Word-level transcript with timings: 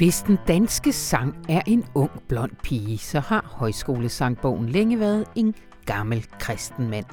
Hvis 0.00 0.22
den 0.22 0.38
danske 0.48 0.92
sang 0.92 1.36
er 1.48 1.62
en 1.66 1.84
ung 1.94 2.10
blond 2.28 2.50
pige, 2.62 2.98
så 2.98 3.20
har 3.20 3.44
højskolesangbogen 3.46 4.68
længe 4.68 5.00
været 5.00 5.24
en 5.34 5.54
gammel 5.86 6.26
kristen 6.38 6.90
mand. 6.90 7.04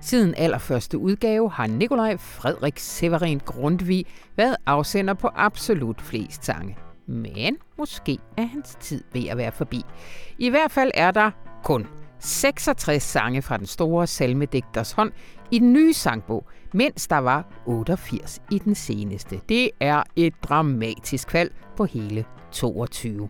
Siden 0.00 0.34
allerførste 0.36 0.98
udgave 0.98 1.50
har 1.50 1.66
Nikolaj 1.66 2.16
Frederik 2.16 2.78
Severin 2.78 3.40
Grundtvig 3.44 4.06
været 4.36 4.56
afsender 4.66 5.14
på 5.14 5.28
absolut 5.34 6.00
flest 6.00 6.44
sange. 6.44 6.76
Men 7.06 7.56
måske 7.78 8.18
er 8.36 8.46
hans 8.46 8.76
tid 8.80 9.04
ved 9.12 9.28
at 9.28 9.36
være 9.36 9.52
forbi. 9.52 9.82
I 10.38 10.48
hvert 10.48 10.70
fald 10.70 10.90
er 10.94 11.10
der 11.10 11.30
kun 11.64 11.86
66 12.18 13.02
sange 13.02 13.42
fra 13.42 13.56
den 13.56 13.66
store 13.66 14.06
salmedigters 14.06 14.92
hånd 14.92 15.12
i 15.50 15.58
den 15.58 15.72
nye 15.72 15.92
sangbog, 15.92 16.46
mens 16.76 17.06
der 17.08 17.18
var 17.18 17.44
88 17.66 18.42
i 18.50 18.58
den 18.58 18.74
seneste. 18.74 19.40
Det 19.48 19.70
er 19.80 20.02
et 20.16 20.34
dramatisk 20.42 21.30
fald 21.30 21.50
på 21.76 21.84
hele 21.84 22.24
22. 22.52 23.28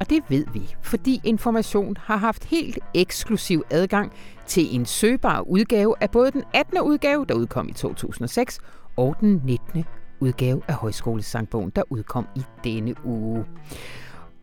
Og 0.00 0.10
det 0.10 0.22
ved 0.28 0.44
vi, 0.52 0.74
fordi 0.82 1.20
Information 1.24 1.96
har 2.00 2.16
haft 2.16 2.44
helt 2.44 2.78
eksklusiv 2.94 3.64
adgang 3.70 4.12
til 4.46 4.74
en 4.74 4.86
søgbar 4.86 5.40
udgave 5.40 5.94
af 6.00 6.10
både 6.10 6.30
den 6.30 6.42
18. 6.54 6.80
udgave, 6.80 7.26
der 7.26 7.34
udkom 7.34 7.68
i 7.68 7.72
2006, 7.72 8.60
og 8.96 9.16
den 9.20 9.42
19. 9.44 9.84
udgave 10.20 10.62
af 10.68 10.74
Højskolesangbogen, 10.74 11.72
der 11.76 11.82
udkom 11.90 12.26
i 12.36 12.42
denne 12.64 12.94
uge. 13.04 13.44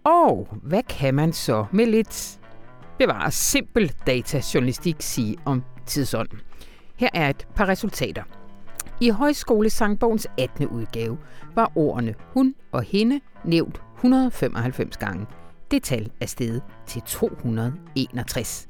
Og 0.03 0.47
hvad 0.63 0.83
kan 0.83 1.13
man 1.13 1.33
så 1.33 1.65
med 1.71 1.85
lidt 1.85 2.39
bevare 2.99 3.31
simpel 3.31 3.93
datajournalistik 4.07 4.95
sige 4.99 5.37
om 5.45 5.63
tidsånden? 5.85 6.39
Her 6.95 7.09
er 7.13 7.29
et 7.29 7.47
par 7.55 7.67
resultater. 7.67 8.23
I 9.01 9.09
Højskolesangbogens 9.09 10.27
18. 10.37 10.67
udgave 10.67 11.17
var 11.55 11.71
ordene 11.75 12.15
hun 12.33 12.55
og 12.71 12.83
hende 12.83 13.19
nævnt 13.45 13.81
195 13.95 14.97
gange. 14.97 15.25
Det 15.71 15.83
tal 15.83 16.11
er 16.21 16.25
steget 16.25 16.61
til 16.87 17.01
261. 17.01 18.67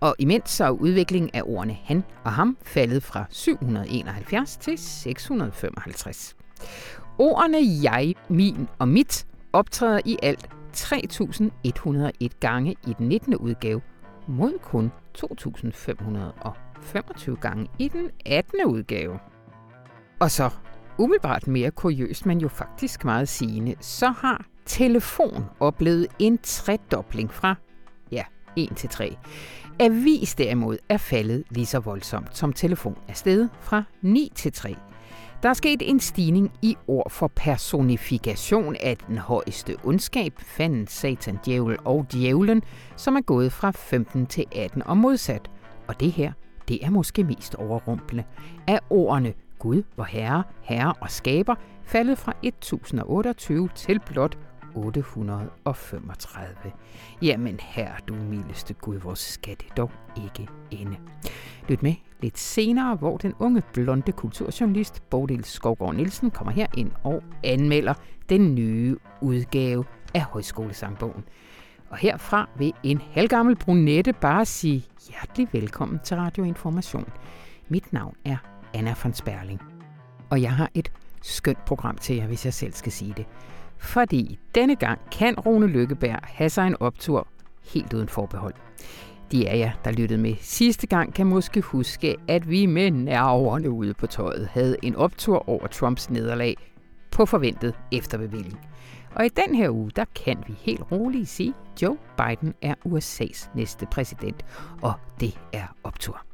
Og 0.00 0.14
imens 0.18 0.50
så 0.50 0.64
er 0.64 0.70
udviklingen 0.70 1.30
af 1.34 1.42
ordene 1.44 1.76
han 1.84 2.04
og 2.24 2.32
ham 2.32 2.56
faldet 2.62 3.02
fra 3.02 3.24
771 3.30 4.56
til 4.56 4.78
655. 4.78 6.36
Ordene 7.18 7.58
jeg, 7.82 8.14
min 8.28 8.68
og 8.78 8.88
mit 8.88 9.26
optræder 9.52 10.00
i 10.04 10.18
alt 10.22 10.48
3101 10.72 12.40
gange 12.40 12.76
i 12.86 12.94
den 12.98 13.08
19. 13.08 13.36
udgave, 13.36 13.80
mod 14.26 14.58
kun 14.62 14.92
2525 15.14 17.36
gange 17.36 17.68
i 17.78 17.88
den 17.88 18.10
18. 18.26 18.60
udgave. 18.66 19.18
Og 20.20 20.30
så, 20.30 20.50
umiddelbart 20.98 21.46
mere 21.46 21.70
kuriøst, 21.70 22.26
men 22.26 22.38
jo 22.40 22.48
faktisk 22.48 23.04
meget 23.04 23.28
sigende, 23.28 23.74
så 23.80 24.10
har 24.10 24.46
telefon 24.66 25.44
oplevet 25.60 26.06
en 26.18 26.38
tredobling 26.42 27.32
fra, 27.32 27.54
ja, 28.12 28.24
1 28.56 28.76
til 28.76 28.88
3. 28.88 29.16
Avis 29.80 30.34
derimod 30.34 30.78
er 30.88 30.96
faldet 30.96 31.44
lige 31.50 31.66
så 31.66 31.78
voldsomt 31.78 32.36
som 32.36 32.52
telefon 32.52 32.98
er 33.08 33.12
steget 33.12 33.50
fra 33.60 33.82
9 34.02 34.32
til 34.34 34.52
3. 34.52 34.76
Der 35.42 35.48
er 35.48 35.54
sket 35.54 35.82
en 35.90 36.00
stigning 36.00 36.52
i 36.62 36.76
ord 36.86 37.10
for 37.10 37.26
personifikation 37.36 38.76
af 38.80 38.96
den 38.96 39.18
højeste 39.18 39.76
ondskab, 39.84 40.32
fanden, 40.38 40.86
satan, 40.86 41.38
djævel 41.46 41.76
og 41.84 42.06
djævlen, 42.12 42.62
som 42.96 43.16
er 43.16 43.20
gået 43.20 43.52
fra 43.52 43.70
15 43.70 44.26
til 44.26 44.44
18 44.56 44.82
og 44.82 44.96
modsat. 44.96 45.50
Og 45.88 46.00
det 46.00 46.12
her, 46.12 46.32
det 46.68 46.84
er 46.84 46.90
måske 46.90 47.24
mest 47.24 47.54
overrumplende. 47.54 48.24
Af 48.66 48.80
ordene 48.90 49.34
Gud, 49.62 49.82
hvor 49.94 50.04
herre, 50.04 50.42
herre 50.60 50.94
og 51.00 51.10
skaber, 51.10 51.54
faldet 51.84 52.18
fra 52.18 52.32
1028 52.42 53.68
til 53.74 54.00
blot 54.06 54.38
835. 54.74 56.72
Jamen 57.22 57.60
her, 57.60 57.92
du 58.08 58.14
mildeste 58.14 58.74
Gud, 58.74 58.98
hvor 58.98 59.14
skal 59.14 59.56
det 59.56 59.76
dog 59.76 59.90
ikke 60.24 60.48
ende. 60.70 60.96
Lyt 61.68 61.82
med 61.82 61.94
lidt 62.20 62.38
senere, 62.38 62.96
hvor 62.96 63.16
den 63.16 63.34
unge 63.38 63.62
blonde 63.72 64.12
kulturjournalist 64.12 65.02
Bodil 65.10 65.44
Skovgaard 65.44 65.94
Nielsen 65.94 66.30
kommer 66.30 66.52
her 66.52 66.66
ind 66.76 66.90
og 67.04 67.22
anmelder 67.44 67.94
den 68.28 68.54
nye 68.54 68.96
udgave 69.20 69.84
af 70.14 70.22
Højskolesangbogen. 70.22 71.24
Og 71.90 71.96
herfra 71.96 72.48
vil 72.58 72.72
en 72.82 73.00
halvgammel 73.12 73.56
brunette 73.56 74.12
bare 74.12 74.44
sige 74.44 74.84
hjertelig 75.08 75.48
velkommen 75.52 76.00
til 76.04 76.16
Radio 76.16 76.44
Information. 76.44 77.08
Mit 77.68 77.92
navn 77.92 78.14
er 78.24 78.51
Anna 78.74 78.94
von 79.02 79.14
Sperling. 79.14 79.60
Og 80.30 80.42
jeg 80.42 80.52
har 80.52 80.70
et 80.74 80.92
skønt 81.22 81.64
program 81.64 81.96
til 81.96 82.16
jer, 82.16 82.26
hvis 82.26 82.44
jeg 82.44 82.54
selv 82.54 82.72
skal 82.72 82.92
sige 82.92 83.14
det. 83.16 83.26
Fordi 83.78 84.38
denne 84.54 84.76
gang 84.76 85.00
kan 85.12 85.40
Rune 85.40 85.66
Lykkeberg 85.66 86.18
have 86.22 86.50
sig 86.50 86.66
en 86.66 86.76
optur 86.80 87.26
helt 87.72 87.92
uden 87.92 88.08
forbehold. 88.08 88.54
De 89.32 89.48
af 89.48 89.58
jer, 89.58 89.70
der 89.84 89.90
lyttede 89.90 90.20
med 90.20 90.34
sidste 90.40 90.86
gang, 90.86 91.14
kan 91.14 91.26
måske 91.26 91.60
huske, 91.60 92.16
at 92.28 92.50
vi 92.50 92.66
med 92.66 92.90
nerverne 92.90 93.70
ude 93.70 93.94
på 93.94 94.06
tøjet 94.06 94.48
havde 94.48 94.76
en 94.82 94.96
optur 94.96 95.48
over 95.48 95.66
Trumps 95.66 96.10
nederlag 96.10 96.56
på 97.10 97.26
forventet 97.26 97.74
efterbevilling. 97.92 98.60
Og 99.14 99.26
i 99.26 99.28
den 99.28 99.54
her 99.54 99.70
uge, 99.70 99.90
der 99.96 100.04
kan 100.24 100.44
vi 100.46 100.54
helt 100.58 100.92
roligt 100.92 101.28
sige, 101.28 101.54
at 101.74 101.82
Joe 101.82 101.96
Biden 102.16 102.54
er 102.62 102.74
USA's 102.86 103.48
næste 103.54 103.86
præsident, 103.86 104.44
og 104.82 104.92
det 105.20 105.38
er 105.52 105.66
optur. 105.84 106.31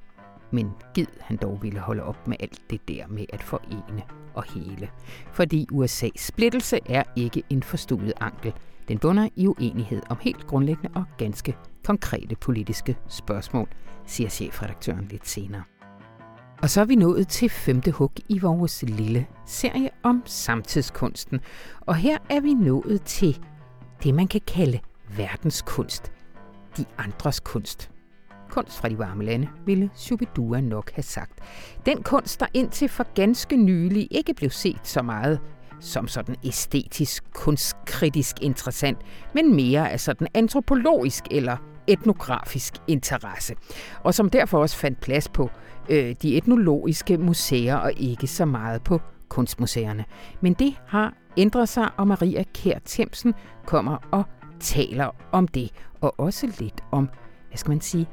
Men 0.50 0.70
gid 0.94 1.06
han 1.20 1.36
dog 1.36 1.62
ville 1.62 1.80
holde 1.80 2.02
op 2.02 2.28
med 2.28 2.36
alt 2.40 2.60
det 2.70 2.88
der 2.88 3.06
med 3.06 3.24
at 3.32 3.42
forene 3.42 4.02
og 4.34 4.44
hele. 4.44 4.90
Fordi 5.32 5.66
USA's 5.72 6.16
splittelse 6.16 6.78
er 6.86 7.02
ikke 7.16 7.42
en 7.50 7.62
forstuet 7.62 8.12
ankel. 8.20 8.52
Den 8.88 8.98
bunder 8.98 9.28
i 9.36 9.46
uenighed 9.46 10.02
om 10.10 10.18
helt 10.20 10.46
grundlæggende 10.46 10.90
og 10.94 11.04
ganske 11.18 11.56
konkrete 11.84 12.36
politiske 12.36 12.96
spørgsmål, 13.08 13.68
siger 14.06 14.30
chefredaktøren 14.30 15.08
lidt 15.10 15.28
senere. 15.28 15.62
Og 16.62 16.70
så 16.70 16.80
er 16.80 16.84
vi 16.84 16.94
nået 16.94 17.28
til 17.28 17.50
femte 17.50 17.90
hug 17.90 18.12
i 18.28 18.38
vores 18.38 18.82
lille 18.82 19.26
serie 19.46 19.90
om 20.02 20.22
samtidskunsten. 20.24 21.40
Og 21.80 21.96
her 21.96 22.18
er 22.30 22.40
vi 22.40 22.54
nået 22.54 23.02
til 23.02 23.38
det, 24.02 24.14
man 24.14 24.26
kan 24.28 24.40
kalde 24.46 24.78
verdenskunst. 25.16 26.12
De 26.76 26.84
andres 26.98 27.40
kunst. 27.40 27.90
Kunst 28.50 28.78
fra 28.78 28.88
de 28.88 28.98
varme 28.98 29.24
lande, 29.24 29.48
ville 29.66 29.90
Shubidua 29.94 30.60
nok 30.60 30.90
have 30.94 31.02
sagt. 31.02 31.32
Den 31.86 32.02
kunst, 32.02 32.40
der 32.40 32.46
indtil 32.54 32.88
for 32.88 33.06
ganske 33.14 33.56
nylig 33.56 34.08
ikke 34.10 34.34
blev 34.34 34.50
set 34.50 34.80
så 34.82 35.02
meget 35.02 35.40
som 35.80 36.08
sådan 36.08 36.36
æstetisk, 36.44 37.24
kunstkritisk 37.34 38.42
interessant, 38.42 38.98
men 39.34 39.54
mere 39.54 39.90
af 39.92 40.00
sådan 40.00 40.26
antropologisk 40.34 41.24
eller 41.30 41.56
etnografisk 41.86 42.74
interesse, 42.86 43.54
og 44.04 44.14
som 44.14 44.30
derfor 44.30 44.58
også 44.58 44.76
fandt 44.76 45.00
plads 45.00 45.28
på 45.28 45.50
øh, 45.88 46.14
de 46.22 46.36
etnologiske 46.36 47.18
museer 47.18 47.76
og 47.76 47.92
ikke 47.96 48.26
så 48.26 48.44
meget 48.44 48.82
på 48.82 49.00
kunstmuseerne. 49.28 50.04
Men 50.40 50.52
det 50.52 50.74
har 50.86 51.14
ændret 51.36 51.68
sig, 51.68 51.90
og 51.96 52.08
Maria 52.08 52.44
Kær 52.54 52.78
Themsen 52.86 53.34
kommer 53.66 53.96
og 54.10 54.24
taler 54.60 55.10
om 55.32 55.48
det, 55.48 55.70
og 56.00 56.20
også 56.20 56.46
lidt 56.60 56.84
om, 56.92 57.08
hvad 57.48 57.58
skal 57.58 57.70
man 57.70 57.80
sige, 57.80 58.06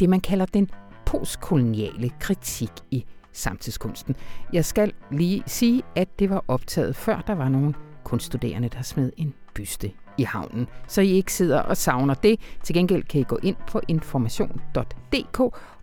det 0.00 0.08
man 0.08 0.20
kalder 0.20 0.46
den 0.46 0.70
postkoloniale 1.06 2.10
kritik 2.20 2.70
i 2.90 3.04
samtidskunsten. 3.32 4.16
Jeg 4.52 4.64
skal 4.64 4.92
lige 5.10 5.42
sige, 5.46 5.82
at 5.96 6.18
det 6.18 6.30
var 6.30 6.44
optaget 6.48 6.96
før 6.96 7.20
der 7.26 7.34
var 7.34 7.48
nogle 7.48 7.74
kunststuderende, 8.04 8.68
der 8.68 8.82
smed 8.82 9.12
en 9.16 9.34
byste 9.54 9.92
i 10.18 10.22
havnen. 10.22 10.66
Så 10.88 11.00
I 11.00 11.08
ikke 11.08 11.32
sidder 11.32 11.60
og 11.60 11.76
savner 11.76 12.14
det. 12.14 12.40
Til 12.62 12.74
gengæld 12.74 13.02
kan 13.04 13.20
I 13.20 13.24
gå 13.24 13.38
ind 13.42 13.56
på 13.66 13.80
information.dk 13.88 15.40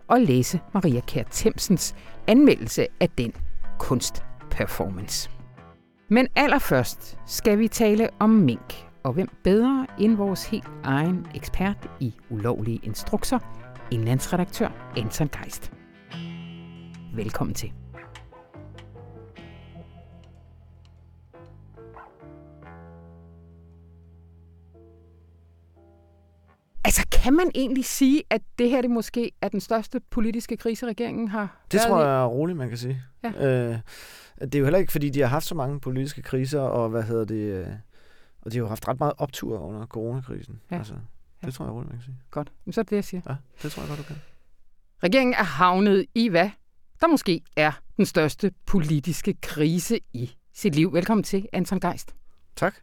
og 0.08 0.20
læse 0.20 0.60
Maria 0.74 1.00
Kær 1.00 1.22
Temsens 1.30 1.94
anmeldelse 2.26 2.86
af 3.00 3.08
den 3.08 3.32
kunstperformance. 3.78 5.30
Men 6.10 6.28
allerførst 6.36 7.18
skal 7.26 7.58
vi 7.58 7.68
tale 7.68 8.08
om 8.18 8.30
mink, 8.30 8.86
og 9.02 9.12
hvem 9.12 9.28
bedre 9.44 9.86
end 9.98 10.16
vores 10.16 10.46
helt 10.46 10.68
egen 10.84 11.26
ekspert 11.34 11.90
i 12.00 12.14
ulovlige 12.30 12.80
instrukser, 12.82 13.38
indlandsredaktør 13.90 14.92
Anton 14.96 15.28
Geist. 15.28 15.72
Velkommen 17.14 17.54
til. 17.54 17.72
Altså, 26.84 27.06
kan 27.12 27.34
man 27.34 27.50
egentlig 27.54 27.84
sige, 27.84 28.22
at 28.30 28.42
det 28.58 28.70
her 28.70 28.82
det 28.82 28.90
måske 28.90 29.32
er 29.42 29.48
den 29.48 29.60
største 29.60 30.00
politiske 30.10 30.56
krise, 30.56 30.86
regeringen 30.86 31.28
har 31.28 31.64
Det 31.72 31.80
tror 31.80 32.02
jeg 32.02 32.22
er 32.22 32.26
roligt, 32.26 32.58
man 32.58 32.68
kan 32.68 32.78
sige. 32.78 33.02
Ja. 33.22 33.28
Øh, 33.28 33.78
det 34.40 34.54
er 34.54 34.58
jo 34.58 34.64
heller 34.64 34.78
ikke, 34.78 34.92
fordi 34.92 35.10
de 35.10 35.20
har 35.20 35.26
haft 35.26 35.44
så 35.46 35.54
mange 35.54 35.80
politiske 35.80 36.22
kriser, 36.22 36.60
og 36.60 36.88
hvad 36.88 37.02
hedder 37.02 37.24
det... 37.24 37.66
Øh, 37.66 37.66
og 38.40 38.52
de 38.52 38.56
har 38.56 38.62
jo 38.64 38.68
haft 38.68 38.88
ret 38.88 38.98
meget 38.98 39.12
optur 39.18 39.58
under 39.58 39.86
coronakrisen. 39.86 40.60
Ja. 40.70 40.76
Altså, 40.76 40.94
det 41.44 41.54
tror 41.54 41.64
jeg 41.64 41.74
roligt, 41.74 41.90
man 41.90 41.98
kan 41.98 42.04
sige. 42.04 42.16
Godt. 42.30 42.52
Men 42.64 42.72
så 42.72 42.80
er 42.80 42.82
det 42.82 42.90
det, 42.90 42.96
jeg 42.96 43.04
siger. 43.04 43.20
Ja, 43.28 43.34
det 43.62 43.72
tror 43.72 43.82
jeg 43.82 43.88
godt, 43.88 43.98
du 43.98 44.04
kan. 44.04 44.16
Regeringen 45.02 45.34
er 45.34 45.44
havnet 45.44 46.06
i 46.14 46.28
hvad? 46.28 46.50
Der 47.00 47.06
måske 47.06 47.40
er 47.56 47.72
den 47.96 48.06
største 48.06 48.52
politiske 48.66 49.34
krise 49.42 49.98
i 50.12 50.36
sit 50.54 50.74
liv. 50.74 50.92
Velkommen 50.92 51.24
til, 51.24 51.48
Anton 51.52 51.80
Geist. 51.80 52.14
Tak. 52.56 52.74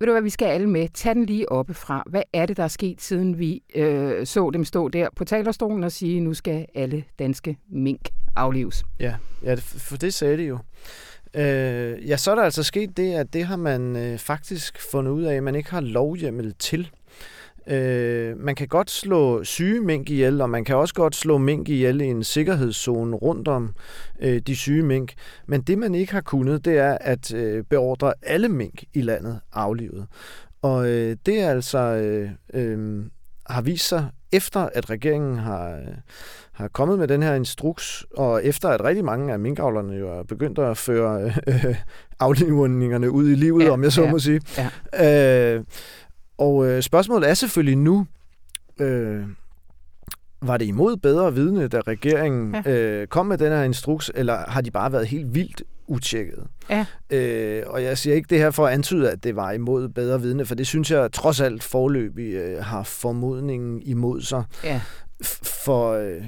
ved 0.00 0.06
du 0.06 0.12
hvad, 0.12 0.22
vi 0.22 0.30
skal 0.30 0.46
alle 0.46 0.70
med. 0.70 0.88
Tag 0.88 1.14
den 1.14 1.26
lige 1.26 1.52
oppe 1.52 1.74
fra. 1.74 2.02
Hvad 2.06 2.22
er 2.32 2.46
det, 2.46 2.56
der 2.56 2.62
er 2.64 2.68
sket, 2.68 3.00
siden 3.02 3.38
vi 3.38 3.62
øh, 3.74 4.26
så 4.26 4.50
dem 4.50 4.64
stå 4.64 4.88
der 4.88 5.08
på 5.16 5.24
talerstolen 5.24 5.84
og 5.84 5.92
sige, 5.92 6.20
nu 6.20 6.34
skal 6.34 6.66
alle 6.74 7.04
danske 7.18 7.58
mink 7.68 8.08
aflives? 8.36 8.84
Ja, 9.00 9.14
ja 9.42 9.54
for 9.60 9.96
det 9.96 10.14
sagde 10.14 10.36
de 10.36 10.42
jo. 10.42 10.58
Øh, 11.34 12.08
ja, 12.08 12.16
så 12.16 12.30
er 12.30 12.34
der 12.34 12.42
altså 12.42 12.62
sket 12.62 12.96
det, 12.96 13.12
at 13.12 13.32
det 13.32 13.44
har 13.44 13.56
man 13.56 13.96
øh, 13.96 14.18
faktisk 14.18 14.90
fundet 14.90 15.12
ud 15.12 15.22
af, 15.22 15.34
at 15.34 15.42
man 15.42 15.54
ikke 15.54 15.70
har 15.70 15.80
lovhjemmel 15.80 16.54
til. 16.54 16.90
Øh, 17.66 18.38
man 18.38 18.54
kan 18.54 18.68
godt 18.68 18.90
slå 18.90 19.44
syge 19.44 19.80
mink 19.80 20.10
ihjel, 20.10 20.40
og 20.40 20.50
man 20.50 20.64
kan 20.64 20.76
også 20.76 20.94
godt 20.94 21.16
slå 21.16 21.38
mink 21.38 21.68
ihjel 21.68 22.00
i 22.00 22.04
en 22.04 22.24
sikkerhedszone 22.24 23.16
rundt 23.16 23.48
om 23.48 23.74
øh, 24.20 24.38
de 24.38 24.56
syge 24.56 24.82
mink. 24.82 25.12
Men 25.46 25.60
det, 25.60 25.78
man 25.78 25.94
ikke 25.94 26.12
har 26.12 26.20
kunnet, 26.20 26.64
det 26.64 26.78
er 26.78 26.98
at 27.00 27.34
øh, 27.34 27.64
beordre 27.64 28.12
alle 28.22 28.48
mink 28.48 28.84
i 28.94 29.00
landet 29.00 29.40
aflivet. 29.52 30.06
Og 30.62 30.88
øh, 30.88 31.16
det 31.26 31.40
er 31.40 31.50
altså 31.50 31.78
øh, 31.78 32.30
øh, 32.54 33.04
har 33.46 33.62
vist 33.62 33.88
sig 33.88 34.08
efter, 34.32 34.68
at 34.74 34.90
regeringen 34.90 35.38
har, 35.38 35.70
øh, 35.70 35.94
har 36.52 36.68
kommet 36.68 36.98
med 36.98 37.08
den 37.08 37.22
her 37.22 37.34
instruks, 37.34 38.04
og 38.16 38.44
efter 38.44 38.68
at 38.68 38.84
rigtig 38.84 39.04
mange 39.04 39.32
af 39.32 39.38
minkavlerne 39.38 39.92
jo 39.92 40.18
er 40.18 40.22
begyndt 40.22 40.58
at 40.58 40.76
føre 40.76 41.32
øh, 41.46 41.76
aflivningerne 42.20 43.10
ud 43.10 43.30
i 43.30 43.34
livet, 43.34 43.64
ja, 43.64 43.70
om 43.70 43.82
jeg 43.82 43.92
så 43.92 44.02
ja, 44.02 44.10
må 44.10 44.18
sige. 44.18 44.40
Ja. 44.98 45.54
Øh, 45.54 45.64
og 46.38 46.66
øh, 46.66 46.82
spørgsmålet 46.82 47.30
er 47.30 47.34
selvfølgelig 47.34 47.76
nu, 47.76 48.06
øh, 48.80 49.22
var 50.42 50.56
det 50.56 50.64
imod 50.64 50.96
bedre 50.96 51.34
vidne, 51.34 51.68
da 51.68 51.80
regeringen 51.80 52.54
ja. 52.64 52.70
øh, 52.72 53.06
kom 53.06 53.26
med 53.26 53.38
den 53.38 53.52
her 53.52 53.62
instruks, 53.62 54.10
eller 54.14 54.38
har 54.48 54.60
de 54.60 54.70
bare 54.70 54.92
været 54.92 55.06
helt 55.06 55.34
vildt 55.34 55.62
utjekket? 55.86 56.46
Ja. 56.70 56.86
Øh, 57.10 57.62
og 57.66 57.82
jeg 57.82 57.98
siger 57.98 58.16
ikke 58.16 58.26
det 58.30 58.38
her 58.38 58.50
for 58.50 58.66
at 58.66 58.72
antyde, 58.72 59.10
at 59.10 59.24
det 59.24 59.36
var 59.36 59.52
imod 59.52 59.88
bedre 59.88 60.20
vidne, 60.20 60.46
for 60.46 60.54
det 60.54 60.66
synes 60.66 60.90
jeg 60.90 61.12
trods 61.12 61.40
alt 61.40 61.62
forløbig 61.62 62.32
øh, 62.34 62.64
har 62.64 62.82
formodningen 62.82 63.82
imod 63.82 64.20
sig. 64.20 64.44
Ja 64.64 64.80
for 65.64 65.92
øh, 65.92 66.22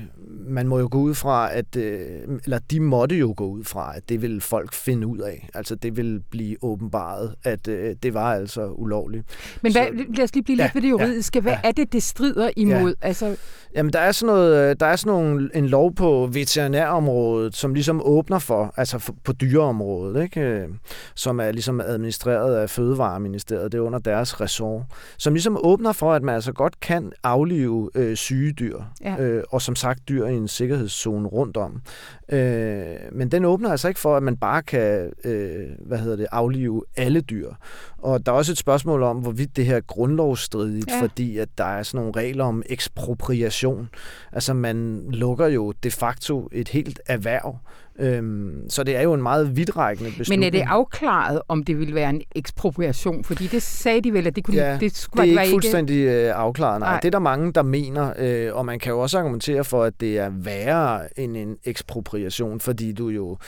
man 0.46 0.69
må 0.69 0.79
jo 0.79 0.88
gå 0.91 0.99
ud 0.99 1.14
fra, 1.14 1.55
at, 1.55 1.76
øh, 1.76 2.00
eller 2.44 2.58
de 2.58 2.81
måtte 2.81 3.17
jo 3.17 3.35
gå 3.37 3.46
ud 3.46 3.64
fra, 3.64 3.96
at 3.96 4.08
det 4.08 4.23
vil 4.23 4.41
folk 4.41 4.73
finde 4.73 5.06
ud 5.06 5.19
af. 5.19 5.49
Altså 5.55 5.75
det 5.75 5.96
vil 5.96 6.23
blive 6.31 6.56
åbenbaret, 6.62 7.35
at 7.44 7.69
øh, 7.69 7.96
det 8.02 8.14
var 8.14 8.35
altså 8.35 8.67
ulovligt. 8.67 9.25
Men 9.62 9.73
hvad, 9.73 9.87
Så, 9.87 10.05
lad 10.17 10.25
os 10.25 10.35
lige 10.35 10.44
blive 10.44 10.56
lidt 10.56 10.64
ja, 10.64 10.70
ved 10.75 10.82
det 10.82 10.91
juridiske. 10.91 11.41
Hvad 11.41 11.52
ja, 11.52 11.61
er 11.64 11.73
det, 11.73 11.93
det 11.93 12.02
strider 12.02 12.50
imod? 12.56 12.94
Ja. 13.02 13.06
Altså... 13.06 13.37
Jamen 13.75 13.93
der 13.93 13.99
er 13.99 14.12
sådan, 14.12 14.35
noget, 14.35 14.81
der 14.81 14.87
er 14.87 14.96
sådan 14.96 15.12
nogle, 15.12 15.50
en 15.55 15.67
lov 15.67 15.94
på 15.94 16.29
veterinærområdet, 16.32 17.56
som 17.56 17.75
ligesom 17.75 18.00
åbner 18.05 18.38
for, 18.38 18.75
altså 18.76 18.99
for, 18.99 19.14
på 19.25 19.32
dyreområdet, 19.32 20.23
ikke? 20.23 20.69
Som 21.14 21.41
er 21.41 21.52
ligesom 21.52 21.81
administreret 21.81 22.56
af 22.56 22.70
Fødevareministeriet, 22.70 23.73
det 23.73 23.79
er 23.79 23.82
under 23.82 23.99
deres 23.99 24.41
ressort, 24.41 24.82
som 25.19 25.35
ligesom 25.35 25.58
åbner 25.64 25.93
for, 25.93 26.12
at 26.12 26.23
man 26.23 26.35
altså 26.35 26.52
godt 26.52 26.81
kan 26.81 27.12
aflive 27.23 27.91
øh, 27.94 28.17
syge 28.17 28.52
dyr 28.52 28.81
ja. 29.00 29.16
øh, 29.22 29.44
og 29.50 29.62
som 29.62 29.76
sagt 29.76 30.08
dyr 30.08 30.26
i 30.26 30.34
en 30.34 30.48
sikkerhedszone 30.48 31.28
rundt 31.28 31.56
om. 31.56 31.82
Øh, 32.28 32.96
men 33.12 33.28
den 33.28 33.44
åbner 33.44 33.70
altså 33.70 33.88
ikke 33.88 34.00
for, 34.00 34.16
at 34.16 34.22
man 34.22 34.36
bare 34.36 34.62
kan 34.62 35.12
øh, 35.25 35.66
hvad 35.86 35.98
hedder 35.98 36.16
det, 36.16 36.26
aflive 36.32 36.82
alle 36.96 37.20
dyr. 37.20 37.50
Og 37.98 38.26
der 38.26 38.32
er 38.32 38.36
også 38.36 38.52
et 38.52 38.58
spørgsmål 38.58 39.02
om, 39.02 39.19
hvorvidt 39.19 39.56
det 39.56 39.66
her 39.66 39.76
er 39.76 39.81
grundlovsstridigt, 39.81 40.90
ja. 40.90 41.00
fordi 41.00 41.38
at 41.38 41.48
der 41.58 41.64
er 41.64 41.82
sådan 41.82 41.98
nogle 41.98 42.20
regler 42.20 42.44
om 42.44 42.62
ekspropriation. 42.66 43.88
Altså 44.32 44.54
man 44.54 45.06
lukker 45.10 45.46
jo 45.46 45.72
de 45.72 45.90
facto 45.90 46.48
et 46.52 46.69
helt 46.69 47.00
erhverv 47.06 47.58
Øhm, 47.99 48.70
så 48.70 48.85
det 48.85 48.96
er 48.96 49.02
jo 49.02 49.14
en 49.14 49.23
meget 49.23 49.56
vidtrækkende 49.56 50.11
beslutning. 50.11 50.41
Men 50.41 50.46
er 50.46 50.50
det 50.50 50.64
afklaret, 50.67 51.41
om 51.49 51.64
det 51.64 51.79
ville 51.79 51.94
være 51.94 52.11
en 52.11 52.23
ekspropriation? 52.35 53.25
Fordi 53.25 53.46
det 53.46 53.62
sagde 53.62 54.00
de 54.00 54.12
vel, 54.12 54.26
at 54.26 54.37
det 54.37 54.44
kunne 54.44 54.56
ja, 54.56 54.79
det 54.81 54.96
skulle 54.96 55.31
det 55.31 55.38
er 55.38 55.43
ikke 55.43 55.52
fuldstændig 55.52 55.96
ikke... 55.96 56.29
Øh, 56.29 56.32
afklaret. 56.35 56.81
Nej. 56.81 56.91
Nej. 56.91 57.00
Det 57.00 57.06
er 57.06 57.11
der 57.11 57.19
mange, 57.19 57.52
der 57.52 57.62
mener, 57.62 58.12
øh, 58.19 58.55
og 58.55 58.67
man 58.67 58.79
kan 58.79 58.93
jo 58.93 59.00
også 59.00 59.19
argumentere 59.19 59.64
for, 59.64 59.82
at 59.82 60.00
det 60.00 60.19
er 60.19 60.31
værre 60.31 61.20
end 61.20 61.37
en 61.37 61.56
ekspropriation, 61.64 62.61
fordi 62.61 62.93
du 62.93 63.08
jo 63.08 63.38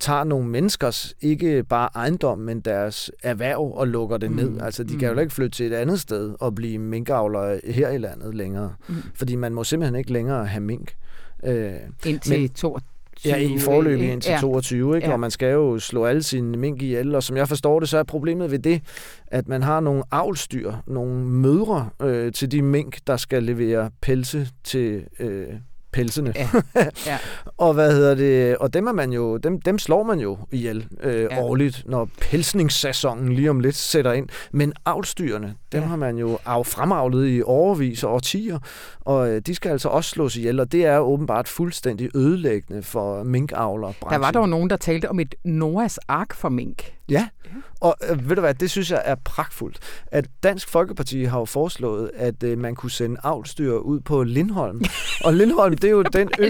tager 0.00 0.24
nogle 0.24 0.48
menneskers, 0.48 1.14
ikke 1.20 1.64
bare 1.64 1.88
ejendom, 1.94 2.38
men 2.38 2.60
deres 2.60 3.10
erhverv 3.22 3.72
og 3.74 3.88
lukker 3.88 4.16
det 4.16 4.30
mm. 4.30 4.36
ned. 4.36 4.60
Altså, 4.60 4.84
de 4.84 4.92
mm. 4.92 5.00
kan 5.00 5.12
jo 5.12 5.20
ikke 5.20 5.32
flytte 5.32 5.56
til 5.56 5.66
et 5.66 5.74
andet 5.74 6.00
sted 6.00 6.34
og 6.40 6.54
blive 6.54 6.78
minkavlere 6.78 7.60
her 7.64 7.88
i 7.88 7.98
landet 7.98 8.34
længere. 8.34 8.74
Mm. 8.88 8.94
Fordi 9.14 9.36
man 9.36 9.54
må 9.54 9.64
simpelthen 9.64 9.96
ikke 9.96 10.12
længere 10.12 10.46
have 10.46 10.60
mink. 10.60 10.94
Øh, 11.44 11.72
Indtil 12.06 12.40
men, 12.40 12.48
22. 12.48 12.91
Ja, 13.24 13.36
i 13.36 13.58
forløb 13.58 14.00
indtil 14.00 14.30
ja. 14.30 14.38
22, 14.40 14.96
ikke? 14.96 15.06
Ja. 15.06 15.12
og 15.12 15.20
man 15.20 15.30
skal 15.30 15.52
jo 15.52 15.78
slå 15.78 16.04
alle 16.04 16.22
sine 16.22 16.58
mink 16.58 16.82
ihjel, 16.82 17.14
og 17.14 17.22
som 17.22 17.36
jeg 17.36 17.48
forstår 17.48 17.80
det, 17.80 17.88
så 17.88 17.98
er 17.98 18.02
problemet 18.02 18.50
ved 18.50 18.58
det, 18.58 18.82
at 19.26 19.48
man 19.48 19.62
har 19.62 19.80
nogle 19.80 20.02
avlstyr, 20.10 20.72
nogle 20.86 21.14
mødre 21.24 21.90
øh, 22.02 22.32
til 22.32 22.52
de 22.52 22.62
mink, 22.62 22.98
der 23.06 23.16
skal 23.16 23.42
levere 23.42 23.90
pelse 24.02 24.48
til 24.64 25.02
øh, 25.20 25.46
pelsene. 25.92 26.32
Ja. 26.36 26.48
ja. 27.06 27.18
og 27.56 27.74
hvad 27.74 27.92
hedder 27.92 28.14
det? 28.14 28.56
Og 28.56 28.74
dem 28.74 28.86
er 28.86 28.92
man 28.92 29.12
jo, 29.12 29.36
dem, 29.36 29.60
dem 29.60 29.78
slår 29.78 30.02
man 30.02 30.20
jo 30.20 30.38
ihjel 30.52 30.86
øh, 31.02 31.22
ja. 31.22 31.42
årligt, 31.42 31.82
når 31.86 32.08
pelsningssæsonen 32.20 33.32
lige 33.32 33.50
om 33.50 33.60
lidt 33.60 33.76
sætter 33.76 34.12
ind. 34.12 34.28
Men 34.52 34.72
avlstyrene, 34.86 35.54
dem 35.72 35.80
ja. 35.82 35.86
har 35.86 35.96
man 35.96 36.16
jo 36.16 36.38
af, 36.46 36.66
fremavlet 36.66 37.36
i 37.36 37.42
overvis 37.44 38.04
og 38.04 38.14
årtier, 38.14 38.58
og 39.00 39.30
øh, 39.30 39.42
de 39.46 39.54
skal 39.54 39.70
altså 39.70 39.88
også 39.88 40.10
slås 40.10 40.36
ihjel, 40.36 40.60
og 40.60 40.72
det 40.72 40.86
er 40.86 40.98
åbenbart 40.98 41.48
fuldstændig 41.48 42.16
ødelæggende 42.16 42.82
for 42.82 43.22
minkavler. 43.22 43.92
Der 44.10 44.16
var 44.16 44.30
dog 44.30 44.48
nogen, 44.48 44.70
der 44.70 44.76
talte 44.76 45.10
om 45.10 45.20
et 45.20 45.34
Noahs 45.44 45.98
ark 45.98 46.34
for 46.34 46.48
mink. 46.48 46.92
Ja, 47.12 47.28
og 47.82 47.96
øh, 48.10 48.28
ved 48.28 48.36
du 48.36 48.40
hvad, 48.40 48.54
det 48.54 48.70
synes 48.70 48.90
jeg 48.90 49.02
er 49.04 49.14
pragtfuldt. 49.24 49.78
At 50.06 50.26
Dansk 50.42 50.68
Folkeparti 50.68 51.24
har 51.24 51.38
jo 51.38 51.44
foreslået, 51.44 52.10
at 52.14 52.42
øh, 52.42 52.58
man 52.58 52.74
kunne 52.74 52.90
sende 52.90 53.16
avlstyr 53.22 53.72
ud 53.72 54.00
på 54.00 54.22
Lindholm. 54.22 54.84
og 55.24 55.34
Lindholm, 55.34 55.76
det 55.76 55.84
er 55.84 55.90
jo 55.90 56.02
den 56.02 56.28
ø... 56.38 56.44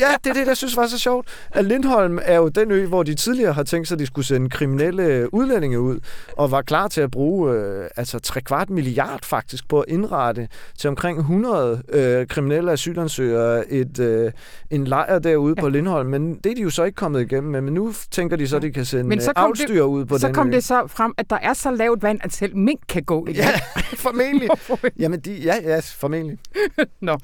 Ja, 0.00 0.14
det 0.24 0.30
er 0.30 0.34
det, 0.34 0.46
jeg 0.46 0.56
synes 0.56 0.76
var 0.76 0.86
så 0.86 0.98
sjovt. 0.98 1.28
At 1.50 1.64
Lindholm 1.64 2.18
er 2.22 2.36
jo 2.36 2.48
den 2.48 2.70
ø, 2.70 2.86
hvor 2.86 3.02
de 3.02 3.14
tidligere 3.14 3.52
har 3.52 3.62
tænkt 3.62 3.88
sig, 3.88 3.94
at 3.94 3.98
de 3.98 4.06
skulle 4.06 4.26
sende 4.26 4.50
kriminelle 4.50 5.34
udlændinge 5.34 5.80
ud, 5.80 6.00
og 6.36 6.50
var 6.50 6.62
klar 6.62 6.88
til 6.88 7.00
at 7.00 7.10
bruge 7.10 7.52
øh, 7.52 7.88
altså 7.96 8.18
3 8.18 8.40
kvart 8.40 8.70
milliard 8.70 9.20
faktisk 9.22 9.68
på 9.68 9.80
at 9.80 9.84
indrette 9.88 10.48
til 10.78 10.88
omkring 10.88 11.18
100 11.18 11.82
øh, 11.88 12.26
kriminelle 12.26 12.72
asylansøgere 12.72 13.72
et, 13.72 13.98
øh, 13.98 14.32
en 14.70 14.84
lejr 14.84 15.18
derude 15.18 15.54
ja. 15.56 15.62
på 15.62 15.68
Lindholm. 15.68 16.10
Men 16.10 16.34
det 16.34 16.50
er 16.50 16.54
de 16.54 16.62
jo 16.62 16.70
så 16.70 16.84
ikke 16.84 16.96
kommet 16.96 17.20
igennem 17.20 17.52
med. 17.52 17.60
Men 17.60 17.74
nu 17.74 17.92
tænker 18.10 18.36
de 18.36 18.48
så, 18.48 18.56
at 18.56 18.62
de 18.62 18.70
kan 18.72 18.84
sende 18.84 19.04
Men 19.04 19.20
så 19.20 19.32
kom 19.32 19.54
det, 19.68 19.80
ud 19.80 20.04
på 20.04 20.18
så 20.18 20.26
den 20.26 20.34
kom 20.34 20.48
ø. 20.48 20.52
det 20.52 20.64
så 20.64 20.86
frem, 20.86 21.14
at 21.16 21.30
der 21.30 21.36
er 21.36 21.52
så 21.52 21.70
lavt 21.70 22.02
vand, 22.02 22.20
at 22.22 22.32
selv 22.32 22.56
mink 22.56 22.80
kan 22.88 23.02
gå 23.02 23.26
igen. 23.26 23.36
Ja, 23.44 23.60
formentlig. 23.96 24.48
Jamen, 25.02 25.20
de, 25.20 25.32
ja, 25.32 25.54
ja, 25.62 25.80
formentlig. 25.84 26.38
Nå. 27.00 27.18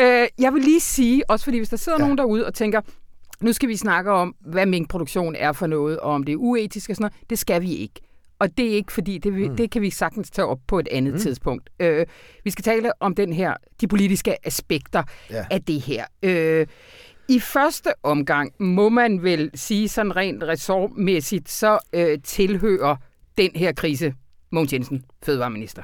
Øh, 0.00 0.26
jeg 0.38 0.54
vil 0.54 0.62
lige 0.62 0.80
sige, 0.80 1.30
også 1.30 1.44
fordi 1.44 1.58
hvis 1.58 1.68
der 1.68 1.76
sidder 1.76 1.98
ja. 1.98 2.04
nogen 2.04 2.18
derude 2.18 2.46
og 2.46 2.54
tænker, 2.54 2.80
nu 3.40 3.52
skal 3.52 3.68
vi 3.68 3.76
snakke 3.76 4.10
om, 4.10 4.34
hvad 4.40 4.66
minkproduktion 4.66 5.34
er 5.34 5.52
for 5.52 5.66
noget, 5.66 5.98
og 5.98 6.12
om 6.12 6.22
det 6.22 6.32
er 6.32 6.36
uetisk 6.36 6.90
og 6.90 6.96
sådan 6.96 7.02
noget. 7.02 7.30
Det 7.30 7.38
skal 7.38 7.62
vi 7.62 7.74
ikke. 7.74 8.00
Og 8.38 8.58
det 8.58 8.70
er 8.70 8.74
ikke 8.74 8.92
fordi, 8.92 9.18
det, 9.18 9.32
mm. 9.32 9.56
det 9.56 9.70
kan 9.70 9.82
vi 9.82 9.90
sagtens 9.90 10.30
tage 10.30 10.46
op 10.46 10.58
på 10.66 10.78
et 10.78 10.88
andet 10.90 11.12
mm. 11.12 11.20
tidspunkt. 11.20 11.70
Øh, 11.80 12.06
vi 12.44 12.50
skal 12.50 12.62
tale 12.62 12.92
om 13.00 13.14
den 13.14 13.32
her, 13.32 13.54
de 13.80 13.88
politiske 13.88 14.46
aspekter 14.46 15.02
ja. 15.30 15.44
af 15.50 15.62
det 15.62 15.80
her. 15.80 16.04
Øh, 16.22 16.66
i 17.30 17.38
første 17.38 17.92
omgang 18.02 18.52
må 18.58 18.88
man 18.88 19.22
vel 19.22 19.50
sige 19.54 19.88
sådan 19.88 20.16
rent 20.16 20.42
ressortmæssigt, 20.44 21.50
så 21.50 21.78
øh, 21.92 22.18
tilhører 22.24 22.96
den 23.38 23.50
her 23.54 23.72
krise 23.72 24.14
Mogens 24.52 24.72
Jensen, 24.72 25.04
fødevareminister. 25.22 25.82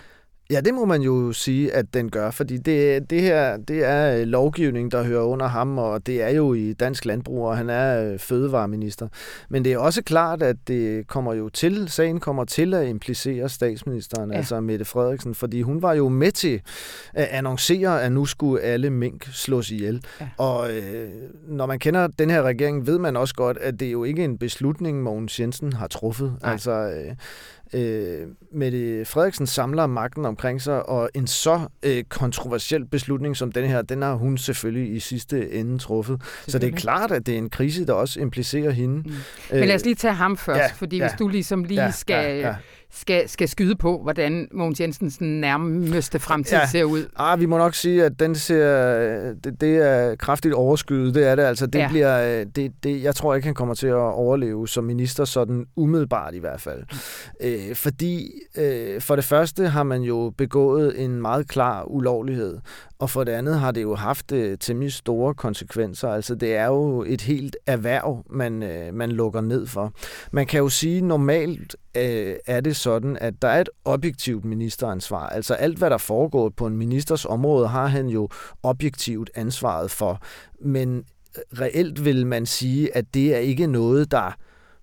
Ja, 0.51 0.61
det 0.61 0.75
må 0.75 0.85
man 0.85 1.03
jo 1.03 1.33
sige, 1.33 1.73
at 1.73 1.95
den 1.95 2.11
gør, 2.11 2.31
fordi 2.31 2.57
det, 2.57 3.11
det 3.11 3.23
her 3.23 3.57
det 3.57 3.85
er 3.85 4.21
øh, 4.21 4.27
lovgivning, 4.27 4.93
der 4.93 5.03
hører 5.03 5.23
under 5.23 5.47
ham, 5.47 5.79
og 5.79 6.07
det 6.07 6.23
er 6.23 6.29
jo 6.29 6.55
i 6.55 6.73
dansk 6.73 7.05
landbrug, 7.05 7.47
og 7.47 7.57
han 7.57 7.71
er 7.71 8.13
øh, 8.13 8.19
fødevareminister. 8.19 9.09
Men 9.49 9.65
det 9.65 9.73
er 9.73 9.79
også 9.79 10.03
klart, 10.03 10.43
at 10.43 10.57
det 10.69 11.07
kommer 11.07 11.35
jo 11.35 11.49
til, 11.49 11.89
sagen 11.89 12.21
kommer 12.21 12.45
til 12.45 12.75
at 12.75 12.87
implicere 12.87 13.49
statsministeren, 13.49 14.31
ja. 14.31 14.37
altså 14.37 14.61
Mette 14.61 14.85
Frederiksen, 14.85 15.35
fordi 15.35 15.63
hun 15.63 15.83
var 15.83 15.93
jo 15.93 16.09
med 16.09 16.33
til 16.33 16.63
at 17.15 17.25
annoncere, 17.25 18.03
at 18.03 18.13
nu 18.13 18.27
skulle 18.27 18.63
alle 18.63 18.91
mink 18.91 19.29
slås 19.33 19.71
ihjel. 19.71 20.05
Ja. 20.21 20.29
Og 20.37 20.73
øh, 20.73 21.09
når 21.49 21.67
man 21.67 21.79
kender 21.79 22.07
den 22.07 22.31
her 22.31 22.43
regering, 22.43 22.87
ved 22.87 22.99
man 22.99 23.17
også 23.17 23.35
godt, 23.35 23.59
at 23.59 23.81
det 23.81 23.89
er 23.89 23.93
jo 23.93 24.05
ikke 24.05 24.25
en 24.25 24.39
beslutning, 24.39 25.03
Mogens 25.03 25.41
Jensen 25.41 25.73
har 25.73 25.87
truffet. 25.87 26.37
Nej. 26.43 26.53
Altså, 26.53 26.71
øh, 26.73 27.15
øh, 27.73 28.27
Mette 28.53 29.05
Frederiksen 29.05 29.47
samler 29.47 29.87
magten 29.87 30.25
omkring 30.25 30.63
sig, 30.63 30.89
og 30.89 31.11
en 31.15 31.27
så 31.27 31.69
øh, 31.83 32.05
kontroversiel 32.05 32.85
beslutning 32.85 33.37
som 33.37 33.53
den 33.53 33.69
her, 33.69 33.83
den 33.83 34.03
har 34.03 34.15
hun 34.15 34.39
selvfølgelig 34.39 34.97
i 34.97 35.01
sidste 35.01 35.53
ende 35.53 35.79
truffet. 35.79 36.23
Så 36.49 36.59
det 36.59 36.75
er 36.75 36.77
klart, 36.77 37.13
at 37.13 37.27
det 37.27 37.35
er 37.35 37.39
en 37.39 37.51
krise, 37.51 37.87
der 37.87 37.93
også 37.93 38.21
implicerer 38.21 38.71
hende. 38.71 38.97
Mm. 38.97 39.15
Men 39.53 39.69
lad 39.69 39.75
os 39.75 39.85
lige 39.85 39.95
tage 39.95 40.15
ham 40.15 40.37
først, 40.37 40.59
ja, 40.59 40.67
fordi 40.75 40.97
ja, 40.97 41.09
hvis 41.09 41.19
du 41.19 41.29
ligesom 41.29 41.65
lige 41.65 41.85
ja, 41.85 41.91
skal... 41.91 42.39
Ja, 42.39 42.49
ja 42.49 42.55
skal, 42.91 43.29
skal 43.29 43.49
skyde 43.49 43.77
på, 43.77 44.03
hvordan 44.03 44.49
Mogens 44.53 44.81
Jensens 44.81 45.21
nærmeste 45.21 46.19
fremtid 46.19 46.57
ja. 46.57 46.67
ser 46.67 46.85
ud. 46.85 47.05
Ah, 47.17 47.41
vi 47.41 47.47
må 47.47 47.59
nok 47.59 47.75
sige, 47.75 48.05
at 48.05 48.21
den 48.21 48.35
ser, 48.35 49.35
det, 49.45 49.61
det 49.61 49.77
er 49.77 50.15
kraftigt 50.15 50.55
overskyet. 50.55 51.15
Det 51.15 51.27
er 51.27 51.35
det 51.35 51.43
altså. 51.43 51.67
Det 51.67 51.79
ja. 51.79 51.89
bliver, 51.89 52.45
det, 52.45 52.73
det, 52.83 53.03
jeg 53.03 53.15
tror 53.15 53.35
ikke, 53.35 53.47
han 53.47 53.55
kommer 53.55 53.75
til 53.75 53.87
at 53.87 53.95
overleve 53.95 54.69
som 54.69 54.85
minister, 54.85 55.25
sådan 55.25 55.67
umiddelbart 55.77 56.35
i 56.35 56.39
hvert 56.39 56.61
fald. 56.61 56.83
Øh, 57.41 57.75
fordi 57.75 58.33
øh, 58.57 59.01
for 59.01 59.17
det 59.17 59.25
første 59.25 59.69
har 59.69 59.83
man 59.83 60.03
jo 60.03 60.33
begået 60.39 61.05
en 61.05 61.23
meget 61.23 61.49
klar 61.49 61.85
ulovlighed, 61.85 62.59
og 62.99 63.11
for 63.11 63.25
det 63.25 63.33
andet 63.33 63.59
har 63.61 63.71
det 63.71 63.83
jo 63.83 63.95
haft 63.95 64.33
øh, 64.33 64.59
temmelig 64.59 64.93
store 64.93 65.35
konsekvenser. 65.35 66.09
Altså 66.09 66.35
det 66.35 66.57
er 66.57 66.67
jo 66.67 67.03
et 67.03 67.21
helt 67.21 67.57
erhverv, 67.67 68.25
man, 68.31 68.63
øh, 68.63 68.95
man 68.95 69.13
lukker 69.13 69.41
ned 69.41 69.67
for. 69.67 69.93
Man 70.33 70.47
kan 70.47 70.61
jo 70.61 70.69
sige, 70.69 71.01
normalt 71.01 71.77
øh, 71.97 72.37
er 72.47 72.61
det 72.61 72.77
sådan, 72.77 73.19
at 73.21 73.43
der 73.43 73.49
er 73.49 73.61
et 73.61 73.69
objektivt 73.85 74.45
ministeransvar. 74.45 75.29
Altså 75.29 75.55
alt, 75.55 75.79
hvad 75.79 75.91
der 75.91 75.99
foregår 75.99 76.49
på 76.49 76.67
en 76.67 76.77
ministers 76.77 77.25
område, 77.25 77.69
har 77.69 77.87
han 77.87 78.07
jo 78.07 78.29
objektivt 78.63 79.31
ansvaret 79.35 79.91
for. 79.91 80.21
Men 80.61 81.05
reelt 81.61 82.05
vil 82.05 82.27
man 82.27 82.47
sige, 82.47 82.97
at 82.97 83.15
det 83.15 83.35
er 83.35 83.39
ikke 83.39 83.67
noget, 83.67 84.11
der 84.11 84.37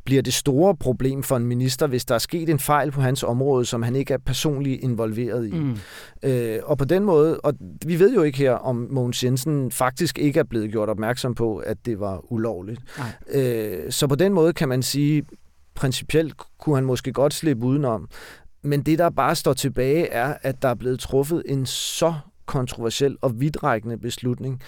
bliver 0.06 0.22
det 0.22 0.34
store 0.34 0.76
problem 0.76 1.24
for 1.24 1.38
en 1.38 1.46
minister, 1.46 1.88
hvis 1.88 2.06
der 2.06 2.16
er 2.16 2.20
sket 2.20 2.50
en 2.50 2.60
fejl 2.60 2.92
på 2.92 3.02
hans 3.02 3.24
område, 3.24 3.66
som 3.66 3.84
han 3.84 3.96
ikke 3.96 4.14
er 4.14 4.18
personligt 4.18 4.84
involveret 4.84 5.48
i. 5.48 5.52
Mm. 5.52 5.78
Øh, 6.24 6.60
og 6.64 6.78
på 6.78 6.86
den 6.86 7.04
måde, 7.04 7.40
og 7.40 7.54
vi 7.86 8.00
ved 8.00 8.14
jo 8.14 8.24
ikke 8.24 8.38
her, 8.38 8.52
om 8.52 8.88
Mogens 8.92 9.24
Jensen 9.24 9.72
faktisk 9.72 10.20
ikke 10.20 10.40
er 10.40 10.44
blevet 10.44 10.72
gjort 10.72 10.90
opmærksom 10.90 11.36
på, 11.36 11.58
at 11.58 11.86
det 11.86 12.00
var 12.00 12.32
ulovligt. 12.32 12.82
Øh, 13.32 13.92
så 13.92 14.08
på 14.08 14.16
den 14.16 14.34
måde 14.34 14.54
kan 14.54 14.70
man 14.70 14.84
sige, 14.84 15.24
principielt 15.76 16.34
kunne 16.60 16.76
han 16.76 16.86
måske 16.86 17.14
godt 17.14 17.34
slippe 17.34 17.66
udenom. 17.66 18.10
Men 18.64 18.82
det, 18.82 19.00
der 19.00 19.10
bare 19.10 19.36
står 19.36 19.54
tilbage, 19.54 20.08
er, 20.08 20.34
at 20.42 20.62
der 20.62 20.68
er 20.68 20.76
blevet 20.76 21.00
truffet 21.00 21.44
en 21.46 21.66
så 21.66 22.14
kontroversiel 22.46 23.18
og 23.22 23.40
vidtrækkende 23.40 23.98
beslutning, 23.98 24.62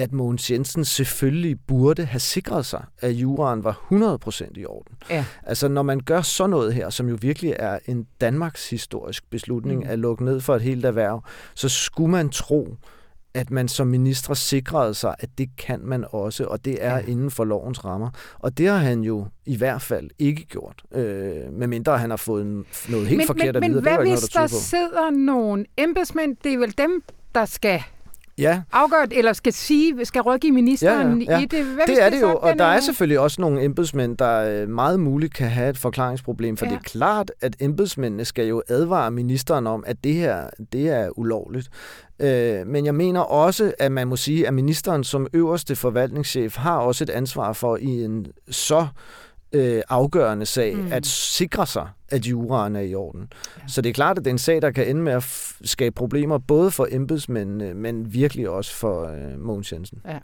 at 0.00 0.12
Mogens 0.12 0.50
Jensen 0.50 0.84
selvfølgelig 0.84 1.60
burde 1.66 2.04
have 2.04 2.20
sikret 2.20 2.66
sig, 2.66 2.84
at 3.00 3.10
juraen 3.10 3.64
var 3.64 3.86
100% 3.92 4.50
i 4.56 4.66
orden. 4.66 4.96
Ja. 5.10 5.24
Altså 5.42 5.68
når 5.68 5.82
man 5.82 6.00
gør 6.00 6.20
sådan 6.20 6.50
noget 6.50 6.74
her, 6.74 6.90
som 6.90 7.08
jo 7.08 7.18
virkelig 7.20 7.54
er 7.58 7.78
en 7.86 8.06
Danmarks 8.20 8.70
historisk 8.70 9.30
beslutning 9.30 9.84
mm. 9.84 9.90
at 9.90 9.98
lukke 9.98 10.24
ned 10.24 10.40
for 10.40 10.56
et 10.56 10.62
helt 10.62 10.84
erhverv, 10.84 11.24
så 11.54 11.68
skulle 11.68 12.10
man 12.10 12.28
tro, 12.28 12.76
at 13.34 13.50
man 13.50 13.68
som 13.68 13.86
minister 13.86 14.34
sikrede 14.34 14.94
sig, 14.94 15.14
at 15.18 15.28
det 15.38 15.50
kan 15.58 15.80
man 15.82 16.04
også, 16.10 16.44
og 16.44 16.64
det 16.64 16.84
er 16.84 16.96
ja. 16.96 17.04
inden 17.06 17.30
for 17.30 17.44
lovens 17.44 17.84
rammer. 17.84 18.10
Og 18.38 18.58
det 18.58 18.68
har 18.68 18.76
han 18.76 19.00
jo 19.00 19.26
i 19.46 19.56
hvert 19.56 19.82
fald 19.82 20.10
ikke 20.18 20.44
gjort, 20.44 20.82
øh, 20.92 21.52
medmindre 21.52 21.98
han 21.98 22.10
har 22.10 22.16
fået 22.16 22.46
noget 22.88 23.06
helt 23.06 23.16
men, 23.16 23.26
forkert 23.26 23.54
men, 23.54 23.56
at 23.56 23.62
vide. 23.62 23.74
Men 23.74 23.82
hvad 23.82 23.98
det 23.98 24.08
hvis 24.08 24.20
der, 24.20 24.40
der 24.40 24.46
sidder 24.46 25.10
nogle 25.10 25.64
embedsmænd, 25.76 26.36
det 26.44 26.52
er 26.52 26.58
vel 26.58 26.78
dem, 26.78 27.02
der 27.34 27.44
skal 27.44 27.82
ja. 28.40 28.62
afgørt, 28.72 29.08
eller 29.12 29.32
skal 29.32 29.52
sige, 29.52 30.04
skal 30.04 30.22
rådgive 30.22 30.52
ministeren 30.52 31.22
ja, 31.22 31.32
ja, 31.32 31.38
ja. 31.38 31.42
i 31.42 31.46
det? 31.46 31.64
Hvad 31.64 31.86
det 31.86 32.02
er 32.02 32.10
det 32.10 32.20
jo, 32.20 32.36
og 32.36 32.58
der 32.58 32.64
er 32.64 32.80
selvfølgelig 32.80 33.18
også 33.20 33.40
nogle 33.40 33.64
embedsmænd, 33.64 34.16
der 34.16 34.62
øh, 34.62 34.68
meget 34.68 35.00
muligt 35.00 35.34
kan 35.34 35.48
have 35.48 35.70
et 35.70 35.78
forklaringsproblem, 35.78 36.56
for 36.56 36.66
ja. 36.66 36.70
det 36.70 36.76
er 36.78 36.82
klart, 36.82 37.32
at 37.40 37.56
embedsmændene 37.60 38.24
skal 38.24 38.46
jo 38.46 38.62
advare 38.68 39.10
ministeren 39.10 39.66
om, 39.66 39.84
at 39.86 40.04
det 40.04 40.14
her, 40.14 40.50
det 40.72 40.88
er 40.88 41.18
ulovligt. 41.18 41.68
Øh, 42.20 42.66
men 42.66 42.84
jeg 42.84 42.94
mener 42.94 43.20
også, 43.20 43.72
at 43.78 43.92
man 43.92 44.08
må 44.08 44.16
sige, 44.16 44.46
at 44.46 44.54
ministeren 44.54 45.04
som 45.04 45.26
øverste 45.32 45.76
forvaltningschef 45.76 46.56
har 46.56 46.76
også 46.76 47.04
et 47.04 47.10
ansvar 47.10 47.52
for 47.52 47.76
i 47.76 48.04
en 48.04 48.26
så 48.50 48.80
øh, 48.80 48.86
afgørende 49.88 50.46
sag 50.46 50.76
mm. 50.76 50.92
at 50.92 51.06
sikre 51.06 51.66
sig, 51.66 51.88
at 52.08 52.26
juraen 52.26 52.76
er 52.76 52.80
i 52.80 52.94
orden. 52.94 53.32
Ja. 53.56 53.62
Så 53.66 53.82
det 53.82 53.88
er 53.88 53.94
klart, 53.94 54.18
at 54.18 54.24
det 54.24 54.30
er 54.30 54.34
en 54.34 54.38
sag, 54.38 54.62
der 54.62 54.70
kan 54.70 54.88
ende 54.88 55.02
med 55.02 55.12
at 55.12 55.24
skabe 55.64 55.94
problemer, 55.94 56.38
både 56.38 56.70
for 56.70 56.88
embedsmændene, 56.90 57.74
men 57.74 58.14
virkelig 58.14 58.48
også 58.48 58.74
for 58.74 59.04
øh, 59.06 59.40
Mogens 59.40 59.72
Jensen. 59.72 59.98
Ja. 60.08 60.18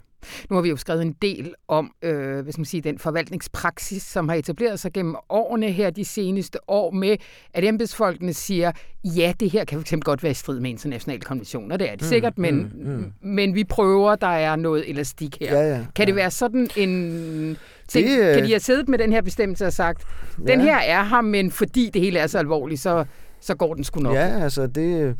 Nu 0.49 0.55
har 0.55 0.61
vi 0.63 0.69
jo 0.69 0.77
skrevet 0.77 1.01
en 1.01 1.15
del 1.21 1.53
om 1.67 1.91
øh, 2.01 2.39
hvad 2.41 2.53
skal 2.53 2.59
man 2.59 2.65
sige, 2.65 2.81
den 2.81 2.99
forvaltningspraksis, 2.99 4.03
som 4.03 4.29
har 4.29 4.35
etableret 4.35 4.79
sig 4.79 4.93
gennem 4.93 5.15
årene 5.29 5.71
her 5.71 5.89
de 5.89 6.05
seneste 6.05 6.59
år 6.69 6.91
med, 6.91 7.17
at 7.53 7.63
embedsfolkene 7.63 8.33
siger, 8.33 8.71
ja, 9.03 9.33
det 9.39 9.51
her 9.51 9.65
kan 9.65 9.81
fx 9.81 9.93
godt 10.01 10.23
være 10.23 10.31
i 10.31 10.35
strid 10.35 10.59
med 10.59 10.69
internationale 10.69 11.21
konventioner. 11.21 11.77
Det 11.77 11.89
er 11.89 11.95
det 11.95 12.01
mm, 12.01 12.07
sikkert, 12.07 12.37
men, 12.37 12.55
mm, 12.55 12.91
mm. 12.91 13.13
men 13.21 13.55
vi 13.55 13.63
prøver, 13.63 14.15
der 14.15 14.27
er 14.27 14.55
noget 14.55 14.89
elastik 14.89 15.37
her. 15.39 15.59
Ja, 15.59 15.69
ja, 15.69 15.85
kan 15.95 16.03
ja. 16.03 16.05
det 16.05 16.15
være 16.15 16.31
sådan 16.31 16.69
en 16.77 17.57
det, 17.93 18.19
øh... 18.19 18.33
kan 18.35 18.43
de 18.43 18.49
have 18.49 18.59
siddet 18.59 18.89
med 18.89 18.97
den 18.97 19.11
her 19.11 19.21
bestemmelse 19.21 19.65
og 19.65 19.73
sagt, 19.73 20.03
den 20.37 20.47
ja. 20.47 20.61
her 20.61 20.77
er 20.77 21.03
her, 21.03 21.21
men 21.21 21.51
fordi 21.51 21.89
det 21.93 22.01
hele 22.01 22.19
er 22.19 22.27
så 22.27 22.37
alvorligt, 22.37 22.81
så, 22.81 23.05
så 23.41 23.55
går 23.55 23.73
den 23.73 23.83
sgu 23.83 23.99
nok. 23.99 24.13
Ja, 24.15 24.43
altså 24.43 24.67
det, 24.67 25.15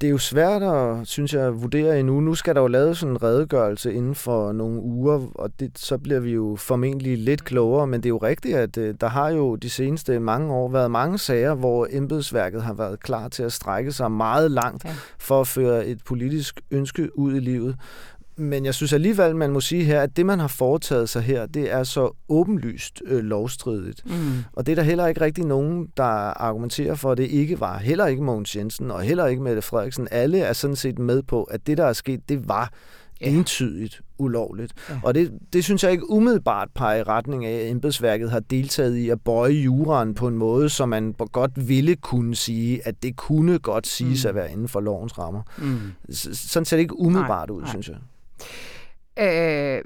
det 0.00 0.04
er 0.04 0.08
jo 0.08 0.18
svært 0.18 0.62
at, 0.62 1.06
synes 1.06 1.34
jeg, 1.34 1.62
vurdere 1.62 2.00
endnu. 2.00 2.20
Nu 2.20 2.34
skal 2.34 2.54
der 2.54 2.60
jo 2.60 2.66
laves 2.66 2.98
sådan 2.98 3.12
en 3.12 3.22
redegørelse 3.22 3.94
inden 3.94 4.14
for 4.14 4.52
nogle 4.52 4.80
uger, 4.80 5.26
og 5.34 5.50
det, 5.60 5.70
så 5.78 5.98
bliver 5.98 6.20
vi 6.20 6.32
jo 6.32 6.56
formentlig 6.58 7.18
lidt 7.18 7.44
klogere, 7.44 7.86
men 7.86 8.00
det 8.00 8.06
er 8.06 8.10
jo 8.10 8.18
rigtigt, 8.18 8.56
at 8.56 8.78
øh, 8.78 8.94
der 9.00 9.08
har 9.08 9.28
jo 9.28 9.56
de 9.56 9.70
seneste 9.70 10.20
mange 10.20 10.54
år 10.54 10.68
været 10.68 10.90
mange 10.90 11.18
sager, 11.18 11.54
hvor 11.54 11.88
embedsværket 11.90 12.62
har 12.62 12.74
været 12.74 13.00
klar 13.00 13.28
til 13.28 13.42
at 13.42 13.52
strække 13.52 13.92
sig 13.92 14.12
meget 14.12 14.50
langt 14.50 14.84
ja. 14.84 14.90
for 15.18 15.40
at 15.40 15.46
føre 15.46 15.86
et 15.86 15.98
politisk 16.04 16.60
ønske 16.70 17.18
ud 17.18 17.34
i 17.34 17.40
livet. 17.40 17.76
Men 18.38 18.64
jeg 18.64 18.74
synes 18.74 18.92
alligevel, 18.92 19.36
man 19.36 19.50
må 19.50 19.60
sige 19.60 19.84
her, 19.84 20.00
at 20.00 20.16
det, 20.16 20.26
man 20.26 20.38
har 20.38 20.48
foretaget 20.48 21.08
sig 21.08 21.22
her, 21.22 21.46
det 21.46 21.72
er 21.72 21.82
så 21.82 22.16
åbenlyst 22.28 23.02
øh, 23.04 23.24
lovstridigt. 23.24 24.02
Mm. 24.06 24.44
Og 24.52 24.66
det 24.66 24.72
er 24.72 24.76
der 24.76 24.82
heller 24.82 25.06
ikke 25.06 25.20
rigtig 25.20 25.44
nogen, 25.44 25.88
der 25.96 26.04
argumenterer 26.42 26.94
for, 26.94 27.12
at 27.12 27.18
det 27.18 27.26
ikke 27.26 27.60
var. 27.60 27.78
Heller 27.78 28.06
ikke 28.06 28.22
Mogens 28.22 28.56
Jensen, 28.56 28.90
og 28.90 29.02
heller 29.02 29.26
ikke 29.26 29.42
Mette 29.42 29.62
Frederiksen. 29.62 30.08
Alle 30.10 30.38
er 30.38 30.52
sådan 30.52 30.76
set 30.76 30.98
med 30.98 31.22
på, 31.22 31.42
at 31.42 31.66
det, 31.66 31.78
der 31.78 31.84
er 31.84 31.92
sket, 31.92 32.28
det 32.28 32.48
var 32.48 32.72
ja. 33.20 33.30
entydigt 33.30 34.00
ulovligt. 34.18 34.72
Ja. 34.90 35.00
Og 35.02 35.14
det, 35.14 35.32
det 35.52 35.64
synes 35.64 35.84
jeg 35.84 35.92
ikke 35.92 36.10
umiddelbart 36.10 36.68
peger 36.74 36.98
i 36.98 37.02
retning 37.02 37.46
af, 37.46 37.60
at 37.64 37.70
embedsværket 37.70 38.30
har 38.30 38.40
deltaget 38.40 38.96
i 38.96 39.08
at 39.08 39.20
bøje 39.20 39.52
juraen 39.52 40.14
på 40.14 40.28
en 40.28 40.38
måde, 40.38 40.68
som 40.68 40.88
man 40.88 41.12
godt 41.12 41.68
ville 41.68 41.96
kunne 41.96 42.34
sige, 42.34 42.86
at 42.86 43.02
det 43.02 43.16
kunne 43.16 43.58
godt 43.58 43.86
siges 43.86 44.24
mm. 44.24 44.28
at 44.28 44.34
være 44.34 44.52
inden 44.52 44.68
for 44.68 44.80
lovens 44.80 45.18
rammer. 45.18 45.42
Mm. 45.58 45.78
Sådan 46.12 46.64
ser 46.64 46.76
det 46.76 46.82
ikke 46.82 47.00
umiddelbart 47.00 47.48
nej, 47.48 47.56
ud, 47.56 47.60
nej. 47.60 47.70
synes 47.70 47.88
jeg. 47.88 47.96
Øh, 49.18 49.82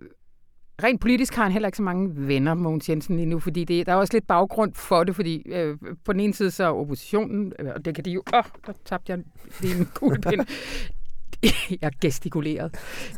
rent 0.83 1.01
politisk 1.01 1.35
har 1.35 1.43
han 1.43 1.53
heller 1.53 1.69
ikke 1.69 1.77
så 1.77 1.83
mange 1.83 2.11
venner, 2.29 2.55
Mogens 2.55 2.89
Jensen, 2.89 3.17
lige 3.17 3.27
nu, 3.27 3.39
fordi 3.41 3.65
det, 3.65 3.87
der 3.87 3.93
er 3.93 3.97
også 3.97 4.13
lidt 4.13 4.27
baggrund 4.27 4.75
for 4.75 5.05
det, 5.05 5.17
fordi 5.17 5.43
øh, 5.47 5.77
på 6.05 6.13
den 6.13 6.21
ene 6.21 6.35
side 6.35 6.51
så 6.51 6.65
er 6.65 6.69
oppositionen, 6.69 7.53
øh, 7.59 7.71
og 7.75 7.85
det 7.85 7.95
kan 7.95 8.05
de 8.05 8.11
jo... 8.11 8.23
Åh, 8.35 8.39
oh, 8.39 8.45
der 8.67 8.73
tabte 8.85 9.13
jeg 9.13 9.19
lige 9.61 9.79
en 9.79 9.87
kuglepind. 9.95 10.47
jeg 11.83 11.91
gestikuleret. 12.01 12.75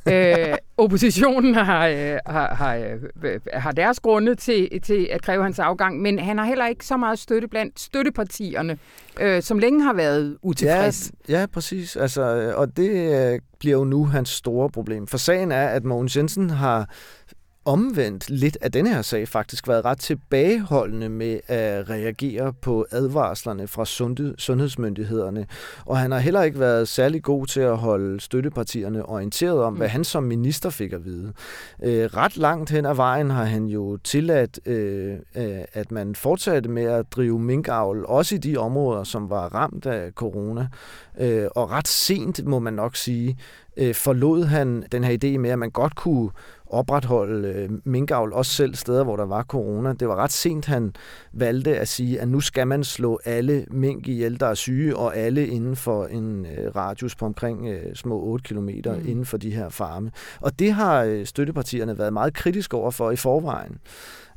øh, 0.08 0.54
oppositionen 0.76 1.54
har, 1.54 1.86
øh, 1.86 2.18
har, 2.26 2.54
har, 2.54 2.74
øh, 2.74 3.40
har 3.52 3.72
deres 3.72 4.00
grunde 4.00 4.34
til, 4.34 4.80
til 4.82 5.08
at 5.12 5.22
kræve 5.22 5.42
hans 5.42 5.58
afgang, 5.58 6.02
men 6.02 6.18
han 6.18 6.38
har 6.38 6.44
heller 6.44 6.66
ikke 6.66 6.86
så 6.86 6.96
meget 6.96 7.18
støtte 7.18 7.48
blandt 7.48 7.80
støttepartierne, 7.80 8.78
øh, 9.20 9.42
som 9.42 9.58
længe 9.58 9.82
har 9.82 9.92
været 9.92 10.36
utilfreds. 10.42 11.12
Ja, 11.28 11.40
ja 11.40 11.46
præcis. 11.46 11.96
Altså, 11.96 12.22
øh, 12.22 12.58
og 12.58 12.76
det 12.76 12.90
øh, 12.90 13.38
bliver 13.58 13.78
jo 13.78 13.84
nu 13.84 14.04
hans 14.04 14.28
store 14.28 14.70
problem. 14.70 15.06
For 15.06 15.18
sagen 15.18 15.52
er, 15.52 15.68
at 15.68 15.84
Mogens 15.84 16.16
Jensen 16.16 16.50
har 16.50 16.88
omvendt 17.64 18.30
lidt 18.30 18.59
af 18.61 18.73
denne 18.73 18.94
her 18.94 19.02
sag 19.02 19.28
faktisk 19.28 19.68
været 19.68 19.85
ret 19.85 19.99
tilbageholdende 19.99 21.09
med 21.09 21.40
at 21.47 21.90
reagere 21.90 22.52
på 22.52 22.87
advarslerne 22.90 23.68
fra 23.68 23.85
sundhedsmyndighederne. 24.38 25.47
Og 25.87 25.99
han 25.99 26.11
har 26.11 26.18
heller 26.18 26.42
ikke 26.42 26.61
været 26.61 26.88
særlig 26.88 27.23
god 27.23 27.47
til 27.47 27.61
at 27.61 27.76
holde 27.76 28.21
støttepartierne 28.21 29.06
orienteret 29.06 29.62
om, 29.62 29.75
hvad 29.75 29.87
mm. 29.87 29.90
han 29.90 30.04
som 30.04 30.23
minister 30.23 30.71
fik 30.71 30.92
at 30.92 31.04
vide. 31.04 31.33
Øh, 31.83 32.04
ret 32.04 32.37
langt 32.37 32.71
hen 32.71 32.87
ad 32.87 32.94
vejen 32.94 33.30
har 33.30 33.44
han 33.44 33.66
jo 33.66 33.97
tilladt, 33.97 34.61
øh, 34.66 35.16
øh, 35.37 35.59
at 35.73 35.92
man 35.92 36.14
fortsatte 36.14 36.71
med 36.71 36.85
at 36.85 37.12
drive 37.12 37.38
minkavl, 37.38 38.04
også 38.09 38.35
i 38.35 38.38
de 38.38 38.56
områder, 38.56 39.04
som 39.04 39.30
var 39.30 39.54
ramt 39.54 39.87
af 39.87 40.11
corona. 40.12 40.68
og 41.56 41.71
ret 41.71 41.88
sent, 41.88 42.44
må 42.47 42.59
man 42.59 42.73
nok 42.75 42.97
sige, 42.97 43.38
forlod 43.92 44.44
han 44.44 44.85
den 44.92 45.04
her 45.04 45.18
idé 45.25 45.38
med, 45.38 45.50
at 45.50 45.59
man 45.59 45.71
godt 45.71 45.97
kunne 45.97 46.30
opretholde 46.66 47.49
øh, 47.49 47.71
minkavl, 47.85 48.33
også 48.33 48.52
selv 48.52 48.75
steder, 48.75 49.04
hvor 49.04 49.16
der 49.16 49.26
var 49.26 49.42
corona. 49.42 49.92
Det 49.92 50.09
var 50.09 50.16
ret 50.16 50.33
sent, 50.33 50.66
han 50.66 50.92
valgte 51.33 51.78
at 51.78 51.88
sige, 51.88 52.21
at 52.21 52.28
nu 52.28 52.40
skal 52.40 52.66
man 52.66 52.85
slå 52.85 53.21
alle 53.25 53.66
mink 53.71 54.09
ihjel, 54.09 54.40
der 54.40 54.47
er 54.47 54.54
syge, 54.54 54.97
og 54.97 55.16
alle 55.16 55.47
inden 55.47 55.76
for 55.76 56.06
en 56.06 56.47
øh, 56.47 56.76
radius 56.76 57.14
på 57.14 57.25
omkring 57.25 57.68
øh, 57.68 57.94
små 57.94 58.21
8 58.21 58.44
km 58.44 58.68
mm. 58.68 59.09
inden 59.09 59.25
for 59.25 59.37
de 59.37 59.50
her 59.50 59.68
farme. 59.68 60.11
Og 60.40 60.59
det 60.59 60.73
har 60.73 61.02
øh, 61.02 61.26
støttepartierne 61.26 61.99
været 61.99 62.12
meget 62.12 62.35
kritiske 62.35 62.76
over 62.76 62.90
for 62.90 63.11
i 63.11 63.16
forvejen. 63.16 63.78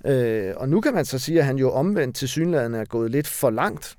Øh, 0.06 0.54
og 0.58 0.70
nu 0.70 0.82
kan 0.82 0.94
man 0.94 1.06
så 1.06 1.20
sige, 1.20 1.40
at 1.40 1.46
han 1.46 1.58
jo 1.58 1.72
omvendt 1.72 2.16
til 2.16 2.28
synligheden 2.30 2.74
er 2.74 2.86
gået 2.86 3.12
lidt 3.12 3.28
for 3.28 3.50
langt 3.50 3.98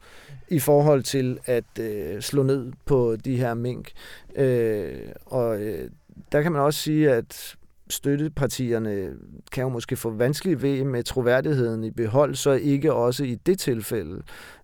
i 0.48 0.58
forhold 0.58 1.02
til 1.02 1.38
at 1.44 1.78
øh, 1.80 2.20
slå 2.20 2.42
ned 2.42 2.72
på 2.86 3.16
de 3.24 3.36
her 3.36 3.54
mink. 3.54 3.90
Øh, 4.36 4.98
og 5.26 5.60
øh, 5.60 5.90
der 6.32 6.42
kan 6.42 6.52
man 6.52 6.60
også 6.60 6.80
sige, 6.80 7.12
at 7.12 7.56
støttepartierne 7.90 9.12
kan 9.52 9.62
jo 9.62 9.68
måske 9.68 9.96
få 9.96 10.10
vanskeligt 10.10 10.62
ved 10.62 10.84
med 10.84 11.02
troværdigheden 11.02 11.84
i 11.84 11.90
behold, 11.90 12.34
så 12.34 12.50
ikke 12.50 12.92
også 12.92 13.24
i 13.24 13.34
det 13.34 13.58
tilfælde 13.58 14.22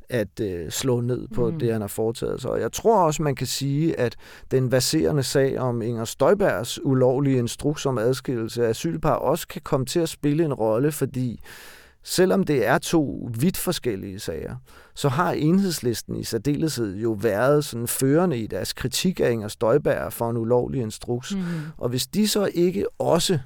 at 0.08 0.40
øh, 0.40 0.70
slå 0.70 1.00
ned 1.00 1.28
på 1.34 1.50
mm. 1.50 1.58
det, 1.58 1.72
han 1.72 1.80
har 1.80 1.88
foretaget 1.88 2.40
sig. 2.40 2.50
Og 2.50 2.60
jeg 2.60 2.72
tror 2.72 3.04
også, 3.04 3.22
man 3.22 3.34
kan 3.34 3.46
sige, 3.46 4.00
at 4.00 4.16
den 4.50 4.70
baserende 4.70 5.22
sag 5.22 5.58
om 5.58 5.82
Inger 5.82 6.04
Støjbergs 6.04 6.84
ulovlige 6.84 7.38
instruks 7.38 7.86
om 7.86 7.98
adskillelse 7.98 8.64
af 8.64 8.68
asylpar 8.68 9.14
også 9.14 9.48
kan 9.48 9.62
komme 9.64 9.86
til 9.86 10.00
at 10.00 10.08
spille 10.08 10.44
en 10.44 10.54
rolle, 10.54 10.92
fordi 10.92 11.40
selvom 12.04 12.44
det 12.44 12.66
er 12.66 12.78
to 12.78 13.28
vidt 13.38 13.56
forskellige 13.56 14.18
sager, 14.18 14.56
så 14.94 15.08
har 15.08 15.32
enhedslisten 15.32 16.16
i 16.16 16.24
særdeleshed 16.24 16.96
jo 16.96 17.12
været 17.12 17.64
sådan 17.64 17.86
førende 17.86 18.38
i 18.38 18.46
deres 18.46 18.72
kritik 18.72 19.20
af 19.20 19.30
Inger 19.30 19.48
Støjberg 19.48 20.12
for 20.12 20.30
en 20.30 20.36
ulovlig 20.36 20.82
instruks. 20.82 21.34
Mm. 21.34 21.42
Og 21.78 21.88
hvis 21.88 22.06
de 22.06 22.28
så 22.28 22.50
ikke 22.54 22.86
også 22.98 23.38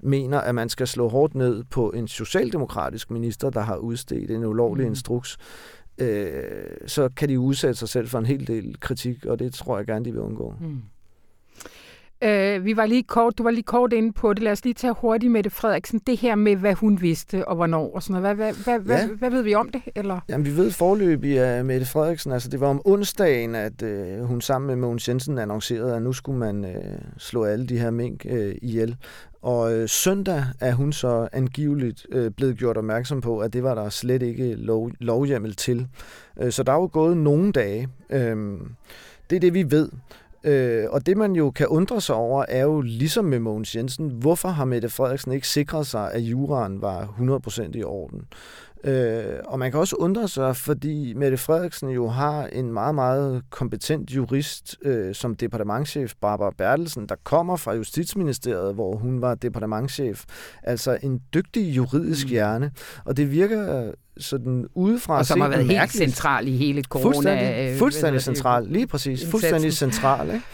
mener, 0.00 0.40
at 0.40 0.54
man 0.54 0.68
skal 0.68 0.86
slå 0.86 1.08
hårdt 1.08 1.34
ned 1.34 1.64
på 1.64 1.90
en 1.90 2.08
socialdemokratisk 2.08 3.10
minister, 3.10 3.50
der 3.50 3.60
har 3.60 3.76
udstedt 3.76 4.30
en 4.30 4.44
ulovlig 4.44 4.86
mm. 4.86 4.92
instruks, 4.92 5.36
øh, 5.98 6.42
så 6.86 7.08
kan 7.16 7.28
de 7.28 7.40
udsætte 7.40 7.74
sig 7.74 7.88
selv 7.88 8.08
for 8.08 8.18
en 8.18 8.26
hel 8.26 8.46
del 8.46 8.80
kritik, 8.80 9.26
og 9.26 9.38
det 9.38 9.54
tror 9.54 9.76
jeg 9.76 9.86
gerne, 9.86 10.04
de 10.04 10.12
vil 10.12 10.20
undgå. 10.20 10.54
Mm. 10.60 10.82
Øh, 12.24 12.64
vi 12.64 12.76
var 12.76 12.86
lige 12.86 13.02
kort, 13.02 13.38
du 13.38 13.42
var 13.42 13.50
lige 13.50 13.62
kort 13.62 13.92
inde 13.92 14.12
på 14.12 14.32
det. 14.32 14.42
Lad 14.42 14.52
os 14.52 14.64
lige 14.64 14.74
tage 14.74 14.94
hurtigt 14.98 15.32
med 15.32 15.42
det, 15.42 15.52
Frederiksen. 15.52 16.00
Det 16.06 16.16
her 16.16 16.34
med, 16.34 16.56
hvad 16.56 16.74
hun 16.74 17.00
vidste 17.00 17.48
og 17.48 17.56
hvornår 17.56 17.94
og 17.94 18.02
sådan 18.02 18.22
noget. 18.22 18.36
Hvad, 18.36 18.52
hvad, 18.52 18.78
hvad, 18.78 18.98
ja. 18.98 19.06
hvad, 19.06 19.16
hvad 19.16 19.30
ved 19.30 19.42
vi 19.42 19.54
om 19.54 19.68
det? 19.68 19.82
Eller? 19.94 20.20
Jamen, 20.28 20.46
vi 20.46 20.56
ved 20.56 20.70
forløbig 20.70 21.38
af 21.38 21.64
Mette 21.64 21.86
Frederiksen. 21.86 22.32
Altså, 22.32 22.48
det 22.48 22.60
var 22.60 22.66
om 22.66 22.82
onsdagen, 22.84 23.54
at 23.54 23.82
øh, 23.82 24.20
hun 24.20 24.40
sammen 24.40 24.66
med 24.66 24.76
Mogens 24.76 25.08
Jensen 25.08 25.38
annoncerede, 25.38 25.96
at 25.96 26.02
nu 26.02 26.12
skulle 26.12 26.38
man 26.38 26.64
øh, 26.64 26.98
slå 27.18 27.44
alle 27.44 27.66
de 27.66 27.78
her 27.78 27.90
mink 27.90 28.26
øh, 28.28 28.54
ihjel. 28.62 28.96
Og 29.42 29.74
øh, 29.74 29.88
søndag 29.88 30.44
er 30.60 30.72
hun 30.72 30.92
så 30.92 31.28
angiveligt 31.32 32.06
øh, 32.12 32.30
blevet 32.30 32.58
gjort 32.58 32.76
opmærksom 32.76 33.20
på, 33.20 33.38
at 33.38 33.52
det 33.52 33.62
var 33.62 33.74
der 33.74 33.88
slet 33.88 34.22
ikke 34.22 34.54
lov, 34.54 34.90
lovhjemmel 35.00 35.56
til. 35.56 35.86
Øh, 36.40 36.52
så 36.52 36.62
der 36.62 36.72
er 36.72 36.76
jo 36.76 36.90
gået 36.92 37.16
nogle 37.16 37.52
dage. 37.52 37.88
Øh, 38.10 38.36
det 39.30 39.36
er 39.36 39.40
det, 39.40 39.54
vi 39.54 39.70
ved. 39.70 39.88
Øh, 40.44 40.84
og 40.90 41.06
det, 41.06 41.16
man 41.16 41.32
jo 41.32 41.50
kan 41.50 41.66
undre 41.66 42.00
sig 42.00 42.14
over, 42.14 42.44
er 42.48 42.62
jo 42.62 42.80
ligesom 42.80 43.24
med 43.24 43.38
Mogens 43.38 43.76
Jensen, 43.76 44.08
hvorfor 44.08 44.48
har 44.48 44.64
Mette 44.64 44.88
Frederiksen 44.88 45.32
ikke 45.32 45.48
sikret 45.48 45.86
sig, 45.86 46.12
at 46.12 46.20
juraen 46.20 46.82
var 46.82 47.04
100% 47.04 47.70
i 47.74 47.82
orden? 47.82 48.24
Øh, 48.84 49.24
og 49.44 49.58
man 49.58 49.70
kan 49.70 49.80
også 49.80 49.96
undre 49.96 50.28
sig, 50.28 50.56
fordi 50.56 51.14
Mette 51.14 51.36
Frederiksen 51.36 51.88
jo 51.88 52.08
har 52.08 52.46
en 52.46 52.72
meget, 52.72 52.94
meget 52.94 53.42
kompetent 53.50 54.10
jurist 54.10 54.76
øh, 54.82 55.14
som 55.14 55.34
departementchef, 55.34 56.12
Barbara 56.20 56.52
Bertelsen, 56.58 57.06
der 57.08 57.14
kommer 57.24 57.56
fra 57.56 57.74
Justitsministeriet, 57.74 58.74
hvor 58.74 58.96
hun 58.96 59.20
var 59.20 59.34
departementchef. 59.34 60.24
Altså 60.62 60.98
en 61.02 61.20
dygtig 61.34 61.76
juridisk 61.76 62.26
mm. 62.26 62.30
hjerne. 62.30 62.70
Og 63.04 63.16
det 63.16 63.30
virker 63.30 63.92
sådan 64.16 64.66
udefra 64.74 65.18
Og 65.18 65.26
som 65.26 65.40
har 65.40 65.48
været 65.48 65.66
helt 65.66 65.92
central 65.92 66.48
i 66.48 66.56
hele 66.56 66.82
corona. 66.82 67.06
Fuldstændig, 67.06 67.72
øh, 67.72 67.78
fuldstændig 67.78 68.22
central, 68.22 68.66
lige 68.66 68.86
præcis. 68.86 69.26
Fuldstændig 69.30 69.72
central. 69.72 70.26
Ikke? 70.26 70.44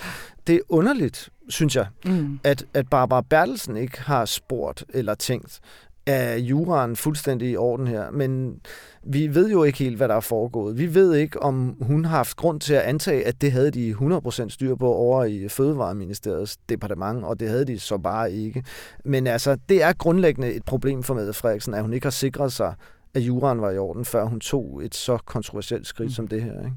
Det 0.46 0.54
er 0.54 0.60
underligt, 0.68 1.28
synes 1.48 1.76
jeg, 1.76 1.86
mm. 2.04 2.40
at, 2.44 2.64
at 2.74 2.88
Barbara 2.90 3.20
Bertelsen 3.20 3.76
ikke 3.76 4.00
har 4.00 4.24
spurgt 4.24 4.84
eller 4.94 5.14
tænkt, 5.14 5.60
er 6.06 6.36
juraen 6.36 6.96
fuldstændig 6.96 7.50
i 7.50 7.56
orden 7.56 7.86
her, 7.86 8.10
men 8.10 8.60
vi 9.02 9.34
ved 9.34 9.50
jo 9.50 9.64
ikke 9.64 9.78
helt, 9.78 9.96
hvad 9.96 10.08
der 10.08 10.14
er 10.14 10.20
foregået. 10.20 10.78
Vi 10.78 10.94
ved 10.94 11.14
ikke, 11.14 11.42
om 11.42 11.76
hun 11.80 12.04
har 12.04 12.16
haft 12.16 12.36
grund 12.36 12.60
til 12.60 12.74
at 12.74 12.82
antage, 12.82 13.26
at 13.26 13.40
det 13.40 13.52
havde 13.52 13.70
de 13.70 13.92
100% 13.92 14.48
styr 14.48 14.74
på 14.74 14.94
over 14.94 15.24
i 15.24 15.48
Fødevareministeriets 15.48 16.56
departement, 16.68 17.24
og 17.24 17.40
det 17.40 17.48
havde 17.48 17.64
de 17.64 17.78
så 17.78 17.98
bare 17.98 18.32
ikke. 18.32 18.64
Men 19.04 19.26
altså, 19.26 19.56
det 19.68 19.82
er 19.82 19.92
grundlæggende 19.92 20.52
et 20.52 20.64
problem 20.64 21.02
for 21.02 21.14
Mette 21.14 21.32
Frederiksen, 21.32 21.74
at 21.74 21.82
hun 21.82 21.92
ikke 21.92 22.06
har 22.06 22.10
sikret 22.10 22.52
sig 22.52 22.74
at 23.14 23.20
juraen 23.20 23.60
var 23.60 23.70
i 23.70 23.78
orden, 23.78 24.04
før 24.04 24.24
hun 24.24 24.40
tog 24.40 24.84
et 24.84 24.94
så 24.94 25.18
kontroversielt 25.24 25.86
skridt 25.86 26.06
mm. 26.06 26.12
som 26.12 26.28
det 26.28 26.42
her. 26.42 26.58
Ikke? 26.58 26.72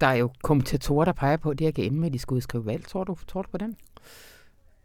Der 0.00 0.06
er 0.06 0.14
jo 0.14 0.30
kommentatorer, 0.42 1.04
der 1.04 1.12
peger 1.12 1.36
på, 1.36 1.50
at 1.50 1.58
det 1.58 1.76
her 1.76 1.90
med, 1.90 2.10
de 2.10 2.18
skal 2.18 2.34
udskrive 2.34 2.66
valg. 2.66 2.88
Tror 2.88 3.04
du, 3.04 3.16
tror 3.28 3.42
du 3.42 3.48
på 3.50 3.58
den? 3.58 3.76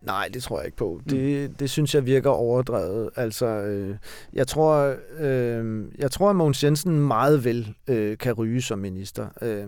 Nej, 0.01 0.29
det 0.33 0.43
tror 0.43 0.57
jeg 0.57 0.65
ikke 0.65 0.77
på. 0.77 1.01
Mm. 1.03 1.09
Det, 1.09 1.59
det 1.59 1.69
synes 1.69 1.95
jeg 1.95 2.05
virker 2.05 2.29
overdrevet. 2.29 3.09
Altså, 3.15 3.45
øh, 3.45 3.97
jeg 4.33 4.47
tror, 4.47 4.95
øh, 5.19 5.85
jeg 5.97 6.11
tror, 6.11 6.29
at 6.29 6.35
Mogens 6.35 6.63
Jensen 6.63 6.99
meget 6.99 7.43
vel 7.43 7.73
øh, 7.87 8.17
kan 8.17 8.33
ryge 8.33 8.61
som 8.61 8.79
minister. 8.79 9.27
Øh, 9.41 9.67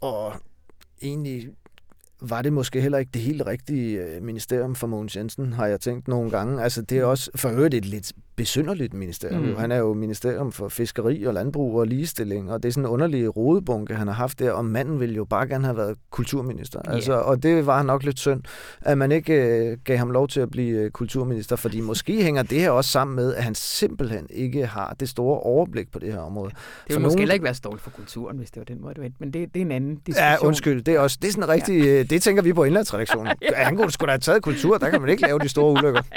og 0.00 0.32
egentlig 1.02 1.48
var 2.30 2.42
det 2.42 2.52
måske 2.52 2.80
heller 2.80 2.98
ikke 2.98 3.10
det 3.14 3.22
helt 3.22 3.42
rigtige 3.46 3.98
øh, 3.98 4.22
ministerium 4.22 4.74
for 4.74 4.86
Mogens 4.86 5.16
Jensen, 5.16 5.52
har 5.52 5.66
jeg 5.66 5.80
tænkt 5.80 6.08
nogle 6.08 6.30
gange. 6.30 6.62
Altså, 6.62 6.82
det 6.82 6.98
er 6.98 7.04
også 7.04 7.30
for 7.36 7.48
øvrigt 7.48 7.74
et 7.74 7.84
lidt 7.84 8.12
besynderligt 8.36 8.94
ministerium. 8.94 9.42
Mm. 9.42 9.56
Han 9.56 9.72
er 9.72 9.76
jo 9.76 9.94
ministerium 9.94 10.52
for 10.52 10.68
fiskeri 10.68 11.24
og 11.24 11.34
landbrug 11.34 11.78
og 11.78 11.86
ligestilling, 11.86 12.52
og 12.52 12.62
det 12.62 12.68
er 12.68 12.72
sådan 12.72 12.84
en 12.84 12.90
underlig 12.90 13.36
rodebunke, 13.36 13.94
han 13.94 14.06
har 14.06 14.14
haft 14.14 14.38
der, 14.38 14.52
og 14.52 14.64
manden 14.64 15.00
ville 15.00 15.14
jo 15.14 15.24
bare 15.24 15.48
gerne 15.48 15.64
have 15.64 15.76
været 15.76 15.96
kulturminister. 16.10 16.80
Yeah. 16.86 16.94
Altså, 16.94 17.12
og 17.12 17.42
det 17.42 17.66
var 17.66 17.82
nok 17.82 18.02
lidt 18.02 18.18
synd, 18.18 18.42
at 18.80 18.98
man 18.98 19.12
ikke 19.12 19.34
øh, 19.34 19.78
gav 19.84 19.96
ham 19.96 20.10
lov 20.10 20.28
til 20.28 20.40
at 20.40 20.50
blive 20.50 20.78
øh, 20.78 20.90
kulturminister, 20.90 21.56
fordi 21.56 21.80
måske 21.80 22.22
hænger 22.22 22.42
det 22.42 22.60
her 22.60 22.70
også 22.70 22.90
sammen 22.90 23.16
med, 23.16 23.34
at 23.34 23.44
han 23.44 23.54
simpelthen 23.54 24.26
ikke 24.30 24.66
har 24.66 24.96
det 25.00 25.08
store 25.08 25.40
overblik 25.40 25.92
på 25.92 25.98
det 25.98 26.12
her 26.12 26.20
område. 26.20 26.50
Det 26.50 26.58
ville 26.88 27.02
måske 27.02 27.08
nogen... 27.08 27.18
heller 27.18 27.34
ikke 27.34 27.44
være 27.44 27.54
stolt 27.54 27.80
for 27.80 27.90
kulturen, 27.90 28.38
hvis 28.38 28.50
det 28.50 28.60
var 28.60 28.64
den 28.64 28.82
måde, 28.82 28.94
det 28.94 29.02
var. 29.02 29.08
Men 29.18 29.32
det, 29.32 29.54
det 29.54 29.60
er 29.60 29.64
en 29.64 29.72
anden 29.72 29.94
diskussion. 29.94 30.24
Ja, 30.24 30.46
undskyld. 30.46 30.82
Det 30.82 30.94
er, 30.94 30.98
også, 30.98 31.18
det 31.22 31.28
er 31.28 31.32
sådan 31.32 31.48
rigtig... 31.48 31.84
Ja. 31.84 32.02
Det 32.14 32.22
tænker 32.22 32.42
vi 32.42 32.52
på 32.52 32.64
indlandsredaktionen. 32.64 33.32
ja. 33.42 33.64
Han 33.64 33.76
kunne 33.76 33.92
sgu 33.92 34.06
da 34.06 34.10
have 34.10 34.18
taget 34.18 34.42
kultur, 34.42 34.78
der 34.78 34.90
kan 34.90 35.00
man 35.00 35.10
ikke 35.10 35.22
lave 35.22 35.38
de 35.38 35.48
store 35.48 35.72
ulykker. 35.72 36.02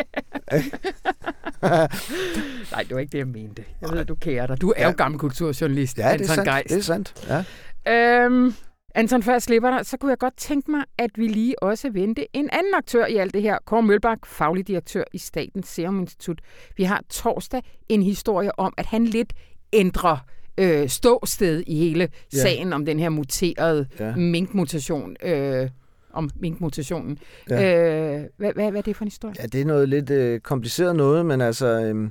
Nej, 2.72 2.84
det 2.84 2.96
var 2.96 3.00
ikke 3.00 3.12
det, 3.12 3.18
jeg 3.18 3.28
mente. 3.28 3.64
Jeg 3.82 3.92
ved, 3.92 4.06
du 4.06 4.16
kærer 4.16 4.48
dig. 4.48 4.62
Du 4.62 4.70
er 4.70 4.82
ja. 4.82 4.90
jo 4.90 4.94
gammel 4.98 5.20
kulturjournalist, 5.20 5.98
ja, 5.98 6.14
det 6.14 6.22
er 6.22 6.34
sandt. 6.34 6.50
Geist. 6.50 6.70
det 6.70 6.78
er 6.78 6.82
sandt. 6.82 7.44
Ja. 7.88 8.24
Øhm, 8.26 8.54
Anton, 8.96 9.24
før 9.24 9.32
jeg 9.32 9.42
slipper 9.42 9.78
dig, 9.78 9.86
så 9.86 9.98
kunne 9.98 10.10
jeg 10.10 10.18
godt 10.18 10.38
tænke 10.38 10.72
mig, 10.72 10.84
at 10.98 11.10
vi 11.16 11.28
lige 11.28 11.64
også 11.64 11.90
vente 11.90 12.26
en 12.34 12.50
anden 12.54 12.74
aktør 12.74 13.06
i 13.06 13.16
alt 13.16 13.34
det 13.34 13.42
her. 13.42 13.58
Kåre 13.66 13.84
Mølbak, 13.84 14.26
faglig 14.26 14.68
direktør 14.68 15.04
i 15.14 15.18
Statens 15.18 15.68
Serum 15.68 16.00
Institut. 16.00 16.40
Vi 16.76 16.84
har 16.84 17.04
torsdag 17.10 17.62
en 17.90 18.04
historie 18.04 18.60
om, 18.60 18.74
at 18.78 18.86
han 18.86 19.06
lidt 19.06 19.34
ændrer 19.74 20.18
øh, 20.58 20.90
ståsted 20.90 21.64
i 21.68 21.76
hele 21.76 22.10
ja. 22.34 22.38
sagen 22.38 22.74
om 22.74 22.86
den 22.86 23.00
her 23.00 23.10
muterede 23.10 23.88
ja. 24.00 24.16
minkmutation. 24.16 25.16
Øh, 25.24 25.70
om 26.18 26.30
minkmutationen. 26.36 27.18
Ja. 27.50 28.16
Øh, 28.16 28.26
hvad, 28.38 28.54
hvad, 28.54 28.72
hvad 28.72 28.82
er 28.82 28.82
det 28.82 28.96
for 28.96 29.04
en 29.04 29.08
historie? 29.08 29.36
Ja, 29.40 29.46
det 29.46 29.62
er 29.62 29.66
noget 29.66 29.90
lidt 29.90 30.10
øh, 30.10 30.40
kompliceret 30.40 30.96
noget, 30.96 31.26
men 31.26 31.42
altså... 31.42 31.68
Øh, 31.68 32.10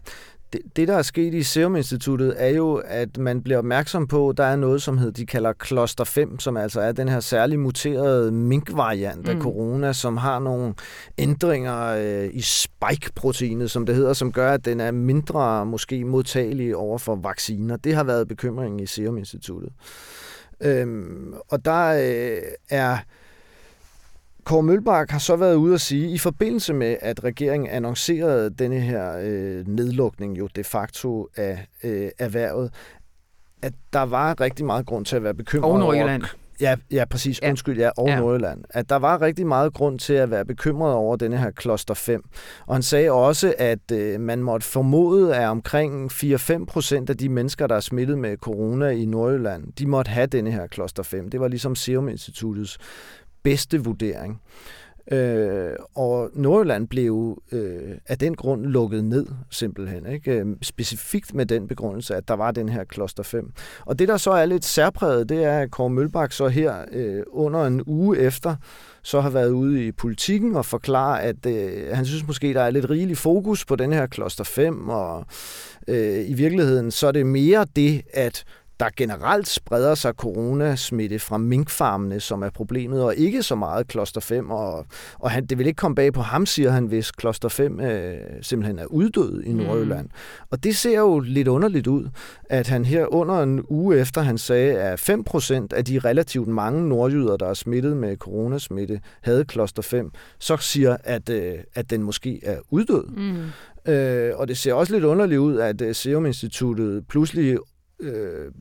det, 0.52 0.60
det, 0.76 0.88
der 0.88 0.96
er 0.96 1.02
sket 1.02 1.34
i 1.34 1.42
Serum 1.42 1.76
Instituttet, 1.76 2.34
er 2.36 2.48
jo, 2.48 2.82
at 2.84 3.18
man 3.18 3.42
bliver 3.42 3.58
opmærksom 3.58 4.06
på, 4.06 4.28
at 4.28 4.36
der 4.36 4.44
er 4.44 4.56
noget, 4.56 4.82
som 4.82 4.98
hedder, 4.98 5.12
de 5.12 5.26
kalder 5.26 5.52
Cluster 5.66 6.04
5, 6.04 6.38
som 6.38 6.56
altså 6.56 6.80
er 6.80 6.92
den 6.92 7.08
her 7.08 7.20
særlig 7.20 7.60
muterede 7.60 8.32
minkvariant 8.32 9.28
af 9.28 9.34
mm. 9.34 9.42
corona, 9.42 9.92
som 9.92 10.16
har 10.16 10.38
nogle 10.38 10.74
ændringer 11.18 11.86
øh, 11.86 12.30
i 12.32 12.40
spike-proteinet, 12.40 13.70
som 13.70 13.86
det 13.86 13.94
hedder, 13.94 14.12
som 14.12 14.32
gør, 14.32 14.52
at 14.52 14.64
den 14.64 14.80
er 14.80 14.90
mindre 14.90 15.66
måske 15.66 16.04
modtagelig 16.04 16.76
over 16.76 16.98
for 16.98 17.16
vacciner. 17.16 17.76
Det 17.76 17.94
har 17.94 18.04
været 18.04 18.28
bekymringen 18.28 18.80
i 18.80 18.86
Serum 18.86 19.18
Instituttet. 19.18 19.72
Øhm, 20.60 21.34
og 21.48 21.64
der 21.64 21.86
øh, 21.86 22.42
er 22.70 22.98
Kåre 24.46 24.62
Mølbak 24.62 25.10
har 25.10 25.18
så 25.18 25.36
været 25.36 25.54
ude 25.54 25.74
at 25.74 25.80
sige, 25.80 26.10
i 26.10 26.18
forbindelse 26.18 26.74
med, 26.74 26.96
at 27.00 27.24
regeringen 27.24 27.70
annoncerede 27.70 28.50
denne 28.50 28.80
her 28.80 29.18
øh, 29.22 29.68
nedlukning 29.68 30.38
jo 30.38 30.48
de 30.56 30.64
facto 30.64 31.28
af 31.36 31.66
øh, 31.84 32.10
erhvervet, 32.18 32.74
at 33.62 33.72
der 33.92 34.02
var 34.02 34.40
rigtig 34.40 34.66
meget 34.66 34.86
grund 34.86 35.04
til 35.04 35.16
at 35.16 35.22
være 35.22 35.34
bekymret 35.34 35.72
og 35.72 35.78
Nordjylland. 35.78 36.22
over... 36.22 36.28
Ja, 36.60 36.76
ja, 36.90 37.04
præcis. 37.04 37.42
Ja. 37.42 37.48
Undskyld, 37.48 37.78
ja, 37.78 37.90
og 37.96 38.08
ja. 38.08 38.18
Nordjylland. 38.18 38.64
At 38.70 38.90
der 38.90 38.96
var 38.96 39.20
rigtig 39.20 39.46
meget 39.46 39.74
grund 39.74 39.98
til 39.98 40.12
at 40.12 40.30
være 40.30 40.44
bekymret 40.44 40.94
over 40.94 41.16
denne 41.16 41.38
her 41.38 41.50
kloster 41.50 41.94
5. 41.94 42.24
Og 42.66 42.74
han 42.74 42.82
sagde 42.82 43.10
også, 43.10 43.54
at 43.58 43.92
øh, 43.92 44.20
man 44.20 44.42
måtte 44.42 44.66
formode, 44.66 45.36
at 45.36 45.48
omkring 45.48 46.12
4-5 46.12 46.64
procent 46.64 47.10
af 47.10 47.16
de 47.16 47.28
mennesker, 47.28 47.66
der 47.66 47.74
er 47.74 47.80
smittet 47.80 48.18
med 48.18 48.36
corona 48.36 48.88
i 48.88 49.04
Nordjylland, 49.04 49.72
de 49.78 49.86
måtte 49.86 50.08
have 50.08 50.26
denne 50.26 50.50
her 50.50 50.66
kloster 50.66 51.02
5. 51.02 51.30
Det 51.30 51.40
var 51.40 51.48
ligesom 51.48 51.74
Serum 51.74 52.08
Instituttets 52.08 52.78
bedste 53.46 53.84
vurdering. 53.84 54.40
Øh, 55.12 55.70
og 55.94 56.30
Nordjylland 56.34 56.88
blev 56.88 57.42
øh, 57.52 57.98
af 58.06 58.18
den 58.18 58.34
grund 58.34 58.66
lukket 58.66 59.04
ned, 59.04 59.26
simpelthen. 59.50 60.06
Ikke? 60.06 60.32
Øh, 60.32 60.46
specifikt 60.62 61.34
med 61.34 61.46
den 61.46 61.68
begrundelse, 61.68 62.14
at 62.14 62.28
der 62.28 62.34
var 62.34 62.50
den 62.50 62.68
her 62.68 62.84
kloster 62.84 63.22
5. 63.22 63.52
Og 63.84 63.98
det, 63.98 64.08
der 64.08 64.16
så 64.16 64.30
er 64.30 64.46
lidt 64.46 64.64
særpræget, 64.64 65.28
det 65.28 65.44
er, 65.44 65.58
at 65.58 65.70
Kåre 65.70 65.90
Mølbak 65.90 66.32
så 66.32 66.48
her 66.48 66.74
øh, 66.92 67.22
under 67.26 67.64
en 67.64 67.82
uge 67.86 68.18
efter, 68.18 68.56
så 69.02 69.20
har 69.20 69.30
været 69.30 69.50
ude 69.50 69.86
i 69.86 69.92
politikken 69.92 70.56
og 70.56 70.66
forklare, 70.66 71.22
at 71.22 71.46
øh, 71.46 71.96
han 71.96 72.06
synes 72.06 72.26
måske, 72.26 72.54
der 72.54 72.62
er 72.62 72.70
lidt 72.70 72.90
rigelig 72.90 73.16
fokus 73.16 73.64
på 73.64 73.76
den 73.76 73.92
her 73.92 74.06
kloster 74.06 74.44
5, 74.44 74.88
og 74.88 75.24
øh, 75.88 76.30
i 76.30 76.32
virkeligheden 76.32 76.90
så 76.90 77.06
er 77.06 77.12
det 77.12 77.26
mere 77.26 77.66
det, 77.76 78.02
at 78.12 78.44
der 78.80 78.88
generelt 78.96 79.48
spreder 79.48 79.94
sig 79.94 80.14
coronasmitte 80.14 81.18
fra 81.18 81.38
minkfarmene, 81.38 82.20
som 82.20 82.42
er 82.42 82.50
problemet, 82.50 83.02
og 83.02 83.16
ikke 83.16 83.42
så 83.42 83.54
meget 83.54 83.88
kloster 83.88 84.20
5. 84.20 84.50
Og, 84.50 84.86
og 85.18 85.30
han, 85.30 85.46
det 85.46 85.58
vil 85.58 85.66
ikke 85.66 85.76
komme 85.76 85.94
bag 85.94 86.12
på 86.12 86.20
ham, 86.20 86.46
siger 86.46 86.70
han, 86.70 86.86
hvis 86.86 87.10
kloster 87.10 87.48
5 87.48 87.80
øh, 87.80 88.18
simpelthen 88.42 88.78
er 88.78 88.86
uddød 88.86 89.42
i 89.42 89.52
Nordjylland. 89.52 90.06
Mm. 90.06 90.46
Og 90.50 90.64
det 90.64 90.76
ser 90.76 90.98
jo 90.98 91.18
lidt 91.18 91.48
underligt 91.48 91.86
ud, 91.86 92.08
at 92.50 92.68
han 92.68 92.84
her 92.84 93.14
under 93.14 93.42
en 93.42 93.64
uge 93.68 93.98
efter, 93.98 94.20
han 94.20 94.38
sagde, 94.38 94.78
at 94.80 95.10
5% 95.10 95.66
af 95.74 95.84
de 95.84 95.98
relativt 95.98 96.48
mange 96.48 96.88
nordjyder, 96.88 97.36
der 97.36 97.46
er 97.46 97.54
smittet 97.54 97.96
med 97.96 98.16
coronasmitte, 98.16 99.00
havde 99.22 99.44
kloster 99.44 99.82
5, 99.82 100.10
så 100.38 100.56
siger, 100.56 100.96
at, 101.04 101.28
øh, 101.28 101.54
at 101.74 101.90
den 101.90 102.02
måske 102.02 102.40
er 102.44 102.58
uddød. 102.70 103.04
Mm. 103.06 103.92
Øh, 103.92 104.32
og 104.36 104.48
det 104.48 104.58
ser 104.58 104.74
også 104.74 104.92
lidt 104.92 105.04
underligt 105.04 105.38
ud, 105.38 105.58
at 105.58 105.80
øh, 105.80 105.94
Serum 105.94 106.26
Instituttet 106.26 107.08
pludselig 107.08 107.58
øh, 108.00 108.52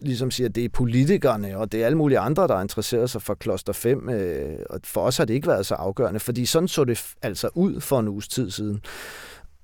ligesom 0.00 0.30
siger, 0.30 0.48
at 0.48 0.54
det 0.54 0.64
er 0.64 0.68
politikerne, 0.68 1.58
og 1.58 1.72
det 1.72 1.82
er 1.82 1.86
alle 1.86 1.98
mulige 1.98 2.18
andre, 2.18 2.48
der 2.48 2.60
interesserer 2.60 3.06
sig 3.06 3.22
for 3.22 3.34
kloster 3.34 3.72
5. 3.72 4.08
Øh, 4.08 4.58
og 4.70 4.80
for 4.84 5.00
os 5.00 5.16
har 5.16 5.24
det 5.24 5.34
ikke 5.34 5.48
været 5.48 5.66
så 5.66 5.74
afgørende, 5.74 6.20
fordi 6.20 6.46
sådan 6.46 6.68
så 6.68 6.84
det 6.84 7.04
altså 7.22 7.48
ud 7.54 7.80
for 7.80 8.00
en 8.00 8.08
uges 8.08 8.28
tid 8.28 8.50
siden. 8.50 8.80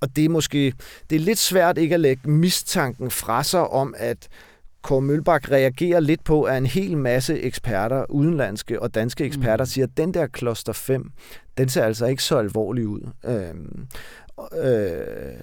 Og 0.01 0.15
det 0.15 0.25
er 0.25 0.29
måske 0.29 0.73
det 1.09 1.15
er 1.15 1.19
lidt 1.19 1.39
svært 1.39 1.77
ikke 1.77 1.95
at 1.95 2.01
lægge 2.01 2.29
mistanken 2.29 3.11
fra 3.11 3.43
sig 3.43 3.67
om, 3.67 3.95
at 3.97 4.27
Kåre 4.81 5.01
Mølbak 5.01 5.51
reagerer 5.51 5.99
lidt 5.99 6.23
på, 6.23 6.43
at 6.43 6.57
en 6.57 6.65
hel 6.65 6.97
masse 6.97 7.39
eksperter, 7.39 8.05
udenlandske 8.09 8.81
og 8.81 8.95
danske 8.95 9.23
eksperter, 9.23 9.65
mm. 9.65 9.69
siger, 9.69 9.87
at 9.87 9.97
den 9.97 10.13
der 10.13 10.27
kloster 10.27 10.73
5, 10.73 11.11
den 11.57 11.69
ser 11.69 11.83
altså 11.83 12.05
ikke 12.05 12.23
så 12.23 12.37
alvorlig 12.37 12.87
ud. 12.87 13.01
Øhm, 13.25 13.87
øh, 14.63 15.33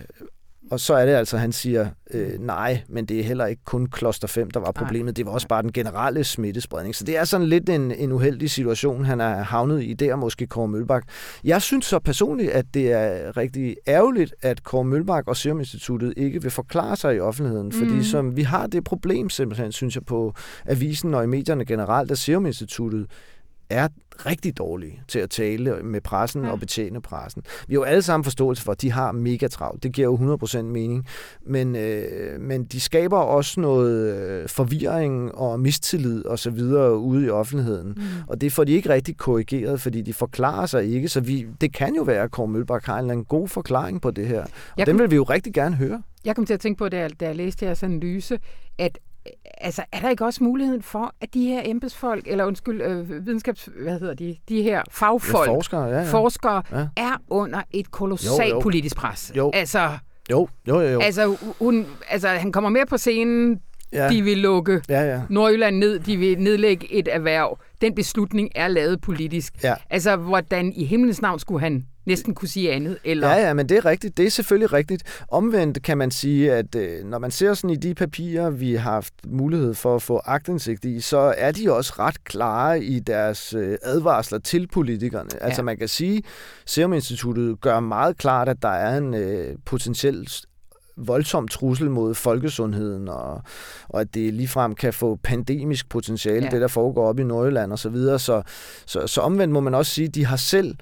og 0.70 0.80
så 0.80 0.94
er 0.94 1.06
det 1.06 1.12
altså, 1.12 1.36
han 1.36 1.52
siger, 1.52 1.88
øh, 2.10 2.38
nej, 2.40 2.82
men 2.88 3.06
det 3.06 3.20
er 3.20 3.24
heller 3.24 3.46
ikke 3.46 3.64
kun 3.64 3.86
kloster 3.86 4.28
5, 4.28 4.50
der 4.50 4.60
var 4.60 4.72
problemet. 4.72 5.16
Det 5.16 5.26
var 5.26 5.32
også 5.32 5.48
bare 5.48 5.62
den 5.62 5.72
generelle 5.72 6.24
smittespredning. 6.24 6.94
Så 6.94 7.04
det 7.04 7.16
er 7.16 7.24
sådan 7.24 7.46
lidt 7.46 7.68
en, 7.68 7.92
en 7.92 8.12
uheldig 8.12 8.50
situation, 8.50 9.04
han 9.04 9.20
er 9.20 9.42
havnet 9.42 9.82
i 9.82 9.92
der, 9.92 10.16
måske 10.16 10.46
Kåre 10.46 10.68
Mølbak. 10.68 11.08
Jeg 11.44 11.62
synes 11.62 11.86
så 11.86 11.98
personligt, 11.98 12.50
at 12.50 12.64
det 12.74 12.92
er 12.92 13.36
rigtig 13.36 13.76
ærgerligt, 13.86 14.34
at 14.42 14.62
Kåre 14.62 14.84
Mølbak 14.84 15.28
og 15.28 15.36
Serum 15.36 15.58
Instituttet 15.58 16.14
ikke 16.16 16.42
vil 16.42 16.50
forklare 16.50 16.96
sig 16.96 17.16
i 17.16 17.20
offentligheden, 17.20 17.72
fordi 17.72 17.94
mm. 17.94 18.02
som 18.02 18.36
vi 18.36 18.42
har 18.42 18.66
det 18.66 18.84
problem 18.84 19.30
simpelthen, 19.30 19.72
synes 19.72 19.94
jeg, 19.94 20.04
på 20.04 20.34
avisen 20.66 21.14
og 21.14 21.24
i 21.24 21.26
medierne 21.26 21.64
generelt, 21.64 22.10
at 22.10 22.18
Serum 22.18 22.46
Instituttet 22.46 23.06
er 23.70 23.88
rigtig 24.26 24.58
dårlige 24.58 25.02
til 25.08 25.18
at 25.18 25.30
tale 25.30 25.76
med 25.82 26.00
pressen 26.00 26.44
ja. 26.44 26.50
og 26.50 26.60
betjene 26.60 27.00
pressen. 27.00 27.42
Vi 27.68 27.74
har 27.74 27.80
jo 27.80 27.82
alle 27.82 28.02
sammen 28.02 28.24
forståelse 28.24 28.62
for, 28.62 28.72
at 28.72 28.82
de 28.82 28.92
har 28.92 29.12
mega 29.12 29.48
travlt. 29.48 29.82
Det 29.82 29.92
giver 29.92 30.08
jo 30.08 30.36
100% 30.36 30.62
mening. 30.62 31.06
Men, 31.46 31.76
øh, 31.76 32.40
men 32.40 32.64
de 32.64 32.80
skaber 32.80 33.18
også 33.18 33.60
noget 33.60 34.16
øh, 34.16 34.48
forvirring 34.48 35.34
og 35.34 35.60
mistillid 35.60 36.24
og 36.24 36.38
så 36.38 36.50
videre 36.50 36.98
ude 36.98 37.26
i 37.26 37.28
offentligheden. 37.28 37.88
Mm. 37.88 38.02
Og 38.26 38.40
det 38.40 38.52
får 38.52 38.64
de 38.64 38.72
ikke 38.72 38.88
rigtig 38.88 39.16
korrigeret, 39.16 39.80
fordi 39.80 40.02
de 40.02 40.14
forklarer 40.14 40.66
sig 40.66 40.84
ikke. 40.94 41.08
Så 41.08 41.20
vi, 41.20 41.46
det 41.60 41.74
kan 41.74 41.94
jo 41.94 42.02
være, 42.02 42.22
at 42.22 42.30
Kåre 42.30 42.48
Mølbak 42.48 42.84
har 42.84 42.98
en 42.98 43.24
god 43.24 43.48
forklaring 43.48 44.02
på 44.02 44.10
det 44.10 44.26
her. 44.26 44.42
Og 44.42 44.48
jeg 44.78 44.86
den 44.86 44.98
vil 44.98 45.10
vi 45.10 45.16
jo 45.16 45.22
rigtig 45.22 45.54
gerne 45.54 45.76
høre. 45.76 46.02
Jeg 46.24 46.36
kom 46.36 46.46
til 46.46 46.54
at 46.54 46.60
tænke 46.60 46.78
på, 46.78 46.88
da 46.88 46.98
jeg, 46.98 47.20
da 47.20 47.26
jeg 47.26 47.36
læste 47.36 47.66
jeres 47.66 47.82
analyse, 47.82 48.38
at 48.78 48.98
altså, 49.60 49.84
er 49.92 50.00
der 50.00 50.08
ikke 50.08 50.24
også 50.24 50.44
muligheden 50.44 50.82
for, 50.82 51.14
at 51.20 51.34
de 51.34 51.46
her 51.46 51.62
embedsfolk, 51.64 52.26
eller 52.26 52.44
undskyld, 52.44 52.82
øh, 52.82 53.26
videnskabs... 53.26 53.68
Hvad 53.82 53.98
hedder 53.98 54.14
de? 54.14 54.36
De 54.48 54.62
her 54.62 54.82
fagfolk, 54.90 55.48
ja, 55.48 55.54
forskere, 55.54 55.84
ja, 55.84 55.98
ja. 55.98 56.04
forskere 56.04 56.62
ja. 56.72 56.86
er 56.96 57.16
under 57.30 57.62
et 57.70 57.90
kolossalt 57.90 58.62
politisk 58.62 58.96
pres. 58.96 59.32
Jo. 59.36 59.50
Altså, 59.54 59.90
jo, 60.30 60.48
jo, 60.68 60.80
jo, 60.80 60.88
jo. 60.88 61.00
Altså, 61.00 61.36
hun, 61.58 61.86
altså, 62.10 62.28
han 62.28 62.52
kommer 62.52 62.70
mere 62.70 62.86
på 62.86 62.96
scenen, 62.96 63.60
ja. 63.92 64.08
de 64.08 64.22
vil 64.22 64.38
lukke 64.38 64.82
ja, 64.88 65.02
ja. 65.02 65.20
Nordjylland 65.30 65.76
ned, 65.76 65.98
de 65.98 66.16
vil 66.16 66.38
nedlægge 66.38 66.92
et 66.92 67.08
erhverv. 67.10 67.58
Den 67.80 67.94
beslutning 67.94 68.50
er 68.54 68.68
lavet 68.68 69.00
politisk. 69.00 69.52
Ja. 69.62 69.74
Altså, 69.90 70.16
hvordan 70.16 70.72
i 70.72 70.84
himlens 70.84 71.22
navn 71.22 71.38
skulle 71.38 71.60
han 71.60 71.86
næsten 72.08 72.34
kunne 72.34 72.48
sige 72.48 72.72
andet. 72.72 72.98
Eller... 73.04 73.28
Ja, 73.28 73.46
ja, 73.46 73.54
men 73.54 73.68
det 73.68 73.76
er 73.76 73.84
rigtigt. 73.84 74.16
Det 74.16 74.26
er 74.26 74.30
selvfølgelig 74.30 74.72
rigtigt. 74.72 75.02
Omvendt 75.28 75.82
kan 75.82 75.98
man 75.98 76.10
sige, 76.10 76.52
at 76.52 76.74
øh, 76.74 77.04
når 77.04 77.18
man 77.18 77.30
ser 77.30 77.54
sådan 77.54 77.70
i 77.70 77.76
de 77.76 77.94
papirer, 77.94 78.50
vi 78.50 78.74
har 78.74 78.90
haft 78.90 79.14
mulighed 79.26 79.74
for 79.74 79.96
at 79.96 80.02
få 80.02 80.20
agtindsigt 80.24 80.84
i, 80.84 81.00
så 81.00 81.34
er 81.36 81.52
de 81.52 81.72
også 81.72 81.92
ret 81.98 82.24
klare 82.24 82.82
i 82.82 82.98
deres 82.98 83.54
øh, 83.54 83.78
advarsler 83.82 84.38
til 84.38 84.68
politikerne. 84.68 85.30
Ja. 85.40 85.44
Altså 85.44 85.62
man 85.62 85.76
kan 85.76 85.88
sige, 85.88 86.16
at 86.16 86.24
Serum 86.66 86.92
Instituttet 86.92 87.60
gør 87.60 87.80
meget 87.80 88.18
klart, 88.18 88.48
at 88.48 88.62
der 88.62 88.68
er 88.68 88.98
en 88.98 89.14
øh, 89.14 89.56
potentiel 89.64 90.28
voldsom 90.98 91.48
trussel 91.48 91.90
mod 91.90 92.14
folkesundheden, 92.14 93.08
og, 93.08 93.42
og 93.88 94.00
at 94.00 94.14
det 94.14 94.34
ligefrem 94.34 94.74
kan 94.74 94.92
få 94.92 95.18
pandemisk 95.22 95.88
potentiale, 95.88 96.44
ja. 96.44 96.50
det 96.50 96.60
der 96.60 96.68
foregår 96.68 97.08
op 97.08 97.18
i 97.18 97.24
Nordjylland 97.24 97.72
osv. 97.72 97.82
Så, 97.82 97.88
videre. 97.88 98.18
så, 98.18 98.42
så, 98.86 99.06
så 99.06 99.20
omvendt 99.20 99.52
må 99.52 99.60
man 99.60 99.74
også 99.74 99.92
sige, 99.92 100.08
at 100.08 100.14
de 100.14 100.26
har 100.26 100.36
selv 100.36 100.76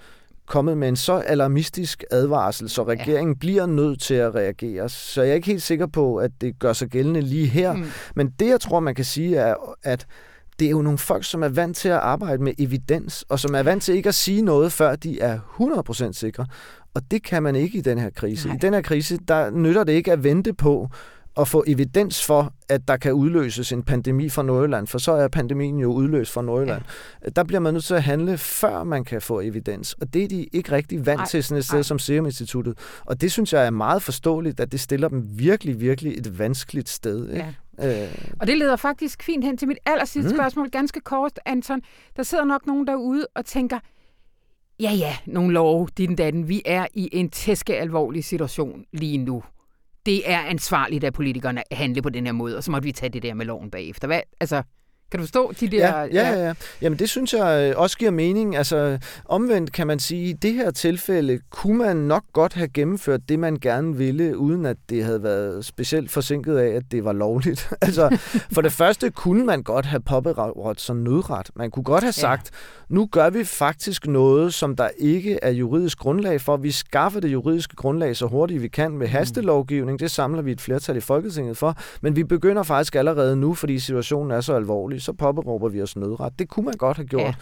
kommet 0.47 0.79
med 0.79 0.89
en 0.89 0.97
så 0.97 1.13
alarmistisk 1.13 2.05
advarsel, 2.11 2.69
så 2.69 2.83
regeringen 2.83 3.35
ja. 3.35 3.39
bliver 3.39 3.67
nødt 3.67 4.01
til 4.01 4.15
at 4.15 4.35
reagere. 4.35 4.89
Så 4.89 5.23
jeg 5.23 5.31
er 5.31 5.35
ikke 5.35 5.47
helt 5.47 5.63
sikker 5.63 5.87
på, 5.87 6.17
at 6.17 6.31
det 6.41 6.59
gør 6.59 6.73
sig 6.73 6.89
gældende 6.89 7.21
lige 7.21 7.47
her. 7.47 7.73
Mm. 7.73 7.85
Men 8.15 8.31
det, 8.41 8.49
jeg 8.49 8.61
tror, 8.61 8.81
man 8.81 8.95
kan 8.95 9.05
sige, 9.05 9.37
er, 9.37 9.55
at 9.83 10.07
det 10.59 10.67
er 10.67 10.71
jo 10.71 10.83
nogle 10.83 10.99
folk, 10.99 11.25
som 11.25 11.43
er 11.43 11.49
vant 11.49 11.77
til 11.77 11.89
at 11.89 11.99
arbejde 11.99 12.43
med 12.43 12.53
evidens, 12.59 13.25
og 13.29 13.41
som 13.41 13.55
er 13.55 13.63
vant 13.63 13.83
til 13.83 13.95
ikke 13.95 14.09
at 14.09 14.15
sige 14.15 14.43
noget, 14.43 14.73
før 14.73 14.97
de 14.97 15.21
er 15.21 15.39
100% 16.09 16.13
sikre. 16.13 16.47
Og 16.95 17.03
det 17.11 17.23
kan 17.23 17.43
man 17.43 17.57
ikke 17.57 17.79
i 17.79 17.81
den 17.81 17.99
her 17.99 18.11
krise. 18.11 18.49
Nej. 18.49 18.57
I 18.57 18.59
den 18.59 18.75
her 18.75 18.83
krise, 18.83 19.19
der 19.29 19.51
nytter 19.51 19.85
det 19.85 19.93
ikke 19.93 20.13
at 20.13 20.25
vente 20.25 20.55
på, 20.55 20.89
at 21.41 21.49
få 21.49 21.65
evidens 21.67 22.25
for, 22.25 22.53
at 22.69 22.89
der 22.89 22.97
kan 22.97 23.13
udløses 23.13 23.73
en 23.73 23.83
pandemi 23.83 24.29
fra 24.29 24.43
Nordjylland, 24.43 24.87
for 24.87 24.99
så 24.99 25.13
er 25.13 25.29
pandemien 25.29 25.79
jo 25.79 25.93
udløst 25.93 26.33
fra 26.33 26.43
Nordjylland. 26.43 26.83
Ja. 27.25 27.29
Der 27.29 27.45
bliver 27.45 27.61
man 27.61 27.75
nødt 27.75 27.85
til 27.85 27.95
at 27.95 28.03
handle, 28.03 28.39
før 28.39 28.85
man 28.85 29.05
kan 29.05 29.23
få 29.23 29.41
evidens. 29.41 29.93
Og 29.93 30.15
det 30.15 30.25
er 30.25 30.29
de 30.29 30.45
ikke 30.53 30.73
rigtig 30.73 31.07
vant 31.07 31.21
Ej. 31.21 31.27
til 31.27 31.45
sådan 31.45 31.59
et 31.59 31.65
sted 31.65 31.77
Ej. 31.77 31.83
som 31.83 31.99
Serum 31.99 32.27
Instituttet. 32.27 32.79
Og 33.05 33.21
det 33.21 33.33
synes 33.33 33.53
jeg 33.53 33.67
er 33.67 33.71
meget 33.71 34.03
forståeligt, 34.03 34.61
at 34.61 34.73
det 34.73 34.81
stiller 34.81 35.09
dem 35.09 35.39
virkelig, 35.39 35.81
virkelig 35.81 36.19
et 36.19 36.39
vanskeligt 36.39 36.89
sted. 36.89 37.29
Ikke? 37.29 37.55
Ja. 37.79 38.05
Øh. 38.05 38.15
Og 38.41 38.47
det 38.47 38.59
leder 38.59 38.77
faktisk 38.77 39.23
fint 39.23 39.45
hen 39.45 39.57
til 39.57 39.69
mit 39.69 39.79
aller 39.87 40.05
sidste 40.05 40.31
mm. 40.31 40.37
spørgsmål, 40.37 40.71
ganske 40.71 41.01
kort, 41.01 41.41
Anton. 41.47 41.81
Der 42.17 42.23
sidder 42.23 42.45
nok 42.45 42.67
nogen 42.67 42.87
derude 42.87 43.27
og 43.35 43.45
tænker, 43.45 43.79
ja 44.81 44.93
ja, 44.93 45.17
nogle 45.27 45.53
lov, 45.53 45.89
din 45.99 46.17
datten, 46.17 46.49
vi 46.49 46.63
er 46.65 46.87
i 46.95 47.09
en 47.13 47.31
tæske 47.31 47.77
alvorlig 47.77 48.25
situation 48.25 48.85
lige 48.93 49.19
nu 49.19 49.43
det 50.07 50.31
er 50.31 50.39
ansvarligt 50.41 51.05
af 51.05 51.13
politikerne 51.13 51.63
at 51.73 51.77
handle 51.77 52.03
på 52.03 52.09
den 52.09 52.27
her 52.27 52.33
måde, 52.33 52.57
og 52.57 52.65
så 52.65 52.71
måtte 52.71 52.85
vi 52.85 52.93
tage 52.93 53.11
det 53.11 53.23
der 53.23 53.35
med 53.35 53.47
loven 53.47 53.71
bagefter. 53.71 54.07
Hvad, 54.07 54.21
altså, 54.41 54.63
kan 55.11 55.21
du 55.21 55.25
forstå 55.27 55.53
de 55.61 55.69
der... 55.69 55.79
Ja, 55.79 56.03
ja, 56.03 56.31
ja. 56.31 56.47
ja. 56.47 56.55
Jamen 56.83 56.99
det 56.99 57.09
synes 57.09 57.33
jeg 57.35 57.71
øh, 57.71 57.81
også 57.81 57.99
giver 57.99 58.11
mening. 58.11 58.57
Altså 58.57 58.99
omvendt 59.25 59.73
kan 59.73 59.87
man 59.87 59.99
sige, 59.99 60.23
at 60.25 60.29
i 60.29 60.33
det 60.33 60.53
her 60.53 60.71
tilfælde 60.71 61.41
kunne 61.51 61.79
man 61.79 61.97
nok 61.97 62.25
godt 62.33 62.55
have 62.55 62.69
gennemført 62.69 63.21
det, 63.29 63.39
man 63.39 63.57
gerne 63.57 63.97
ville, 63.97 64.39
uden 64.39 64.67
at 64.67 64.77
det 64.89 65.05
havde 65.05 65.23
været 65.23 65.65
specielt 65.65 66.11
forsinket 66.11 66.57
af, 66.57 66.69
at 66.69 66.83
det 66.91 67.05
var 67.05 67.13
lovligt. 67.13 67.73
altså 67.83 68.19
for 68.53 68.61
det 68.61 68.73
første 68.73 69.11
kunne 69.11 69.47
man 69.47 69.63
godt 69.63 69.87
have 69.87 70.01
påberådt 70.01 70.81
som 70.81 70.97
nødret. 70.97 71.51
Man 71.57 71.71
kunne 71.71 71.85
godt 71.85 72.05
have 72.05 72.13
sagt, 72.13 72.51
ja. 72.53 72.86
Nu 72.89 73.07
gør 73.07 73.31
vi 73.31 73.45
faktisk 73.45 74.07
noget, 74.07 74.55
som 74.55 74.77
der 74.77 74.89
ikke 74.99 75.39
er 75.43 75.51
juridisk 75.51 75.99
grundlag 75.99 76.41
for. 76.41 76.57
Vi 76.57 76.71
skaffer 76.71 77.21
det 77.21 77.33
juridiske 77.33 77.77
grundlag 77.77 78.17
så 78.17 78.27
hurtigt 78.27 78.63
vi 78.63 78.69
kan 78.69 78.91
med 78.91 79.07
mm. 79.07 79.13
hastelovgivning. 79.13 80.01
Det 80.01 80.11
samler 80.11 80.43
vi 80.43 80.53
et 80.53 80.61
flertal 80.61 80.97
i 80.97 81.01
Folketinget 81.01 81.57
for. 81.57 81.77
Men 82.01 82.17
vi 82.17 82.25
begynder 82.25 82.63
faktisk 82.63 82.95
allerede 82.95 83.37
nu, 83.37 83.55
fordi 83.55 83.79
situationen 83.79 84.31
er 84.31 84.41
så 84.41 84.55
alvorlig 84.55 85.03
så 85.03 85.13
påberåber 85.13 85.69
vi 85.69 85.83
os 85.83 85.97
nødret. 85.97 86.33
Det 86.39 86.49
kunne 86.49 86.65
man 86.65 86.75
godt 86.75 86.97
have 86.97 87.07
gjort. 87.07 87.35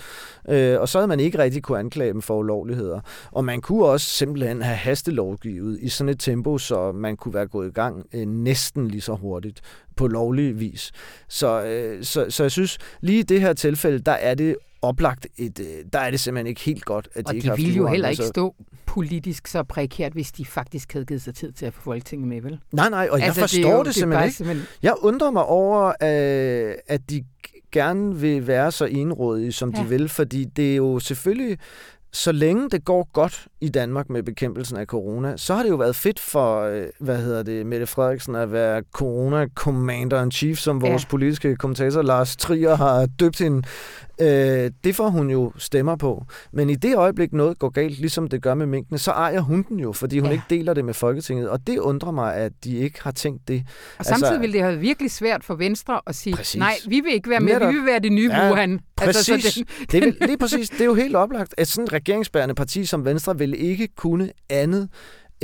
Ja. 0.48 0.74
Øh, 0.74 0.80
og 0.80 0.88
så 0.88 0.98
havde 0.98 1.09
man 1.09 1.20
ikke 1.20 1.38
rigtig 1.38 1.62
kunne 1.62 1.78
anklage 1.78 2.12
dem 2.12 2.22
for 2.22 2.37
ulovligheder. 2.38 3.00
Og 3.33 3.44
man 3.44 3.61
kunne 3.61 3.85
også 3.85 4.07
simpelthen 4.07 4.62
have 4.62 4.76
hastelovgivet 4.76 5.78
i 5.80 5.88
sådan 5.88 6.09
et 6.09 6.20
tempo, 6.20 6.59
så 6.59 6.92
man 6.92 7.16
kunne 7.16 7.35
være 7.35 7.46
gået 7.46 7.68
i 7.68 7.72
gang 7.72 8.07
øh, 8.14 8.26
næsten 8.26 8.88
lige 8.88 9.00
så 9.00 9.14
hurtigt 9.14 9.61
på 9.96 10.07
lovlig 10.07 10.61
vis. 10.61 10.92
Så, 11.28 11.64
øh, 11.64 12.04
så, 12.04 12.26
så 12.28 12.44
jeg 12.44 12.50
synes, 12.50 12.78
lige 13.00 13.18
i 13.18 13.22
det 13.22 13.40
her 13.40 13.52
tilfælde, 13.52 13.98
der 13.98 14.12
er 14.12 14.35
det 14.35 14.57
oplagt 14.83 15.26
et, 15.37 15.61
øh, 15.61 15.85
der 15.92 15.98
er 15.98 16.11
det 16.11 16.20
simpelthen 16.20 16.46
ikke 16.46 16.61
helt 16.61 16.85
godt, 16.85 17.09
at 17.14 17.26
de 17.26 17.30
og 17.30 17.35
ikke 17.35 17.50
de 17.50 17.57
ville 17.57 17.74
jo 17.74 17.87
heller 17.87 18.09
ikke 18.09 18.24
stå 18.24 18.54
politisk 18.87 19.46
så 19.46 19.62
prekært, 19.62 20.12
hvis 20.12 20.33
de 20.33 20.44
faktisk 20.44 20.92
havde 20.92 21.07
givet 21.07 21.22
sig 21.22 21.35
tid 21.35 21.52
til 21.52 21.66
at 21.66 21.74
få 21.74 21.80
Folketinget 21.80 22.28
med, 22.28 22.40
vel? 22.40 22.61
Nej, 22.72 22.90
nej, 22.90 23.09
og 23.11 23.18
jeg 23.18 23.26
altså, 23.26 23.40
forstår 23.40 23.70
det, 23.70 23.78
jo, 23.78 23.83
det 23.83 23.94
simpelthen 23.94 24.22
det 24.22 24.26
ikke. 24.26 24.37
Simpelthen... 24.37 24.66
Jeg 24.83 24.94
undrer 25.00 25.30
mig 25.30 25.44
over, 25.44 25.87
øh, 25.88 26.74
at 26.87 27.11
de 27.11 27.24
gerne 27.72 28.16
vil 28.16 28.46
være 28.46 28.72
så 28.72 28.85
enrådige, 28.85 29.52
som 29.52 29.70
ja. 29.70 29.83
de 29.83 29.88
vil, 29.88 30.09
fordi 30.09 30.44
det 30.44 30.72
er 30.72 30.76
jo 30.76 30.98
selvfølgelig 30.98 31.59
så 32.14 32.33
længe 32.33 32.70
det 32.70 32.85
går 32.85 33.09
godt 33.12 33.46
i 33.61 33.68
Danmark 33.68 34.11
med 34.11 34.22
bekæmpelsen 34.22 34.77
af 34.77 34.87
corona, 34.87 35.37
så 35.37 35.55
har 35.55 35.62
det 35.62 35.70
jo 35.70 35.77
været 35.77 35.96
fedt 35.96 36.20
for, 36.20 36.61
øh, 36.61 36.87
hvad 37.00 37.18
hedder 37.18 37.42
det, 37.42 37.66
Mette 37.66 37.87
Frederiksen 37.87 38.35
at 38.35 38.53
være 38.53 38.83
corona 38.92 39.46
commander 39.55 40.22
in 40.22 40.31
chief, 40.31 40.59
som 40.59 40.83
vores 40.83 41.03
ja. 41.03 41.09
politiske 41.09 41.57
kommentator 41.57 42.03
Lars 42.03 42.37
Trier 42.37 42.74
har 42.74 43.07
døbt 43.07 43.38
hende. 43.38 43.62
Øh, 44.20 44.70
det 44.85 44.96
får 44.96 45.09
hun 45.09 45.31
jo 45.31 45.53
stemmer 45.57 45.96
på. 45.96 46.24
Men 46.53 46.70
i 46.70 46.74
det 46.74 46.96
øjeblik 46.96 47.33
noget 47.33 47.59
går 47.59 47.68
galt, 47.68 47.98
ligesom 47.98 48.29
det 48.29 48.42
gør 48.42 48.55
med 48.55 48.66
minkene, 48.66 48.98
så 48.98 49.11
ejer 49.11 49.40
hun 49.40 49.64
den 49.68 49.81
jo, 49.81 49.92
fordi 49.92 50.18
hun 50.18 50.29
ja. 50.29 50.33
ikke 50.33 50.44
deler 50.50 50.74
det 50.74 50.85
med 50.85 50.94
Folketinget. 50.94 51.48
Og 51.48 51.66
det 51.66 51.79
undrer 51.79 52.11
mig, 52.11 52.35
at 52.35 52.53
de 52.64 52.77
ikke 52.77 53.03
har 53.03 53.11
tænkt 53.11 53.48
det. 53.48 53.62
Og 53.66 53.94
altså, 53.98 54.14
samtidig 54.14 54.40
vil 54.40 54.53
det 54.53 54.62
have 54.62 54.79
virkelig 54.79 55.11
svært 55.11 55.44
for 55.44 55.55
Venstre 55.55 56.00
at 56.07 56.14
sige, 56.14 56.37
præcis. 56.37 56.59
nej, 56.59 56.74
vi 56.88 57.00
vil 57.00 57.14
ikke 57.14 57.31
være 57.31 57.40
med, 57.40 57.53
Netop. 57.53 57.72
vi 57.72 57.79
vil 57.79 57.87
være 57.87 57.98
det 57.98 58.12
nye 58.12 58.31
ja, 58.33 58.50
Wuhan. 58.50 58.81
Præcis. 58.96 59.29
Altså, 59.29 59.50
så 59.50 59.64
det... 59.81 59.92
det 59.92 60.05
er, 60.20 60.27
lige 60.27 60.38
præcis. 60.38 60.70
Det 60.70 60.81
er 60.81 60.85
jo 60.85 60.94
helt 60.94 61.16
oplagt, 61.16 61.55
at 61.57 61.68
sådan 61.68 61.85
et 61.85 61.92
regeringsbærende 61.92 62.55
parti 62.55 62.85
som 62.85 63.05
Venstre 63.05 63.38
vil 63.38 63.55
ikke 63.62 63.88
kunne 63.96 64.31
andet 64.50 64.88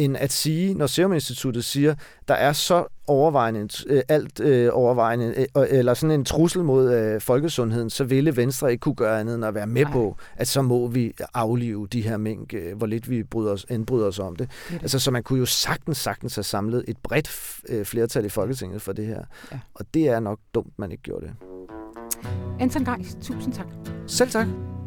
end 0.04 0.16
at 0.16 0.32
sige, 0.32 0.74
når 0.74 0.86
Serum 0.86 1.12
Instituttet 1.12 1.64
siger, 1.64 1.94
der 2.28 2.34
er 2.34 2.52
så 2.52 2.84
overvejende, 3.06 3.68
øh, 3.86 4.02
alt 4.08 4.40
øh, 4.40 4.68
overvejende, 4.72 5.46
øh, 5.56 5.66
eller 5.70 5.94
sådan 5.94 6.14
en 6.20 6.24
trussel 6.24 6.64
mod 6.64 6.94
øh, 6.94 7.20
folkesundheden, 7.20 7.90
så 7.90 8.04
ville 8.04 8.36
Venstre 8.36 8.70
ikke 8.70 8.80
kunne 8.80 8.94
gøre 8.94 9.20
andet 9.20 9.34
end 9.34 9.44
at 9.44 9.54
være 9.54 9.66
med 9.66 9.82
Nej. 9.82 9.92
på, 9.92 10.16
at 10.36 10.48
så 10.48 10.62
må 10.62 10.86
vi 10.86 11.12
aflive 11.34 11.86
de 11.86 12.02
her 12.02 12.16
mink, 12.16 12.54
øh, 12.54 12.76
hvor 12.76 12.86
lidt 12.86 13.10
vi 13.10 13.22
bryder 13.22 13.52
os, 13.52 13.66
indbryder 13.70 14.06
os 14.06 14.18
om 14.18 14.36
det. 14.36 14.50
det. 14.68 14.82
Altså, 14.82 14.98
så 14.98 15.10
man 15.10 15.22
kunne 15.22 15.38
jo 15.38 15.46
sagtens, 15.46 15.98
sagtens 15.98 16.34
have 16.34 16.44
samlet 16.44 16.84
et 16.88 16.96
bredt 17.02 17.30
øh, 17.68 17.84
flertal 17.84 18.24
i 18.24 18.28
Folketinget 18.28 18.82
for 18.82 18.92
det 18.92 19.06
her. 19.06 19.22
Ja. 19.52 19.58
Og 19.74 19.84
det 19.94 20.08
er 20.08 20.20
nok 20.20 20.38
dumt, 20.54 20.72
man 20.78 20.92
ikke 20.92 21.02
gjorde 21.02 21.26
det. 21.26 21.34
Anton 22.60 22.84
Geis, 22.84 23.16
tusind 23.22 23.52
tak. 23.52 23.66
Selv 24.06 24.30
tak. 24.30 24.79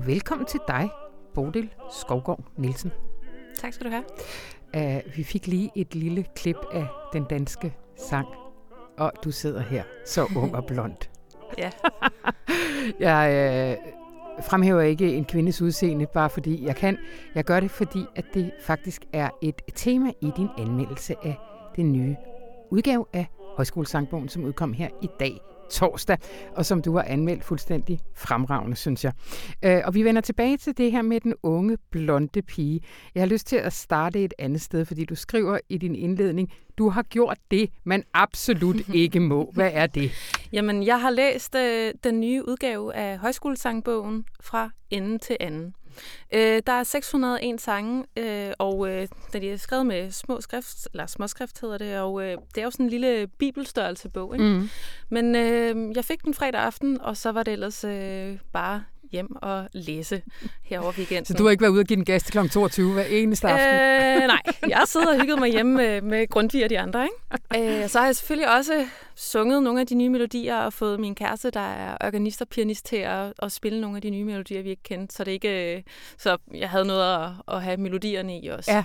Og 0.00 0.06
velkommen 0.06 0.46
til 0.46 0.60
dig, 0.68 0.90
Bodil 1.34 1.74
Skovgaard 2.00 2.40
Nielsen. 2.56 2.92
Tak 3.56 3.72
skal 3.72 3.86
du 3.86 3.90
have. 3.90 4.04
Uh, 5.06 5.16
vi 5.16 5.22
fik 5.22 5.46
lige 5.46 5.70
et 5.74 5.94
lille 5.94 6.24
klip 6.36 6.56
af 6.72 6.86
den 7.12 7.24
danske 7.24 7.74
sang, 7.96 8.26
og 8.98 9.12
du 9.24 9.30
sidder 9.30 9.60
her, 9.60 9.84
så 10.06 10.26
ung 10.36 10.56
og 10.56 10.64
blond. 10.66 10.96
ja. 11.58 11.70
jeg 13.00 13.78
uh, 14.38 14.44
fremhæver 14.44 14.80
ikke 14.80 15.14
en 15.14 15.24
kvindes 15.24 15.62
udseende, 15.62 16.06
bare 16.06 16.30
fordi 16.30 16.66
jeg 16.66 16.76
kan. 16.76 16.98
Jeg 17.34 17.44
gør 17.44 17.60
det, 17.60 17.70
fordi 17.70 18.04
at 18.16 18.24
det 18.34 18.52
faktisk 18.60 19.04
er 19.12 19.30
et 19.42 19.62
tema 19.74 20.12
i 20.20 20.30
din 20.36 20.48
anmeldelse 20.58 21.14
af 21.22 21.38
den 21.76 21.92
nye 21.92 22.16
udgave 22.70 23.06
af 23.12 23.26
Højskolesangbogen, 23.56 24.28
som 24.28 24.44
udkom 24.44 24.72
her 24.72 24.88
i 25.02 25.08
dag 25.20 25.40
torsdag, 25.70 26.18
og 26.56 26.66
som 26.66 26.82
du 26.82 26.96
har 26.96 27.02
anmeldt 27.02 27.44
fuldstændig 27.44 28.00
fremragende, 28.14 28.76
synes 28.76 29.04
jeg. 29.04 29.12
Øh, 29.64 29.80
og 29.84 29.94
vi 29.94 30.02
vender 30.04 30.20
tilbage 30.20 30.56
til 30.56 30.78
det 30.78 30.92
her 30.92 31.02
med 31.02 31.20
den 31.20 31.34
unge, 31.42 31.78
blonde 31.90 32.42
pige. 32.42 32.80
Jeg 33.14 33.20
har 33.20 33.28
lyst 33.28 33.46
til 33.46 33.56
at 33.56 33.72
starte 33.72 34.24
et 34.24 34.34
andet 34.38 34.60
sted, 34.60 34.84
fordi 34.84 35.04
du 35.04 35.14
skriver 35.14 35.58
i 35.68 35.78
din 35.78 35.94
indledning, 35.94 36.52
du 36.78 36.88
har 36.88 37.02
gjort 37.02 37.38
det, 37.50 37.70
man 37.84 38.02
absolut 38.14 38.88
ikke 38.94 39.20
må. 39.20 39.50
Hvad 39.54 39.70
er 39.72 39.86
det? 39.86 40.10
Jamen, 40.52 40.86
jeg 40.86 41.00
har 41.00 41.10
læst 41.10 41.54
øh, 41.54 41.94
den 42.04 42.20
nye 42.20 42.48
udgave 42.48 42.94
af 42.94 43.18
Højskolesangbogen 43.18 44.24
fra 44.40 44.70
ende 44.90 45.18
til 45.18 45.36
anden. 45.40 45.74
Øh, 46.32 46.62
der 46.66 46.72
er 46.72 46.84
601 46.84 47.60
sange, 47.60 48.04
øh, 48.16 48.52
og 48.58 48.88
øh, 48.88 49.08
de 49.32 49.50
er 49.50 49.56
skrevet 49.56 49.86
med 49.86 50.10
små 50.10 50.40
skrift, 50.40 50.88
eller 50.92 51.06
småskrift 51.06 51.60
hedder 51.60 51.78
det, 51.78 51.98
og 51.98 52.22
øh, 52.22 52.36
det 52.54 52.60
er 52.60 52.64
jo 52.64 52.70
sådan 52.70 52.86
en 52.86 52.90
lille 52.90 53.26
bibelstørrelse 53.26 54.08
bog. 54.08 54.34
Ikke? 54.34 54.44
Mm. 54.44 54.68
Men 55.08 55.34
øh, 55.34 55.96
jeg 55.96 56.04
fik 56.04 56.24
den 56.24 56.34
fredag 56.34 56.60
aften, 56.60 57.00
og 57.00 57.16
så 57.16 57.32
var 57.32 57.42
det 57.42 57.52
ellers 57.52 57.84
øh, 57.84 58.38
bare 58.52 58.84
hjem 59.12 59.36
og 59.42 59.68
læse 59.72 60.22
her 60.62 60.80
over 60.80 60.92
weekenden. 60.98 61.24
Så 61.24 61.34
du 61.34 61.44
har 61.44 61.50
ikke 61.50 61.60
været 61.60 61.70
ude 61.70 61.80
og 61.80 61.86
give 61.86 61.96
den 61.96 62.04
gas 62.04 62.22
til 62.22 62.32
kl. 62.32 62.48
22 62.48 62.92
hver 62.92 63.02
eneste 63.02 63.48
aften? 63.48 64.22
Øh, 64.22 64.26
nej, 64.26 64.42
jeg 64.68 64.82
sidder 64.86 65.14
og 65.14 65.20
hygget 65.20 65.38
mig 65.38 65.50
hjemme 65.50 65.76
med, 65.76 66.02
med 66.02 66.28
Grundtvig 66.28 66.64
og 66.64 66.70
de 66.70 66.78
andre. 66.78 67.08
Ikke? 67.54 67.82
Øh, 67.82 67.88
så 67.88 67.98
har 67.98 68.06
jeg 68.06 68.16
selvfølgelig 68.16 68.56
også 68.56 68.86
sunget 69.16 69.62
nogle 69.62 69.80
af 69.80 69.86
de 69.86 69.94
nye 69.94 70.08
melodier 70.08 70.56
og 70.56 70.72
fået 70.72 71.00
min 71.00 71.14
kæreste, 71.14 71.50
der 71.50 71.60
er 71.60 71.96
organist 72.00 72.42
og 72.42 72.48
pianist, 72.48 72.86
til 72.86 72.96
at, 72.96 73.32
at 73.42 73.52
spille 73.52 73.80
nogle 73.80 73.96
af 73.96 74.02
de 74.02 74.10
nye 74.10 74.24
melodier, 74.24 74.62
vi 74.62 74.70
ikke 74.70 74.82
kendte. 74.82 75.14
Så, 75.14 75.24
det 75.24 75.30
ikke, 75.32 75.76
øh, 75.76 75.82
så 76.18 76.36
jeg 76.54 76.70
havde 76.70 76.84
noget 76.84 77.24
at, 77.24 77.30
at 77.54 77.62
have 77.62 77.76
melodierne 77.76 78.40
i 78.40 78.48
også. 78.48 78.72
Ja. 78.72 78.84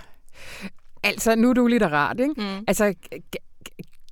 Altså, 1.04 1.36
nu 1.36 1.50
er 1.50 1.54
du 1.54 1.68
litterat, 1.68 2.20
ikke? 2.20 2.34
Mm. 2.38 2.64
Altså, 2.68 2.94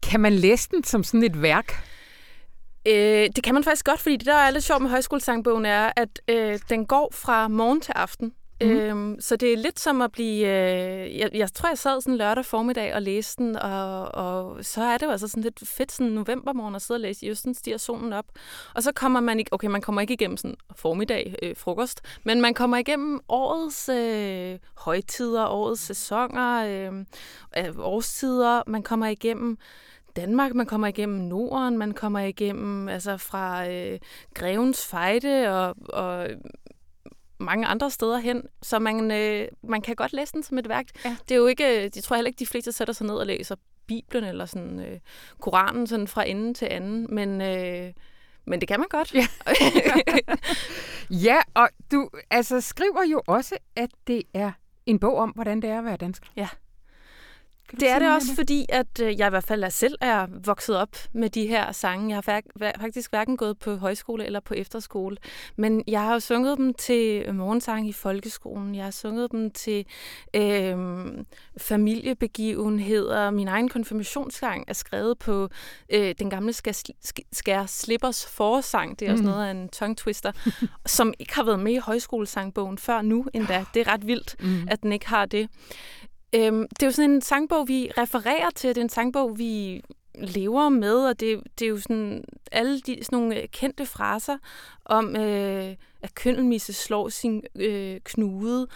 kan 0.04 0.20
man 0.20 0.34
læse 0.34 0.70
den 0.72 0.84
som 0.84 1.04
sådan 1.04 1.24
et 1.24 1.42
værk? 1.42 1.84
Øh, 2.88 3.30
det 3.36 3.44
kan 3.44 3.54
man 3.54 3.64
faktisk 3.64 3.86
godt, 3.86 4.00
fordi 4.00 4.16
det, 4.16 4.26
der 4.26 4.34
er 4.34 4.52
lidt 4.52 4.64
sjovt 4.64 4.82
med 4.82 4.90
højskolesangbogen, 4.90 5.66
er, 5.66 5.92
at 5.96 6.22
øh, 6.28 6.60
den 6.70 6.86
går 6.86 7.10
fra 7.14 7.48
morgen 7.48 7.82
til 7.82 7.92
aften. 7.96 8.34
Mm. 8.62 8.70
Øhm, 8.70 9.18
så 9.20 9.36
det 9.36 9.54
er 9.54 9.58
lidt 9.58 9.80
som 9.80 10.02
at 10.02 10.12
blive... 10.12 10.48
Øh, 10.48 11.18
jeg, 11.18 11.30
jeg 11.34 11.54
tror, 11.54 11.70
jeg 11.70 11.78
sad 11.78 12.02
sådan 12.02 12.18
lørdag 12.18 12.46
formiddag 12.46 12.96
og 12.96 13.02
læste 13.02 13.44
den, 13.44 13.56
og, 13.56 14.16
og 14.16 14.66
så 14.66 14.84
er 14.84 14.98
det 14.98 15.06
jo 15.06 15.12
altså 15.12 15.28
sådan 15.28 15.44
lidt 15.44 15.60
fedt 15.66 15.92
sådan 15.92 16.12
novembermorgen 16.12 16.76
at 16.76 16.82
sidde 16.82 16.98
og 16.98 17.02
læse. 17.02 17.26
Just 17.28 17.42
sådan 17.42 17.54
stiger 17.54 17.78
solen 17.78 18.14
op. 18.14 18.26
Og 18.76 18.84
så 18.84 18.92
kommer 18.92 19.20
man 19.20 19.40
ikke... 19.40 19.54
Okay, 19.54 19.68
man 19.68 19.82
kommer 19.82 20.02
ikke 20.02 20.14
igennem 20.14 20.38
sådan 20.38 20.56
formiddag, 20.76 21.36
øh, 21.42 21.56
frokost, 21.56 22.02
men 22.24 22.42
man 22.42 22.54
kommer 22.54 22.78
igennem 22.78 23.20
årets 23.30 23.90
øh, 23.90 24.60
højtider, 24.78 25.48
årets 25.48 25.82
sæsoner, 25.82 26.66
øh, 26.66 27.06
øh, 27.58 27.80
årstider. 27.80 28.64
Man 28.68 28.84
kommer 28.84 29.08
igennem 29.08 29.58
Danmark, 30.16 30.54
man 30.54 30.66
kommer 30.66 30.88
igennem 30.88 31.20
Norden, 31.20 31.78
man 31.78 31.92
kommer 31.92 32.20
igennem 32.20 32.90
altså 32.90 33.18
fra 33.18 33.70
øh, 33.70 34.00
Grevens 34.34 34.88
Fejde 34.88 35.50
og, 35.50 35.76
og 35.90 36.28
mange 37.40 37.68
andre 37.68 37.92
steder 37.92 38.18
hen, 38.18 38.44
så 38.62 38.80
man, 38.80 39.12
øh, 39.12 39.48
man 39.64 39.82
kan 39.82 39.96
godt 39.96 40.14
læse 40.14 40.34
den 40.34 40.44
som 40.44 40.58
et 40.58 40.70
værk. 40.70 40.86
Ja. 41.06 41.16
Det 41.30 41.36
er 41.36 41.40
jo 41.40 41.48
ikke, 41.48 41.92
jeg 41.96 42.04
tror 42.04 42.16
heller 42.16 42.28
ikke, 42.28 42.40
de 42.40 42.46
fleste 42.46 42.72
sætter 42.72 42.94
sig 42.94 43.08
ned 43.08 43.16
og 43.16 43.26
læser 43.26 43.56
Bibelen 43.88 44.24
eller 44.24 44.46
sådan 44.46 44.80
øh, 44.80 45.00
Koranen 45.42 45.88
sådan 45.88 46.08
fra 46.08 46.28
ende 46.28 46.54
til 46.54 46.68
anden, 46.72 47.08
men 47.10 47.42
øh, 47.42 47.94
men 48.46 48.62
det 48.62 48.68
kan 48.68 48.80
man 48.80 48.88
godt. 48.90 49.14
Ja. 49.14 49.28
ja, 51.28 51.38
og 51.54 51.70
du 51.92 52.10
altså 52.30 52.62
skriver 52.62 53.04
jo 53.12 53.22
også, 53.28 53.58
at 53.76 53.90
det 54.08 54.24
er 54.34 54.52
en 54.86 55.00
bog 55.00 55.16
om, 55.16 55.30
hvordan 55.30 55.62
det 55.62 55.70
er 55.70 55.78
at 55.78 55.86
være 55.86 55.98
dansk. 55.98 56.24
Ja. 56.36 56.48
Det 57.72 57.90
er 57.90 58.00
det 58.00 58.14
også, 58.16 58.28
det? 58.28 58.36
fordi 58.36 58.66
at 58.70 59.02
øh, 59.02 59.20
jeg 59.20 59.28
i 59.28 59.30
hvert 59.30 59.44
fald 59.44 59.72
selv 59.72 59.96
er 60.02 60.28
vokset 60.46 60.78
op 60.78 60.98
med 61.14 61.30
de 61.30 61.48
her 61.48 61.72
sange. 61.72 62.10
Jeg 62.10 62.16
har 62.16 62.74
faktisk 62.80 63.12
hverken 63.12 63.38
gået 63.38 63.60
på 63.60 63.76
højskole 63.76 64.26
eller 64.26 64.40
på 64.40 64.54
efterskole, 64.54 65.18
men 65.56 65.84
jeg 65.88 66.02
har 66.02 66.14
jo 66.14 66.20
sunget 66.20 66.58
dem 66.58 66.74
til 66.74 67.34
morgensang 67.34 67.90
i 67.90 67.92
folkeskolen. 67.92 68.76
Jeg 68.76 68.84
har 68.84 68.92
sunget 68.92 69.32
dem 69.32 69.52
til 69.52 69.86
øh, 70.36 70.78
familiebegivenheder. 71.58 73.32
Min 73.32 73.48
egen 73.48 73.70
konfirmationssang 73.70 74.66
er 74.68 74.74
skrevet 74.74 75.20
på 75.20 75.50
øh, 75.90 76.16
den 76.20 76.30
gamle 76.30 76.54
Skær, 76.54 76.84
Skær 77.32 77.66
Slippers 77.66 78.26
forsang. 78.26 79.00
Det 79.00 79.08
er 79.08 79.12
også 79.12 79.24
mm. 79.24 79.30
noget 79.30 79.48
af 79.48 79.52
en 79.52 79.70
tongue 79.70 79.96
twister, 79.96 80.32
som 80.86 81.14
ikke 81.20 81.36
har 81.36 81.44
været 81.44 81.60
med 81.60 81.74
i 81.74 81.78
højskolesangbogen 81.78 82.78
før 82.78 83.02
nu 83.02 83.26
endda. 83.34 83.66
Det 83.74 83.88
er 83.88 83.94
ret 83.94 84.08
vildt, 84.08 84.36
mm. 84.40 84.68
at 84.72 84.84
den 84.84 84.92
ikke 84.92 85.08
har 85.08 85.26
det. 85.26 85.50
Øhm, 86.36 86.68
det 86.70 86.84
er 86.84 86.88
jo 86.88 86.92
sådan 86.92 87.12
en 87.12 87.22
sangbog, 87.22 87.68
vi 87.68 87.92
refererer 87.98 88.50
til. 88.50 88.70
Det 88.70 88.78
er 88.78 88.82
en 88.82 88.90
sangbog, 88.90 89.38
vi 89.38 89.84
lever 90.16 90.70
med, 90.70 90.96
og 90.96 91.20
det, 91.20 91.44
det 91.60 91.66
er 91.66 91.70
jo 91.70 91.78
sådan 91.78 92.24
alle 92.52 92.80
de 92.80 92.98
sådan 93.04 93.20
nogle 93.20 93.48
kendte 93.48 93.86
fraser 93.86 94.38
om, 94.86 95.16
øh, 95.16 95.76
at 96.02 96.16
køndelmisse 96.16 96.74
slår 96.74 97.10
sin 97.10 97.44
øh, 97.56 98.00
knude, 98.04 98.68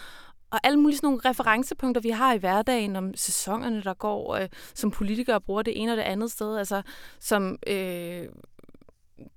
og 0.50 0.60
alle 0.62 0.80
mulige 0.80 0.96
sådan 0.96 1.06
nogle 1.06 1.20
referencepunkter, 1.24 2.00
vi 2.00 2.10
har 2.10 2.34
i 2.34 2.38
hverdagen 2.38 2.96
om 2.96 3.16
sæsonerne, 3.16 3.82
der 3.82 3.94
går, 3.94 4.34
øh, 4.34 4.48
som 4.74 4.90
politikere 4.90 5.40
bruger 5.40 5.62
det 5.62 5.80
ene 5.82 5.92
og 5.92 5.96
det 5.96 6.02
andet 6.02 6.30
sted, 6.30 6.58
altså 6.58 6.82
som 7.20 7.58
øh, 7.66 8.28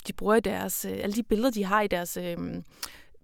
de 0.08 0.14
bruger 0.18 0.36
i 0.36 0.40
deres, 0.40 0.86
øh, 0.86 0.92
alle 0.92 1.16
de 1.16 1.24
billeder, 1.24 1.52
de 1.52 1.64
har 1.64 1.82
i 1.82 1.88
deres 1.88 2.18
øh, 2.18 2.38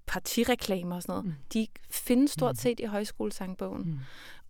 partireklamer 0.07 0.95
og 0.95 1.01
sådan 1.01 1.13
noget, 1.13 1.25
mm. 1.25 1.33
de 1.53 1.67
findes 1.89 2.31
stort 2.31 2.51
mm. 2.51 2.55
set 2.55 2.79
i 2.79 2.83
højskolesangbogen. 2.83 3.81
Mm. 3.81 3.99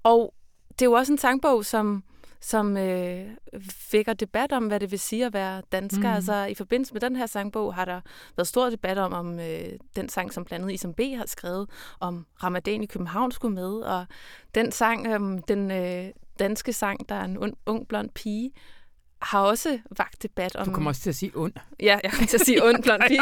Og 0.03 0.33
det 0.69 0.81
er 0.81 0.89
jo 0.89 0.93
også 0.93 1.13
en 1.13 1.17
sangbog, 1.17 1.65
som, 1.65 2.03
som 2.41 2.77
øh, 2.77 3.25
vækker 3.91 4.13
debat 4.13 4.51
om, 4.51 4.67
hvad 4.67 4.79
det 4.79 4.91
vil 4.91 4.99
sige 4.99 5.25
at 5.25 5.33
være 5.33 5.62
dansker. 5.71 6.10
Mm. 6.10 6.15
Altså 6.15 6.45
i 6.45 6.53
forbindelse 6.53 6.93
med 6.93 7.01
den 7.01 7.15
her 7.15 7.25
sangbog 7.25 7.75
har 7.75 7.86
der 7.86 8.01
været 8.38 8.47
stor 8.47 8.69
debat 8.69 8.97
om, 8.97 9.13
om 9.13 9.39
øh, 9.39 9.73
den 9.95 10.10
sang, 10.10 10.33
som 10.33 10.45
blandt 10.45 10.63
andet 10.63 10.73
Isam 10.73 10.93
B. 10.93 10.99
har 10.99 11.25
skrevet, 11.25 11.69
om 11.99 12.25
Ramadan 12.43 12.83
i 12.83 12.86
København 12.86 13.31
skulle 13.31 13.55
med, 13.55 13.73
og 13.79 14.05
den 14.55 14.71
sang, 14.71 15.07
øh, 15.07 15.39
den 15.47 15.71
øh, 15.71 16.12
danske 16.39 16.73
sang, 16.73 17.10
der 17.10 17.15
er 17.15 17.25
en 17.25 17.38
ung, 17.38 17.57
ung 17.65 17.88
blond 17.88 18.10
pige, 18.10 18.51
har 19.21 19.39
også 19.39 19.80
vagt 19.97 20.23
debat 20.23 20.56
om... 20.56 20.65
Du 20.65 20.71
kommer 20.73 20.91
også 20.91 21.01
til 21.01 21.10
at 21.10 21.15
sige 21.15 21.32
ond. 21.36 21.53
Ja, 21.80 21.99
jeg 22.03 22.12
kommer 22.12 22.27
til 22.27 22.38
at 22.38 22.45
sige 22.45 22.63
ond 22.63 22.84
blond 22.84 23.01
pige. 23.08 23.21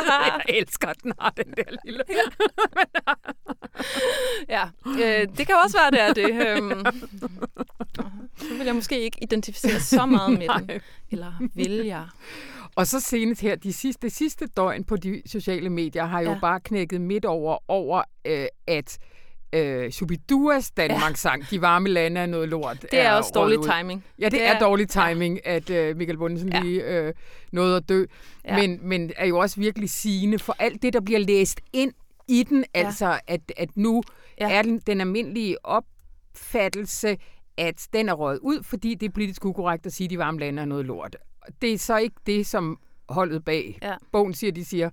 jeg 0.00 0.42
elsker, 0.48 0.88
at 0.88 1.02
den 1.02 1.12
har 1.20 1.30
den 1.30 1.52
der 1.56 1.76
lille... 1.84 2.04
ja, 4.48 4.64
øh, 4.86 5.28
det 5.38 5.46
kan 5.46 5.56
også 5.64 5.78
være, 5.78 5.90
det 5.90 6.00
er 6.00 6.12
det. 6.12 6.26
Øhm, 6.46 6.84
så 8.36 8.54
vil 8.54 8.66
jeg 8.66 8.74
måske 8.74 9.00
ikke 9.00 9.18
identificere 9.22 9.80
så 9.80 10.06
meget 10.06 10.38
med 10.38 10.48
den. 10.48 10.80
Eller 11.10 11.32
vil 11.54 11.72
jeg? 11.72 12.06
Og 12.76 12.86
så 12.86 13.00
senest 13.00 13.40
her, 13.40 13.54
de 13.56 13.72
sidste, 13.72 14.02
det 14.02 14.12
sidste 14.12 14.46
døgn 14.46 14.84
på 14.84 14.96
de 14.96 15.22
sociale 15.26 15.70
medier 15.70 16.04
har 16.04 16.20
jo 16.20 16.30
ja. 16.30 16.38
bare 16.38 16.60
knækket 16.60 17.00
midt 17.00 17.24
over, 17.24 17.58
over 17.68 18.02
øh, 18.24 18.46
at 18.66 18.98
øh, 19.52 19.90
Shubiduas 19.90 20.70
Danmarks 20.70 21.20
sang, 21.20 21.42
ja. 21.42 21.46
De 21.50 21.60
varme 21.60 21.88
lande 21.88 22.20
er 22.20 22.26
noget 22.26 22.48
lort. 22.48 22.82
Det 22.82 22.98
er, 22.98 23.02
er 23.02 23.12
også 23.12 23.30
dårlig 23.34 23.58
ud. 23.58 23.72
timing. 23.78 24.04
Ja, 24.18 24.24
det, 24.24 24.32
det 24.32 24.42
er, 24.42 24.52
er 24.52 24.58
dårlig 24.58 24.88
timing, 24.88 25.40
ja. 25.44 25.54
at 25.54 25.70
øh, 25.70 25.96
Michael 25.96 26.18
Bundesen 26.18 26.52
ja. 26.52 26.60
lige 26.60 26.82
øh, 26.84 27.14
nåede 27.52 27.76
at 27.76 27.88
dø. 27.88 28.04
Ja. 28.44 28.56
Men, 28.56 28.78
men 28.82 29.12
er 29.16 29.26
jo 29.26 29.38
også 29.38 29.60
virkelig 29.60 29.90
sigende 29.90 30.38
for 30.38 30.56
alt 30.58 30.82
det, 30.82 30.92
der 30.92 31.00
bliver 31.00 31.20
læst 31.20 31.60
ind 31.72 31.92
i 32.28 32.42
den, 32.42 32.64
ja. 32.74 32.86
altså 32.86 33.20
at, 33.26 33.52
at 33.56 33.76
nu 33.76 34.02
ja. 34.40 34.50
er 34.50 34.62
den, 34.62 34.78
den 34.78 35.00
almindelige 35.00 35.66
opfattelse, 35.66 37.16
at 37.56 37.88
den 37.92 38.08
er 38.08 38.12
røget 38.12 38.38
ud, 38.42 38.62
fordi 38.62 38.94
det 38.94 39.06
er 39.06 39.10
politisk 39.10 39.44
ukorrekt 39.44 39.86
at 39.86 39.92
sige, 39.92 40.04
at 40.04 40.10
de 40.10 40.18
varme 40.18 40.38
lande 40.38 40.62
er 40.62 40.66
noget 40.66 40.86
lort. 40.86 41.16
Det 41.62 41.72
er 41.72 41.78
så 41.78 41.96
ikke 41.96 42.16
det, 42.26 42.46
som 42.46 42.78
holdet 43.08 43.44
bag 43.44 43.78
ja. 43.82 43.94
bogen 44.12 44.34
siger. 44.34 44.52
De 44.52 44.64
siger, 44.64 44.90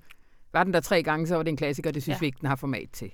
var 0.53 0.63
den 0.63 0.73
der 0.73 0.79
tre 0.79 1.03
gange, 1.03 1.27
så 1.27 1.35
var 1.35 1.43
det 1.43 1.49
en 1.49 1.57
klassiker, 1.57 1.91
det 1.91 2.03
synes 2.03 2.15
ja. 2.15 2.19
vi 2.19 2.25
ikke, 2.25 2.37
den 2.41 2.47
har 2.47 2.55
format 2.55 2.89
til. 2.93 3.11